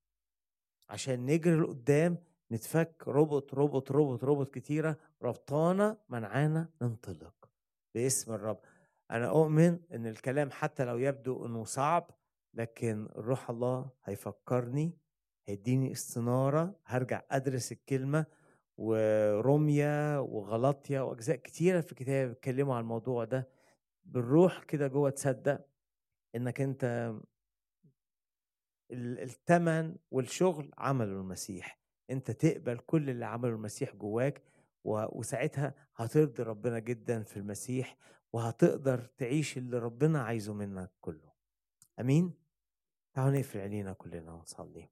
عشان 0.89 1.27
نجري 1.27 1.57
لقدام 1.61 2.19
نتفك 2.53 3.05
ربط 3.09 3.55
ربط 3.55 3.93
ربط 3.93 4.25
ربط 4.25 4.55
كتيرة 4.55 4.97
ربطانا 5.23 5.99
منعانا 6.09 6.69
ننطلق 6.83 7.51
باسم 7.95 8.33
الرب. 8.33 8.61
أنا 9.11 9.29
أؤمن 9.29 9.79
إن 9.93 10.07
الكلام 10.07 10.51
حتى 10.51 10.85
لو 10.85 10.99
يبدو 10.99 11.47
إنه 11.47 11.65
صعب 11.65 12.11
لكن 12.55 13.09
روح 13.17 13.51
الله 13.51 13.91
هيفكرني 14.05 14.99
هيديني 15.47 15.93
استنارة 15.93 16.77
هرجع 16.87 17.23
أدرس 17.31 17.73
الكلمة 17.73 18.27
ورمية 18.77 20.21
وغلطية 20.21 21.01
وأجزاء 21.01 21.37
كتيرة 21.37 21.81
في 21.81 21.93
الكتاب 21.93 22.29
بيتكلموا 22.29 22.75
عن 22.75 22.81
الموضوع 22.81 23.25
ده. 23.25 23.49
بالروح 24.05 24.65
كده 24.65 24.87
جوه 24.89 25.11
تصدق 25.11 25.67
إنك 26.35 26.61
أنت 26.61 27.13
الثمن 28.93 29.97
والشغل 30.11 30.71
عمله 30.79 31.13
المسيح. 31.21 31.79
أنت 32.11 32.31
تقبل 32.31 32.79
كل 32.79 33.11
اللي 33.11 33.25
عمله 33.27 33.53
المسيح 33.55 33.95
جواك 33.97 34.43
وساعتها 34.85 35.75
هترضي 35.97 36.43
ربنا 36.43 36.79
جدا 36.79 37.23
في 37.23 37.37
المسيح 37.37 37.97
وهتقدر 38.33 39.05
تعيش 39.19 39.59
اللي 39.59 39.79
ربنا 39.79 40.23
عايزه 40.23 40.55
منك 40.55 40.93
كله. 41.01 41.33
آمين؟ 42.01 42.35
تعالوا 43.15 43.39
نقفل 43.39 43.59
عينينا 43.59 43.93
كلنا 43.93 44.33
ونصلي. 44.33 44.89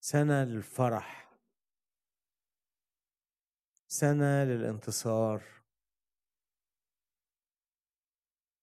سنة 0.00 0.44
للفرح. 0.44 1.23
سنة 4.00 4.44
للانتصار. 4.44 5.42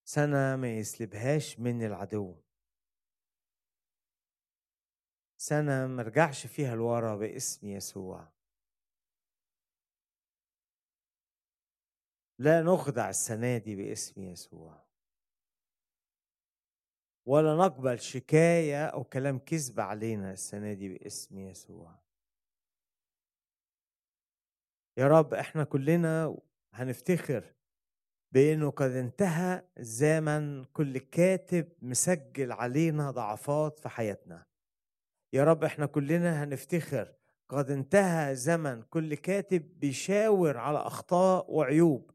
سنة 0.03 0.55
ما 0.55 0.77
يسلبهاش 0.77 1.59
مني 1.59 1.87
العدو. 1.87 2.35
سنة 5.37 5.87
مرجعش 5.87 6.47
فيها 6.47 6.75
لورا 6.75 7.15
باسم 7.15 7.67
يسوع. 7.67 8.31
لا 12.39 12.61
نخدع 12.61 13.09
السنة 13.09 13.57
دي 13.57 13.75
باسم 13.75 14.23
يسوع. 14.23 14.85
ولا 17.25 17.55
نقبل 17.55 17.99
شكاية 17.99 18.85
أو 18.85 19.03
كلام 19.03 19.39
كذب 19.39 19.79
علينا 19.79 20.31
السنة 20.31 20.73
دي 20.73 20.89
باسم 20.89 21.39
يسوع. 21.39 22.10
يا 24.97 25.07
رب 25.07 25.33
إحنا 25.33 25.63
كلنا 25.63 26.37
هنفتخر 26.73 27.43
بإنه 28.31 28.69
قد 28.69 28.91
انتهى 28.91 29.63
زمن 29.79 30.63
كل 30.63 30.97
كاتب 30.97 31.69
مسجل 31.81 32.51
علينا 32.51 33.11
ضعفات 33.11 33.79
في 33.79 33.89
حياتنا. 33.89 34.45
يا 35.33 35.43
رب 35.43 35.63
إحنا 35.63 35.85
كلنا 35.85 36.43
هنفتخر 36.43 37.13
قد 37.49 37.71
انتهى 37.71 38.35
زمن 38.35 38.81
كل 38.81 39.13
كاتب 39.13 39.79
بيشاور 39.79 40.57
على 40.57 40.77
أخطاء 40.77 41.51
وعيوب. 41.51 42.11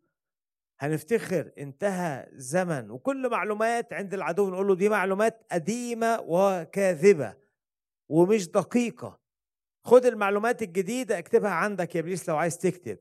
هنفتخر 0.81 1.53
انتهى 1.59 2.28
زمن 2.32 2.90
وكل 2.90 3.31
معلومات 3.31 3.93
عند 3.93 4.15
العدو 4.15 4.51
نقول 4.51 4.66
له 4.69 4.74
دي 4.74 4.89
معلومات 4.89 5.47
قديمة 5.53 6.20
وكاذبة 6.20 7.36
ومش 8.09 8.48
دقيقة. 8.51 9.26
خد 9.87 10.07
المعلومات 10.07 10.63
الجديدة 10.63 11.19
اكتبها 11.19 11.51
عندك 11.51 11.95
يا 11.95 12.01
إبليس 12.01 12.29
لو 12.29 12.37
عايز 12.37 12.59
تكتب. 12.59 12.99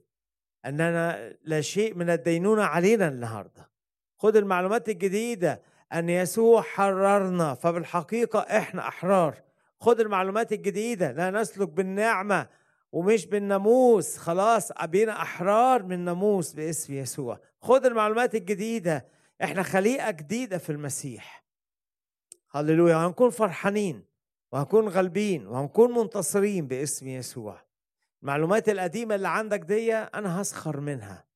إننا 0.65 1.33
لا 1.43 1.61
شيء 1.61 1.95
من 1.95 2.09
الدينونة 2.09 2.63
علينا 2.63 3.07
النهاردة. 3.07 3.69
خد 4.17 4.35
المعلومات 4.35 4.89
الجديدة 4.89 5.61
أن 5.93 6.09
يسوع 6.09 6.61
حررنا 6.61 7.53
فبالحقيقة 7.53 8.39
إحنا 8.39 8.87
أحرار. 8.87 9.41
خد 9.79 9.99
المعلومات 9.99 10.53
الجديدة 10.53 11.11
لا 11.11 11.31
نسلك 11.31 11.69
بالنعمة 11.69 12.47
ومش 12.91 13.25
بالناموس. 13.25 14.17
خلاص 14.17 14.71
بقينا 14.71 15.21
أحرار 15.21 15.83
من 15.83 15.99
ناموس 15.99 16.53
باسم 16.53 16.93
يسوع. 16.93 17.39
خد 17.61 17.85
المعلومات 17.85 18.35
الجديدة 18.35 19.07
إحنا 19.43 19.63
خليقة 19.63 20.11
جديدة 20.11 20.57
في 20.57 20.71
المسيح. 20.71 21.45
هللويا. 22.51 22.95
وهنكون 22.95 23.29
فرحانين. 23.29 24.14
وهنكون 24.55 24.89
غالبين 24.89 25.47
وهنكون 25.47 25.91
منتصرين 25.91 26.67
باسم 26.67 27.07
يسوع. 27.07 27.61
المعلومات 28.21 28.69
القديمة 28.69 29.15
اللي 29.15 29.27
عندك 29.27 29.59
دي 29.59 29.95
أنا 29.95 30.41
هسخر 30.41 30.79
منها. 30.79 31.27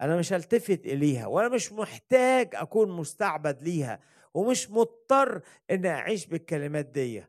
أنا 0.00 0.16
مش 0.16 0.32
هلتفت 0.32 0.86
إليها 0.86 1.26
وأنا 1.26 1.48
مش 1.48 1.72
محتاج 1.72 2.54
أكون 2.54 2.90
مستعبد 2.90 3.62
ليها 3.62 4.00
ومش 4.34 4.70
مضطر 4.70 5.42
إني 5.70 5.88
أعيش 5.88 6.26
بالكلمات 6.26 6.86
دي. 6.86 7.24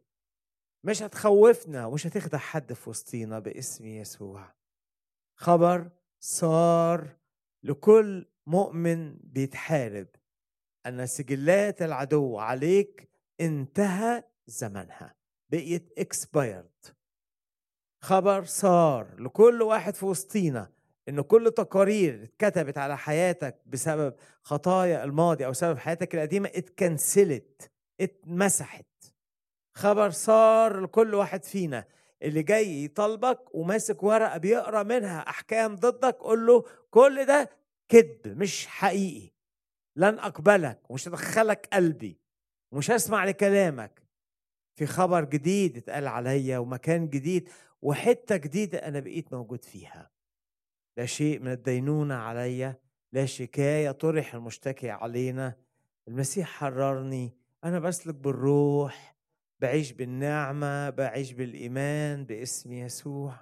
مش 0.84 1.04
هتخوفنا 1.04 1.86
ومش 1.86 2.08
هتخدع 2.08 2.38
حد 2.38 2.74
في 2.74 2.90
وسطينا 2.90 3.40
باسم 3.40 3.86
يسوع. 3.86 4.54
خبر 5.36 5.90
صار 6.20 7.18
لكل 7.64 8.26
مؤمن 8.48 9.18
بيتحارب. 9.18 10.08
ان 10.86 11.06
سجلات 11.06 11.82
العدو 11.82 12.38
عليك 12.38 13.10
انتهى 13.42 14.33
زمنها 14.48 15.16
بقيت 15.50 15.94
اكسبايرد 15.98 16.86
خبر 18.02 18.44
صار 18.44 19.22
لكل 19.22 19.62
واحد 19.62 19.96
في 19.96 20.06
وسطينا 20.06 20.70
إن 21.10 21.22
كل 21.22 21.52
تقارير 21.52 22.24
اتكتبت 22.24 22.78
على 22.78 22.98
حياتك 22.98 23.62
بسبب 23.66 24.16
خطايا 24.44 25.04
الماضي 25.04 25.46
أو 25.46 25.54
سبب 25.54 25.78
حياتك 25.78 26.16
القديمة 26.16 26.50
اتكنسلت 26.56 27.72
اتمسحت 28.02 28.86
خبر 29.76 30.10
صار 30.10 30.80
لكل 30.80 31.16
واحد 31.16 31.44
فينا 31.44 31.86
اللي 32.22 32.44
جاي 32.44 32.84
يطالبك 32.84 33.56
وماسك 33.56 34.04
ورقة 34.04 34.38
بيقرأ 34.38 34.84
منها 34.84 35.20
أحكام 35.30 35.76
ضدك 35.76 36.16
قول 36.16 36.46
له 36.48 36.64
كل 36.92 37.26
ده 37.26 37.50
كذب 37.90 38.28
مش 38.28 38.68
حقيقي. 38.68 39.32
لن 39.96 40.20
أقبلك 40.20 40.92
ومش 40.92 41.08
هدخلك 41.08 41.70
قلبي 41.74 42.18
ومش 42.72 42.92
هسمع 42.92 43.26
لكلامك. 43.26 44.03
في 44.76 44.86
خبر 44.86 45.26
جديد 45.26 45.78
اتقال 45.78 46.08
عليا 46.08 46.58
ومكان 46.58 47.10
جديد 47.10 47.50
وحتة 47.82 48.38
جديدة 48.38 48.78
أنا 48.78 49.00
بقيت 49.00 49.34
موجود 49.34 49.66
فيها. 49.66 50.12
لا 50.98 51.06
شيء 51.06 51.40
من 51.40 51.52
الدينونة 51.52 52.16
عليا 52.16 52.80
لا 53.12 53.26
شكاية 53.26 53.92
طرح 53.92 54.34
المشتكي 54.36 54.90
علينا. 54.90 55.56
المسيح 56.08 56.48
حررني 56.48 57.38
أنا 57.64 57.80
بسلك 57.80 58.16
بالروح 58.16 59.16
بعيش 59.60 59.92
بالنعمة 59.92 60.90
بعيش 60.90 61.32
بالإيمان 61.32 62.26
باسم 62.26 62.74
يسوع. 62.74 63.36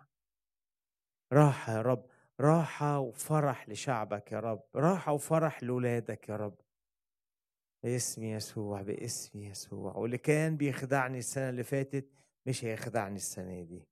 راحة 1.33 1.73
يا 1.73 1.81
رب 1.81 2.05
راحة 2.39 2.99
وفرح 2.99 3.69
لشعبك 3.69 4.31
يا 4.31 4.39
رب 4.39 4.63
راحة 4.75 5.13
وفرح 5.13 5.63
لولادك 5.63 6.29
يا 6.29 6.35
رب. 6.35 6.55
باسم 7.83 8.23
يسوع 8.23 8.81
باسم 8.81 9.41
يسوع. 9.41 9.95
واللي 9.95 10.17
كان 10.17 10.57
بيخدعني 10.57 11.17
السنة 11.17 11.49
اللي 11.49 11.63
فاتت 11.63 12.09
مش 12.45 12.65
هيخدعني 12.65 13.15
السنة 13.15 13.63
دي. 13.63 13.87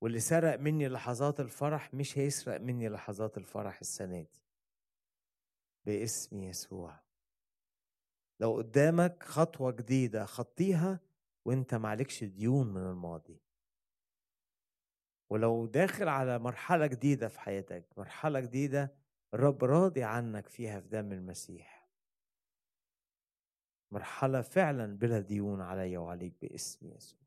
واللي 0.00 0.20
سرق 0.20 0.58
مني 0.58 0.88
لحظات 0.88 1.40
الفرح 1.40 1.94
مش 1.94 2.18
هيسرق 2.18 2.60
مني 2.60 2.88
لحظات 2.88 3.38
الفرح 3.38 3.78
السنة 3.80 4.20
دي. 4.20 4.42
باسم 5.86 6.42
يسوع. 6.42 7.00
لو 8.40 8.56
قدامك 8.56 9.22
خطوة 9.22 9.70
جديدة 9.72 10.24
خطيها 10.24 11.00
وانت 11.44 11.74
معلكش 11.74 12.24
ديون 12.24 12.66
من 12.66 12.80
الماضي. 12.90 13.40
ولو 15.30 15.66
داخل 15.66 16.08
على 16.08 16.38
مرحلة 16.38 16.86
جديدة 16.86 17.28
في 17.28 17.40
حياتك 17.40 17.84
مرحلة 17.96 18.40
جديدة 18.40 18.94
الرب 19.34 19.64
راضي 19.64 20.02
عنك 20.02 20.48
فيها 20.48 20.80
في 20.80 20.88
دم 20.88 21.12
المسيح. 21.12 21.75
مرحلة 23.96 24.40
فعلا 24.42 24.98
بلا 24.98 25.20
ديون 25.20 25.60
عليا 25.60 25.98
وعليك 25.98 26.34
باسم 26.42 26.90
يسوع. 26.90 27.20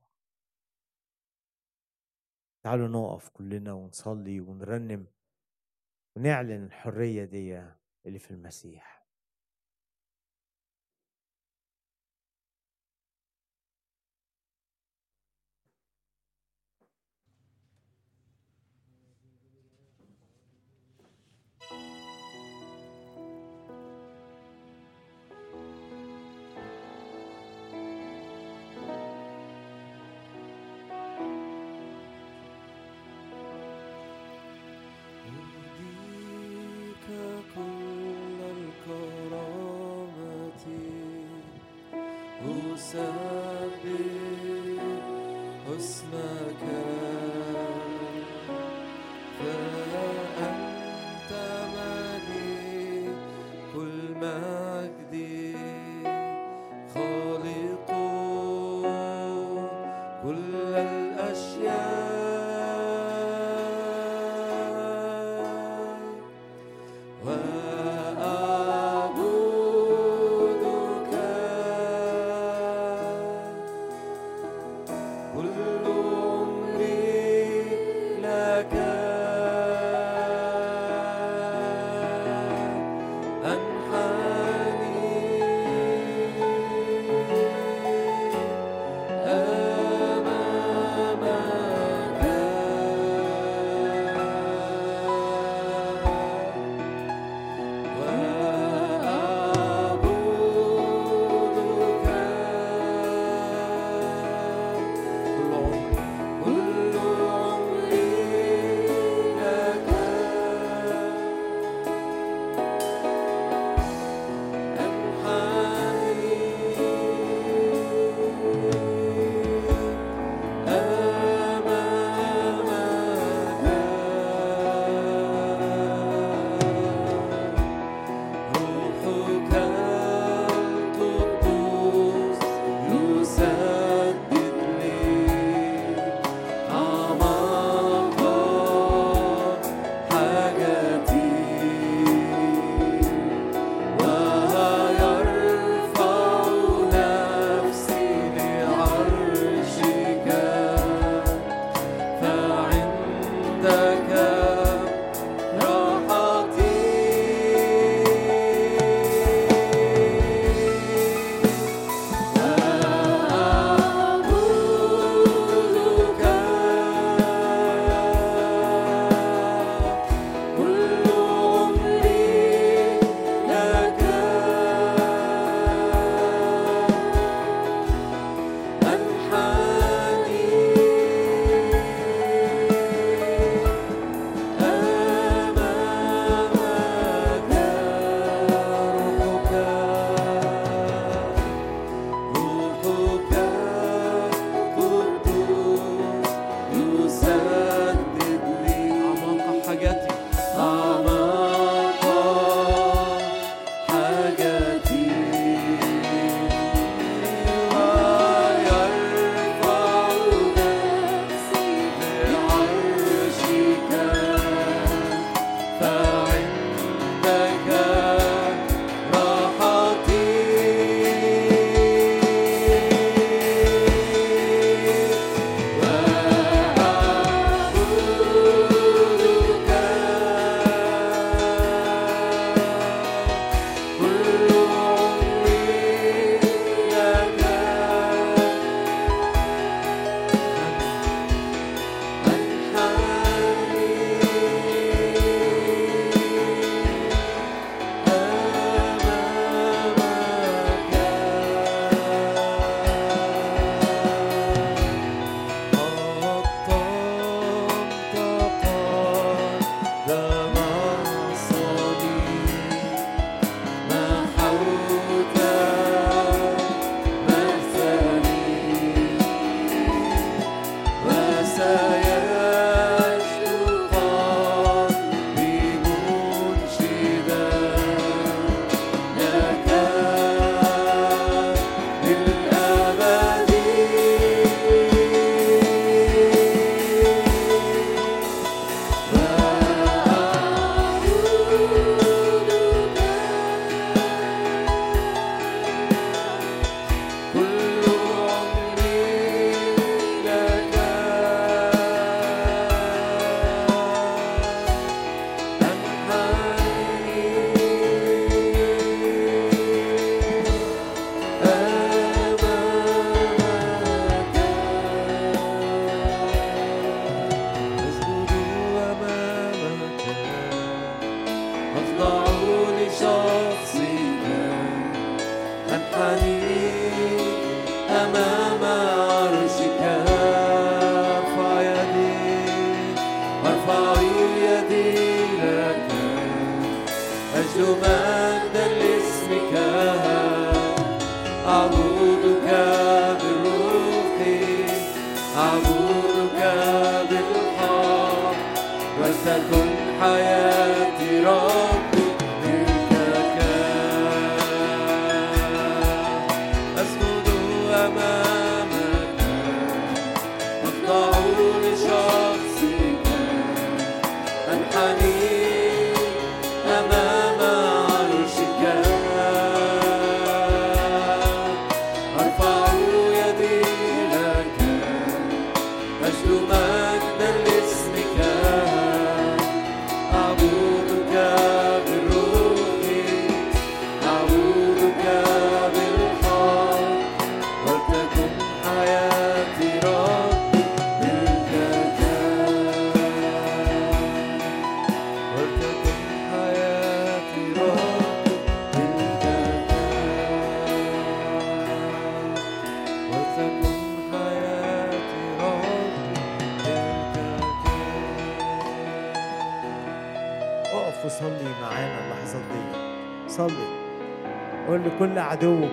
تعالوا 2.64 2.88
نقف 2.88 3.30
كلنا 3.30 3.74
ونصلي 3.74 4.40
ونرنم 4.40 5.08
ونعلن 6.16 6.64
الحرية 6.64 7.26
دي 7.26 7.64
اللي 8.06 8.20
في 8.20 8.32
المسيح. 8.32 8.99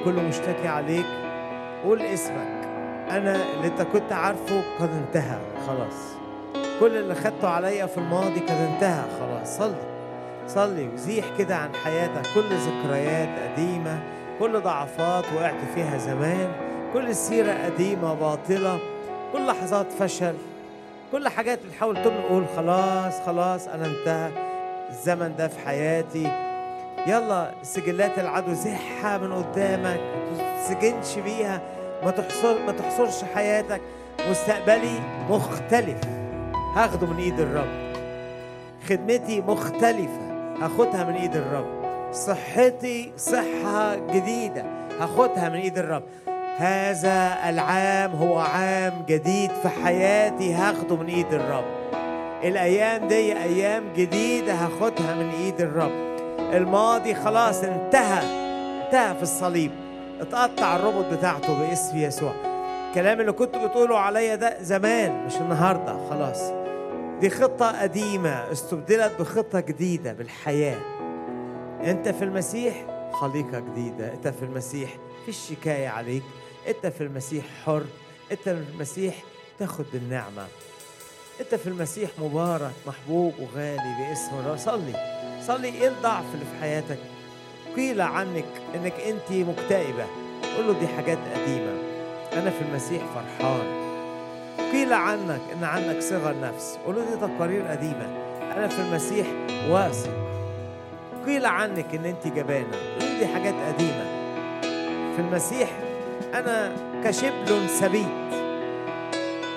وكل 0.06 0.22
مشتكي 0.22 0.68
عليك. 0.68 1.06
قول 1.84 2.02
اسمك. 2.02 2.66
أنا 3.10 3.36
اللي 3.54 3.66
أنت 3.66 3.82
كنت 3.82 4.12
عارفه 4.12 4.62
قد 4.80 4.90
انتهى. 4.90 5.38
خلاص. 5.66 5.94
كل 6.80 6.96
اللي 6.96 7.14
خدته 7.14 7.48
عليا 7.48 7.86
في 7.86 7.98
الماضي 7.98 8.40
قد 8.40 8.50
انتهى. 8.50 9.04
خلاص. 9.20 9.58
صلي. 9.58 9.76
صلي 10.48 10.88
وزيح 10.88 11.24
كده 11.38 11.56
عن 11.56 11.74
حياتك. 11.84 12.22
كل 12.34 12.56
ذكريات 12.56 13.28
قديمة 13.52 13.98
كل 14.38 14.60
ضعفات 14.60 15.24
وقعت 15.36 15.54
فيها 15.74 15.98
زمان 15.98 16.52
كل 16.92 17.14
سيرة 17.14 17.52
قديمة 17.64 18.14
باطلة 18.14 18.78
كل 19.32 19.46
لحظات 19.46 19.92
فشل 19.92 20.34
كل 21.12 21.28
حاجات 21.28 21.58
بتحاول 21.66 21.96
تبني 22.02 22.22
قول 22.28 22.44
خلاص 22.56 23.20
خلاص 23.26 23.68
أنا 23.68 23.86
انتهى. 23.86 24.30
الزمن 24.90 25.36
ده 25.38 25.48
في 25.48 25.58
حياتي. 25.66 26.45
يلا 27.06 27.54
سجلات 27.62 28.18
العدو 28.18 28.52
زحها 28.52 29.18
من 29.18 29.32
قدامك 29.32 30.00
تسجنش 30.62 31.18
بيها. 31.24 31.60
ما 32.04 32.10
تحصر 32.10 32.58
ما 32.66 32.72
تحصرش 32.72 33.24
حياتك. 33.34 33.80
مستقبلي 34.30 35.00
مختلف. 35.30 36.00
هاخده 36.74 37.06
من 37.06 37.16
إيد 37.16 37.40
الرب. 37.40 37.96
خدمتي 38.88 39.40
مختلفة. 39.40 40.54
هاخدها 40.60 41.04
من 41.04 41.14
إيد 41.14 41.36
الرب. 41.36 41.66
صحتي 42.12 43.12
صحة 43.16 43.94
جديدة. 43.94 44.64
هاخدها 45.00 45.48
من 45.48 45.56
إيد 45.56 45.78
الرب. 45.78 46.02
هذا 46.56 47.48
العام 47.48 48.12
هو 48.12 48.38
عام 48.38 49.04
جديد 49.08 49.50
في 49.62 49.68
حياتي. 49.68 50.54
هاخده 50.54 50.96
من 50.96 51.06
إيد 51.06 51.32
الرب. 51.32 51.64
الأيام 52.44 53.08
دي 53.08 53.38
أيام 53.38 53.84
جديدة. 53.96 54.52
هاخدها 54.54 55.14
من 55.14 55.30
إيد 55.30 55.60
الرب. 55.60 56.15
الماضي 56.52 57.14
خلاص 57.14 57.62
انتهى 57.62 58.22
انتهى 58.86 59.14
في 59.16 59.22
الصليب. 59.22 59.70
اتقطع 60.20 60.76
الربط 60.76 61.04
بتاعته 61.18 61.58
باسم 61.58 61.96
يسوع. 61.96 62.32
الكلام 62.88 63.20
اللي 63.20 63.32
كنت 63.32 63.56
بتقوله 63.56 63.98
عليا 63.98 64.34
ده 64.34 64.62
زمان 64.62 65.26
مش 65.26 65.36
النهارده 65.36 66.08
خلاص. 66.10 66.40
دي 67.20 67.30
خطة 67.30 67.82
قديمة 67.82 68.52
استبدلت 68.52 69.12
بخطة 69.20 69.60
جديدة 69.60 70.12
بالحياة. 70.12 70.78
انت 71.84 72.08
في 72.08 72.24
المسيح 72.24 72.74
خليقة 73.12 73.60
جديدة. 73.60 74.12
انت 74.12 74.28
في 74.28 74.42
المسيح 74.42 74.90
في 75.26 75.32
شكاية 75.32 75.88
عليك. 75.88 76.22
انت 76.68 76.86
في 76.86 77.00
المسيح 77.00 77.44
حر. 77.66 77.82
انت 78.32 78.42
في 78.42 78.64
المسيح 78.74 79.14
تاخد 79.58 79.84
بالنعمة 79.92 80.46
انت 81.40 81.54
في 81.54 81.66
المسيح 81.66 82.10
مبارك 82.18 82.72
محبوب 82.86 83.32
وغالي 83.40 83.94
باسم 84.08 84.30
الله 84.40 84.56
صلي. 84.56 85.15
صلي 85.46 85.68
إيه 85.68 85.88
الضعف 85.88 86.24
اللي 86.34 86.44
في 86.44 86.60
حياتك؟ 86.60 86.98
قيل 87.76 88.00
عنك 88.00 88.44
إنك 88.74 88.94
أنت 89.06 89.48
مكتئبة. 89.48 90.06
قول 90.56 90.66
له 90.66 90.72
دي 90.80 90.88
حاجات 90.88 91.18
قديمة. 91.34 91.72
أنا 92.32 92.50
في 92.50 92.62
المسيح 92.68 93.02
فرحان. 93.14 93.86
قيل 94.72 94.92
عنك 94.92 95.40
إن 95.52 95.64
عندك 95.64 96.02
صغر 96.02 96.34
نفس. 96.42 96.78
قول 96.86 96.96
له 96.96 97.04
دي 97.04 97.16
تقارير 97.16 97.62
قديمة. 97.66 98.08
أنا 98.56 98.68
في 98.68 98.78
المسيح 98.78 99.26
واثق. 99.70 100.10
قيل 101.26 101.46
عنك 101.46 101.94
إن 101.94 102.04
أنت 102.04 102.26
جبانة. 102.26 102.76
قول 103.00 103.08
له 103.08 103.18
دي 103.18 103.26
حاجات 103.26 103.54
قديمة. 103.54 104.04
في 105.16 105.18
المسيح 105.18 105.68
أنا 106.34 106.72
كشبل 107.04 107.68
سبيت 107.68 108.06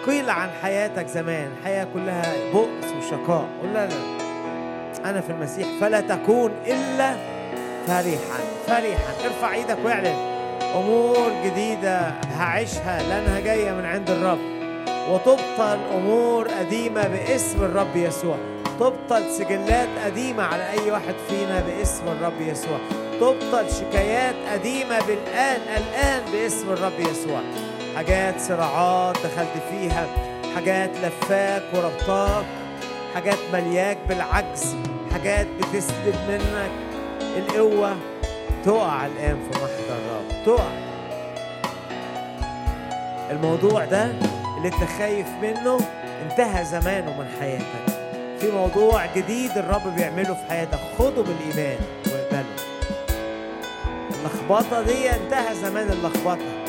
قيل 0.05 0.29
عن 0.29 0.49
حياتك 0.61 1.07
زمان. 1.07 1.51
حياة 1.63 1.87
كلها 1.93 2.51
بؤس 2.53 2.85
وشقاء. 2.97 3.49
قول 3.61 3.73
لا 3.73 3.87
لا 3.87 4.28
أنا 5.05 5.21
في 5.21 5.29
المسيح 5.29 5.67
فلا 5.81 6.01
تكون 6.01 6.51
إلا 6.67 7.15
فرحا 7.87 8.39
فرحا 8.67 9.25
ارفع 9.25 9.53
إيدك 9.53 9.77
واعلن. 9.85 10.15
أمور 10.75 11.31
جديدة 11.45 12.13
هعيشها 12.37 13.03
لأنها 13.03 13.39
جاية 13.39 13.71
من 13.71 13.85
عند 13.85 14.09
الرب. 14.09 14.39
وتبطل 15.09 15.79
أمور 15.95 16.47
قديمة 16.47 17.07
باسم 17.07 17.63
الرب 17.63 17.95
يسوع. 17.95 18.37
تبطل 18.79 19.31
سجلات 19.31 19.87
قديمة 20.05 20.43
على 20.43 20.69
أي 20.69 20.91
واحد 20.91 21.15
فينا 21.29 21.59
باسم 21.59 22.07
الرب 22.07 22.41
يسوع. 22.41 22.77
تبطل 23.19 23.71
شكايات 23.71 24.35
قديمة 24.51 24.99
بالآن 24.99 25.61
الآن 25.77 26.21
باسم 26.31 26.69
الرب 26.69 26.99
يسوع. 26.99 27.41
حاجات 27.95 28.39
صراعات 28.39 29.15
دخلت 29.17 29.63
فيها 29.71 30.07
حاجات 30.55 30.89
لفاك 31.03 31.63
وربطاك. 31.73 32.45
حاجات 33.15 33.37
ملياك 33.53 33.97
بالعجز 34.09 34.75
حاجات 35.13 35.47
بتسلب 35.59 36.15
منك. 36.29 36.71
القوة 37.37 37.95
تقع 38.65 39.05
الآن 39.05 39.37
في 39.43 39.59
محضر 39.59 39.97
الرب 39.97 40.45
تقع. 40.45 40.69
الموضوع 43.31 43.85
ده 43.85 44.05
اللي 44.57 44.67
انت 44.67 44.83
خايف 44.97 45.27
منه 45.41 45.79
انتهى 46.31 46.65
زمانه 46.65 47.19
من 47.19 47.27
حياتك. 47.39 47.99
في 48.39 48.51
موضوع 48.51 49.05
جديد 49.15 49.57
الرب 49.57 49.95
بيعمله 49.95 50.33
في 50.33 50.49
حياتك 50.49 50.79
خده 50.99 51.21
بالإيمان 51.21 51.77
واقبله. 52.05 52.55
اللخبطة 54.19 54.81
دي 54.83 55.09
انتهى 55.09 55.55
زمان 55.55 55.89
اللخبطة. 55.89 56.65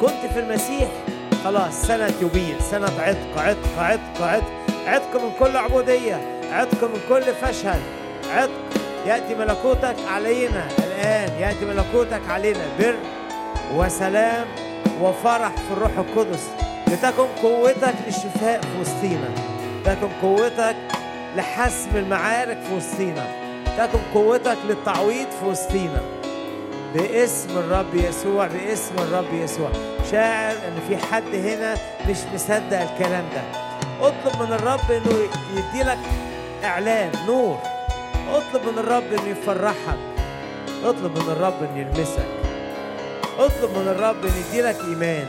كنت 0.00 0.32
في 0.32 0.40
المسيح 0.40 0.88
خلاص 1.44 1.82
سنة 1.82 2.12
يوبيل 2.22 2.56
سنة 2.70 2.90
عتق 3.00 3.38
عتق 3.38 3.78
عتق 3.78 4.22
عتق. 4.22 4.65
عتق 4.86 5.22
من 5.22 5.30
كل 5.38 5.56
عبودية 5.56 6.40
عتق 6.52 6.84
من 6.84 7.00
كل 7.08 7.22
فشل. 7.22 7.80
عتق 8.30 8.50
يأتي 9.06 9.34
ملكوتك 9.34 9.96
علينا 10.08 10.68
الآن 10.78 11.40
يأتي 11.40 11.64
ملكوتك 11.64 12.20
علينا. 12.28 12.64
بر 12.78 12.94
وسلام 13.74 14.46
وفرح 15.02 15.50
في 15.50 15.72
الروح 15.72 15.90
القدس. 15.98 16.48
لتكن 16.88 17.26
قوتك 17.42 17.94
للشفاء 18.06 18.60
في 18.60 18.80
وسطينا. 18.80 19.28
تكن 19.84 20.08
قوتك 20.22 20.76
لحسم 21.36 21.90
المعارك 21.96 22.58
في 22.68 22.74
وسطينا. 22.74 23.26
تكن 23.78 23.98
قوتك 24.14 24.56
للتعويض 24.68 25.26
في 25.40 25.46
وسطينا. 25.46 26.02
باسم 26.94 27.58
الرب 27.58 27.94
يسوع 27.94 28.46
باسم 28.46 28.94
الرب 28.98 29.34
يسوع. 29.34 29.70
شاعر 30.10 30.52
إن 30.52 30.78
في 30.88 31.06
حد 31.06 31.34
هنا 31.34 31.74
مش 32.08 32.16
مصدق 32.34 32.80
الكلام 32.80 33.24
ده. 33.34 33.65
اطلب 34.00 34.42
من 34.42 34.52
الرب 34.52 34.90
انه 34.90 35.28
يديلك 35.56 35.98
اعلان 36.64 37.12
نور 37.26 37.58
اطلب 38.30 38.72
من 38.72 38.78
الرب 38.78 39.12
انه 39.12 39.28
يفرحك 39.28 39.98
اطلب 40.84 41.18
من 41.18 41.32
الرب 41.32 41.62
انه 41.62 41.78
يلمسك 41.78 42.26
اطلب 43.38 43.70
من 43.70 43.88
الرب 43.88 44.24
انه 44.24 44.36
يديلك 44.48 44.76
ايمان 44.80 45.28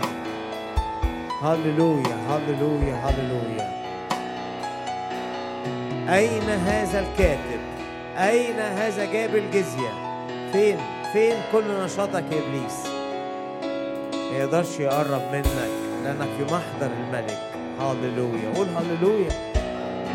هللويا 1.42 2.18
هللويا 2.30 2.96
هللويا 2.96 3.78
أين 6.10 6.50
هذا 6.50 7.00
الكاتب؟ 7.00 7.60
أين 8.18 8.60
هذا 8.60 9.06
جاب 9.06 9.36
الجزية؟ 9.36 9.90
فين؟ 10.52 10.78
فين 11.14 11.36
كل 11.52 11.64
نشاطك 11.84 12.24
يا 12.32 12.40
إبليس؟ 12.40 12.88
ما 14.32 14.38
يقدرش 14.38 14.80
يقرب 14.80 15.22
منك 15.34 15.70
لأنك 16.04 16.28
في 16.38 16.44
محضر 16.44 16.92
الملك 17.04 17.57
هللويا 17.80 18.54
قول 18.56 18.68
هللويا 18.70 19.30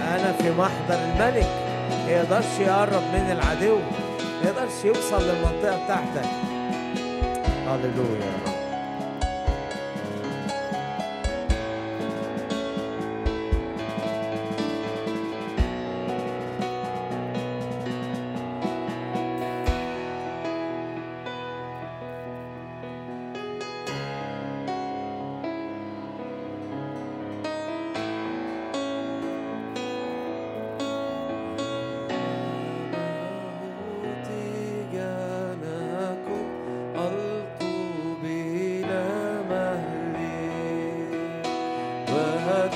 أنا 0.00 0.32
في 0.32 0.50
محضر 0.50 0.94
الملك. 0.94 1.48
ما 2.06 2.10
يقدرش 2.10 2.58
يقرب 2.60 3.02
من 3.12 3.30
العدو. 3.32 3.76
ما 3.76 4.50
يقدرش 4.50 4.84
يوصل 4.84 5.22
للمنطقة 5.22 5.84
بتاعتك. 5.84 6.28
هللويا 7.66 8.51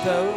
Então, 0.07 0.36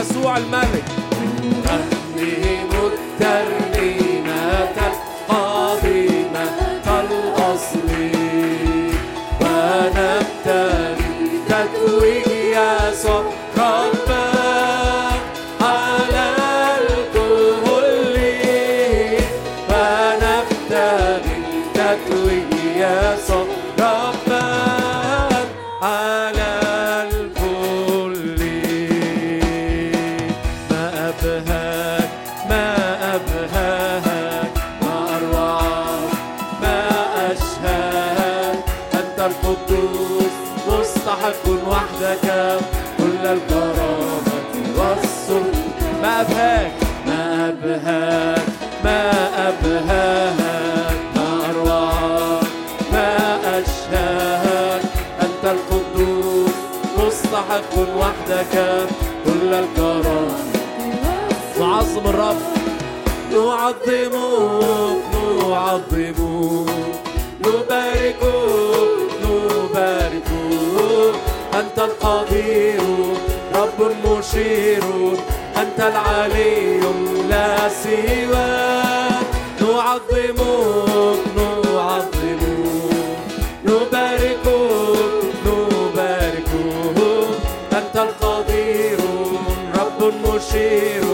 يسوع 0.00 0.36
الملك. 0.36 0.89
نعظمك 63.70 65.14
نعظمك 65.48 66.70
نباركك 67.40 68.90
نباركك 69.22 71.14
أنت 71.54 71.78
القدير 71.78 72.82
رب 73.54 73.78
مشير 74.06 74.82
أنت 75.56 75.78
العلي 75.78 76.80
لا 77.28 77.68
سواك 77.68 79.26
نعظمك 79.60 81.26
نعظمك 81.36 82.40
نباركك 83.64 84.48
نباركك 85.46 86.98
أنت 87.72 87.96
القدير 87.96 88.98
رب 89.74 90.00
مشير 90.26 91.04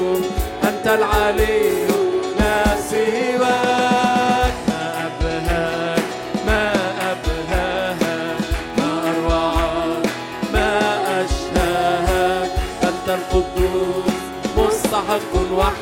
أنت 0.64 0.86
العلي. 0.86 2.05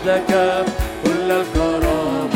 وحدك 0.05 0.65
كل 1.05 1.31
الكرامة 1.31 2.29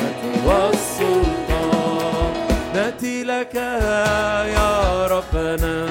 والسلطان. 0.47 2.33
نأتي 2.75 3.25
لك 3.25 3.55
يا 4.57 5.07
ربنا. 5.07 5.87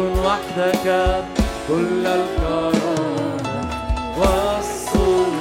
وحدك 0.00 1.24
كل 1.68 2.06
الكرامة 2.06 2.96
والسلطان. 4.18 5.40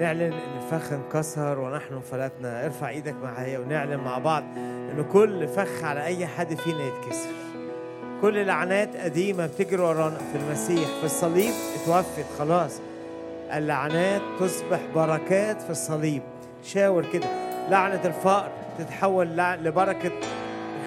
نعلن 0.00 0.22
إن 0.22 0.32
الفخ 0.62 0.92
انكسر 0.92 1.58
ونحن 1.58 2.00
فلتنا. 2.10 2.64
ارفع 2.64 2.88
إيدك 2.88 3.14
معايا 3.22 3.58
ونعلن 3.58 3.96
مع 3.96 4.18
بعض 4.18 4.42
إن 4.56 5.04
كل 5.12 5.48
فخ 5.48 5.84
على 5.84 6.04
أي 6.04 6.26
حد 6.26 6.54
فينا 6.54 6.84
يتكسر. 6.84 7.30
كل 8.22 8.46
لعنات 8.46 8.96
قديمة 8.96 9.46
بتجري 9.46 9.82
ورانا. 9.82 10.18
في 10.18 10.38
المسيح 10.38 10.88
في 11.00 11.04
الصليب 11.04 11.52
اتوفت 11.82 12.26
خلاص. 12.38 12.80
اللعنات 13.58 14.20
تصبح 14.40 14.78
بركات 14.94 15.62
في 15.62 15.70
الصليب. 15.70 16.22
شاور 16.64 17.04
كده. 17.12 17.26
لعنة 17.68 18.00
الفقر 18.04 18.48
تتحول 18.78 19.36
لبركة 19.36 20.12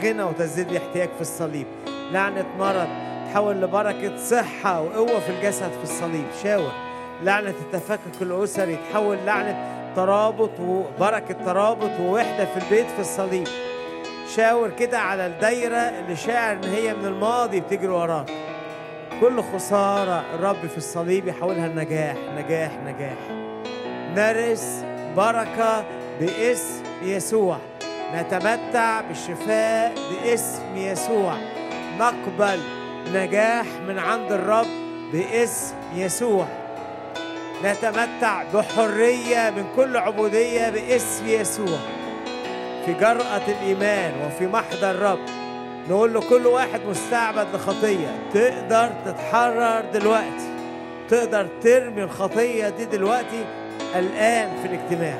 غنى 0.03 0.23
وتزيد 0.23 0.71
لي 0.71 0.77
احتياج 0.77 1.09
في 1.15 1.21
الصليب. 1.21 1.67
لعنة 2.11 2.45
مرض 2.59 2.87
تحول 3.31 3.61
لبركة 3.61 4.17
صحة 4.17 4.81
وقوة 4.81 5.19
في 5.19 5.29
الجسد 5.29 5.71
في 5.71 5.83
الصليب. 5.83 6.25
شاور. 6.43 6.71
لعنة 7.23 7.53
التفكك 7.61 8.21
الأسري 8.21 8.77
تحول 8.91 9.17
لعنة 9.25 9.73
ترابط 9.95 10.59
وبركة 10.59 11.45
ترابط 11.45 11.99
ووحدة 11.99 12.45
في 12.45 12.65
البيت 12.65 12.87
في 12.87 12.99
الصليب. 12.99 13.47
شاور 14.35 14.69
كده 14.69 14.99
على 14.99 15.25
الدايرة 15.25 15.77
اللي 15.77 16.15
شاعر 16.15 16.55
إن 16.55 16.63
هي 16.63 16.93
من 16.93 17.05
الماضي 17.05 17.59
بتجري 17.59 17.87
وراك. 17.87 18.31
كل 19.21 19.43
خسارة 19.53 20.23
الرب 20.35 20.67
في 20.67 20.77
الصليب 20.77 21.27
يحولها 21.27 21.67
لنجاح 21.67 22.15
نجاح 22.37 22.71
نجاح. 22.85 23.17
نرث 24.15 24.83
بركة 25.17 25.85
باسم 26.19 26.83
يسوع. 27.03 27.57
نتمتع 28.15 29.01
بالشفاء 29.01 29.93
باسم 30.11 30.75
يسوع. 30.75 31.33
نقبل 31.99 32.59
نجاح 33.13 33.65
من 33.87 33.99
عند 33.99 34.31
الرب 34.31 34.67
باسم 35.13 35.75
يسوع. 35.95 36.45
نتمتع 37.63 38.43
بحرية 38.53 39.49
من 39.49 39.65
كل 39.75 39.97
عبودية 39.97 40.69
باسم 40.69 41.27
يسوع. 41.27 41.79
في 42.85 42.93
جرأة 42.93 43.41
الإيمان 43.47 44.13
وفي 44.25 44.47
محضر 44.47 44.91
الرب 44.91 45.19
نقول 45.89 46.13
له 46.13 46.29
كل 46.29 46.47
واحد 46.47 46.81
مستعبد 46.89 47.47
لخطية. 47.55 48.07
تقدر 48.33 48.89
تتحرر 49.05 49.83
دلوقتي. 49.93 50.53
تقدر 51.09 51.47
ترمي 51.61 52.03
الخطية 52.03 52.69
دي 52.69 52.85
دلوقتي 52.85 53.45
الآن 53.95 54.49
في 54.61 54.67
الاجتماع. 54.67 55.17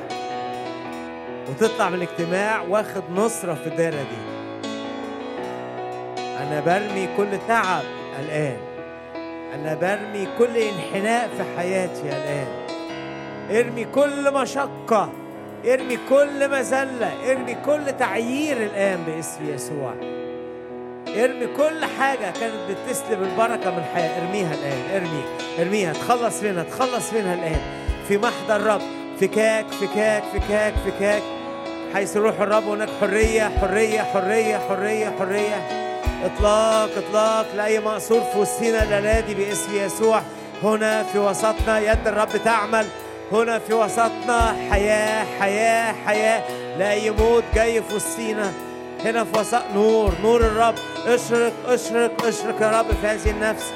وتطلع 1.50 1.88
من 1.88 1.94
الاجتماع 1.94 2.62
واخد 2.62 3.02
نصرة 3.14 3.54
في 3.54 3.66
الدايرة 3.66 3.96
دي. 3.96 4.34
أنا 6.18 6.60
برمي 6.60 7.08
كل 7.16 7.38
تعب 7.48 7.84
الآن 8.20 8.56
أنا 9.54 9.74
برمي 9.74 10.28
كل 10.38 10.56
انحناء 10.56 11.28
في 11.28 11.42
حياتي 11.58 12.02
الآن 12.02 12.46
ارمي 13.50 13.84
كل 13.84 14.34
مشقة. 14.34 15.12
ارمي 15.66 15.98
كل 16.08 16.50
مذلة. 16.50 17.12
ارمي 17.30 17.56
كل 17.66 17.92
تعيير 17.98 18.56
الآن 18.56 18.98
باسم 19.06 19.54
يسوع. 19.54 20.23
ارمي 21.16 21.46
كل 21.46 21.84
حاجة 21.98 22.32
كانت 22.40 22.54
بتسلب 22.70 23.22
البركة 23.22 23.70
من 23.70 23.78
الحياة 23.78 24.22
ارميها 24.22 24.54
الآن 24.54 24.94
ارمي 24.94 25.24
ارميها. 25.58 25.92
تخلص 25.92 26.42
منها 26.42 26.62
تخلص 26.62 27.12
منها 27.12 27.34
الآن. 27.34 27.60
في 28.08 28.18
محضر 28.18 28.56
الرب. 28.56 28.80
فكاك 29.20 29.66
فكاك 29.66 30.22
فكاك 30.34 30.74
فكاك. 30.86 31.22
حيث 31.94 32.16
روح 32.16 32.40
الرب 32.40 32.68
هناك 32.68 32.88
حرية 33.00 33.52
حرية 33.60 34.02
حرية 34.02 34.58
حرية 34.68 35.12
حرية. 35.18 35.68
إطلاق 36.24 36.90
إطلاق. 36.96 37.46
لأي 37.56 37.80
مقصور 37.80 38.20
في 38.20 38.38
وسطينا 38.38 38.82
الليلة 38.82 39.20
دي 39.20 39.34
باسم 39.34 39.76
يسوع. 39.76 40.22
هنا 40.62 41.02
في 41.02 41.18
وسطنا 41.18 41.78
يد 41.78 42.06
الرب 42.08 42.28
تعمل. 42.44 42.86
هنا 43.32 43.58
في 43.58 43.74
وسطنا 43.74 44.56
حياة 44.70 45.24
حياة 45.40 45.94
حياة. 46.06 46.42
لأي 46.78 47.10
موت 47.10 47.44
جاي 47.54 47.82
في 47.82 47.94
وسطينا. 47.94 48.52
هنا 49.04 49.24
في 49.24 49.38
وسط 49.38 49.62
نور 49.74 50.12
نور 50.22 50.40
الرب. 50.40 50.74
اشرق 51.06 51.52
اشرق 51.66 52.26
اشرق 52.26 52.62
يا 52.62 52.80
رب 52.80 52.86
في 53.00 53.06
هذه 53.06 53.30
النفس. 53.30 53.72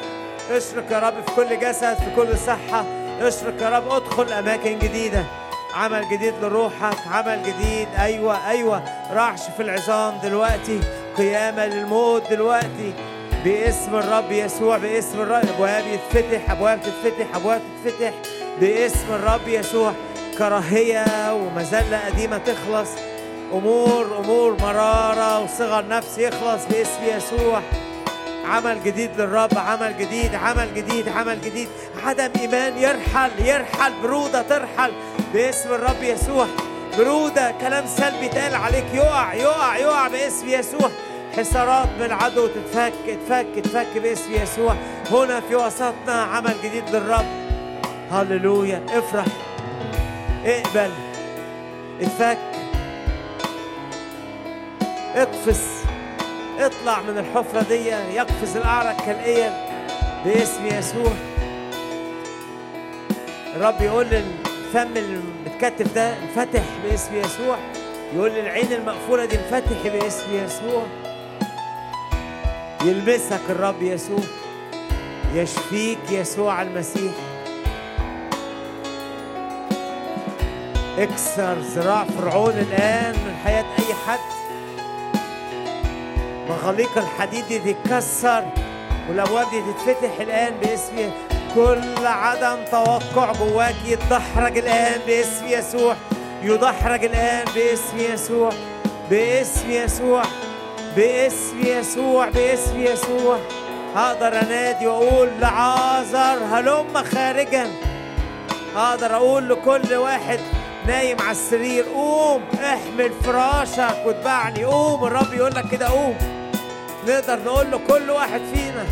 اشرق 0.50 0.92
يا 0.92 0.98
رب 0.98 1.14
في 1.14 1.34
كل 1.36 1.58
جسد 1.60 1.94
في 1.94 2.10
كل 2.16 2.38
صحة. 2.38 2.84
اشرق 3.20 3.62
يا 3.62 3.68
رب 3.68 3.92
ادخل 3.92 4.32
أماكن 4.32 4.78
جديدة. 4.78 5.24
عمل 5.74 6.08
جديد 6.12 6.34
لروحك 6.42 6.96
عمل 7.12 7.42
جديد. 7.42 7.88
أيوه 7.98 8.48
أيوه. 8.48 8.82
رعش 9.12 9.40
في 9.56 9.62
العظام 9.62 10.18
دلوقتي. 10.22 10.80
قيامة 11.18 11.66
للموت 11.66 12.30
دلوقتي. 12.30 12.92
باسم 13.44 13.94
الرب 13.94 14.32
يسوع 14.32 14.78
باسم 14.78 15.20
الرب. 15.20 15.48
أبواب 15.54 15.84
يتفتح 15.86 16.50
أبواب 16.50 16.80
تتفتح 16.82 17.36
أبواب 17.36 17.62
تتفتح. 17.84 18.12
باسم 18.60 19.06
الرب 19.10 19.48
يسوع. 19.48 19.92
كراهية 20.38 21.34
ومذله 21.34 22.06
قديمة 22.06 22.38
تخلص. 22.38 22.90
أمور 23.52 24.18
أمور 24.18 24.56
مرارة 24.60 25.40
وصغر 25.40 25.88
نفس 25.88 26.18
يخلص 26.18 26.64
باسم 26.70 27.00
يسوع. 27.16 27.60
عمل 28.44 28.84
جديد 28.84 29.10
للرب 29.20 29.58
عمل 29.58 29.98
جديد 29.98 30.34
عمل 30.34 30.74
جديد 30.74 31.08
عمل 31.08 31.40
جديد. 31.40 31.68
عدم 32.04 32.30
إيمان 32.40 32.78
يرحل 32.78 33.30
يرحل 33.46 33.92
برودة 34.02 34.42
ترحل 34.42 34.92
باسم 35.34 35.68
الرب 35.68 36.02
يسوع. 36.02 36.46
برودة 36.98 37.54
كلام 37.60 37.86
سلبي 37.86 38.26
اتقال 38.26 38.54
عليك. 38.54 38.84
يقع 38.94 39.34
يقع 39.34 39.76
يقع 39.76 40.08
باسم 40.08 40.48
يسوع. 40.48 40.90
حصارات 41.36 41.88
من 41.98 42.06
العدو 42.06 42.46
تتفك 42.46 42.92
تفك 43.26 43.46
تفك 43.64 43.98
باسم 44.02 44.32
يسوع. 44.32 44.74
هنا 45.10 45.40
في 45.40 45.56
وسطنا 45.56 46.22
عمل 46.22 46.54
جديد 46.64 46.90
للرب. 46.90 47.26
هللويا. 48.12 48.86
افرح. 48.88 49.26
اقبل. 50.44 50.90
اتفك. 52.00 52.57
اقفز 55.14 55.60
اطلع 56.58 57.00
من 57.02 57.18
الحفرة 57.18 57.62
دي 57.62 57.88
يقفز 58.14 58.56
الأعرج 58.56 58.96
كالإيل 58.96 59.52
باسم 60.24 60.66
يسوع. 60.66 61.12
الرب 63.56 63.82
يقول 63.82 64.06
للفم 64.06 64.96
المتكتف 64.96 65.94
ده 65.94 66.14
انفتح 66.18 66.62
باسم 66.84 67.14
يسوع. 67.14 67.58
يقول 68.14 68.30
للعين 68.30 68.72
المقفولة 68.72 69.24
دي 69.24 69.36
انفتحي 69.36 69.90
باسم 69.90 70.26
يسوع. 70.44 70.82
يلمسك 72.84 73.40
الرب 73.50 73.82
يسوع 73.82 74.24
يشفيك 75.34 75.98
يسوع 76.10 76.62
المسيح. 76.62 77.12
اكسر 80.98 81.54
ذراع 81.54 82.04
فرعون 82.04 82.50
الآن 82.52 83.14
من 83.14 83.36
حياة 83.44 83.64
أي 83.78 83.94
حد. 84.06 84.37
مغاليق 86.48 86.98
الحديد 86.98 87.44
دي 87.48 87.58
تتكسر 87.74 88.44
والأبواب 89.08 89.46
دي 89.50 89.60
تتفتح 89.72 90.20
الآن 90.20 90.54
باسم 90.62 91.10
كل 91.54 92.06
عدم 92.06 92.64
توقع 92.70 93.32
جواك 93.32 93.74
يتدحرج 93.84 94.58
الآن 94.58 95.00
باسم 95.06 95.46
يسوع 95.46 95.96
يدحرج 96.42 97.04
الآن 97.04 97.44
باسم 97.54 97.98
يسوع 97.98 98.50
باسم 99.10 99.70
يسوع 99.70 100.22
باسم 100.96 101.60
يسوع 101.66 102.28
باسم 102.28 102.80
يسوع. 102.80 103.38
هقدر 103.94 104.28
أنادي 104.42 104.86
وأقول 104.86 105.28
لعازر 105.40 106.44
هلم 106.52 107.04
خارجا. 107.14 107.66
أقدر 108.76 109.14
أقول 109.16 109.48
لكل 109.48 109.94
واحد 109.94 110.38
نايم 110.86 111.20
على 111.20 111.30
السرير 111.30 111.84
قوم 111.94 112.42
احمل 112.64 113.12
فراشك 113.24 114.06
واتبعني 114.06 114.64
قوم 114.64 115.04
الرب 115.04 115.34
يقول 115.34 115.54
لك 115.54 115.68
كده 115.70 115.86
قوم. 115.86 116.37
نقدر 117.08 117.38
نقول 117.44 117.70
لكل 117.70 118.10
واحد 118.10 118.40
فينا 118.54 118.84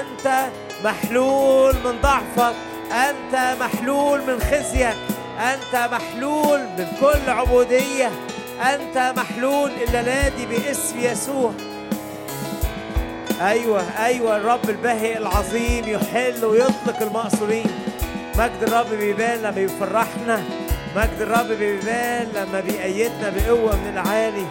أنت 0.00 0.46
محلول 0.84 1.74
من 1.74 2.00
ضعفك 2.02 2.54
أنت 2.92 3.56
محلول 3.60 4.20
من 4.26 4.40
خزيك 4.40 4.96
أنت 5.38 5.88
محلول 5.92 6.60
من 6.60 6.86
كل 7.00 7.30
عبودية 7.30 8.10
أنت 8.74 9.12
محلول 9.16 9.70
إلا 9.70 10.02
نادي 10.02 10.46
باسم 10.46 11.00
يسوع. 11.00 11.52
أيوه 13.40 13.82
أيوه 14.04 14.36
الرب 14.36 14.70
الباهي 14.70 15.18
العظيم 15.18 15.88
يحل 15.88 16.44
ويطلق 16.44 17.02
المأسورين 17.02 17.66
مجد 18.38 18.62
الرب 18.62 18.90
بيبان 18.90 19.38
لما 19.38 19.60
يفرحنا 19.60 20.42
مجد 20.96 21.20
الرب 21.20 21.48
بيبان 21.48 22.28
لما 22.34 22.60
بيأيدنا 22.60 23.32
بقوة 23.36 23.76
من 23.76 23.90
العالي. 23.92 24.46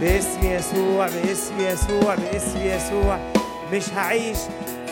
باسم 0.00 0.40
يسوع 0.42 1.06
باسم 1.06 1.60
يسوع 1.60 2.14
باسم 2.14 2.58
يسوع. 2.58 3.18
مش 3.72 3.88
هعيش 3.96 4.38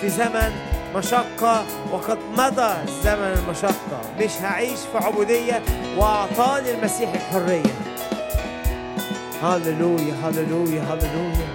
في 0.01 0.09
زمن 0.09 0.52
مشقة 0.97 1.64
وقد 1.93 2.18
مضى 2.36 2.74
زمن 3.02 3.39
المشقة. 3.39 4.01
مش 4.20 4.31
هعيش 4.43 4.78
في 4.93 4.98
عبودية 4.98 5.62
وأعطاني 5.98 6.70
المسيح 6.70 7.12
الحرية. 7.14 7.74
هللويا 9.43 10.14
هللويا 10.24 10.82
هللويا. 10.82 11.48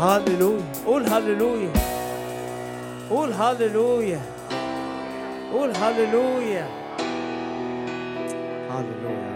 هللويا. 0.00 0.62
قول 0.86 1.06
هللويا. 1.06 1.72
قول 3.10 3.32
هللويا. 3.32 4.20
قول 5.52 5.76
هللويا. 5.76 6.68
هللويا. 8.70 9.29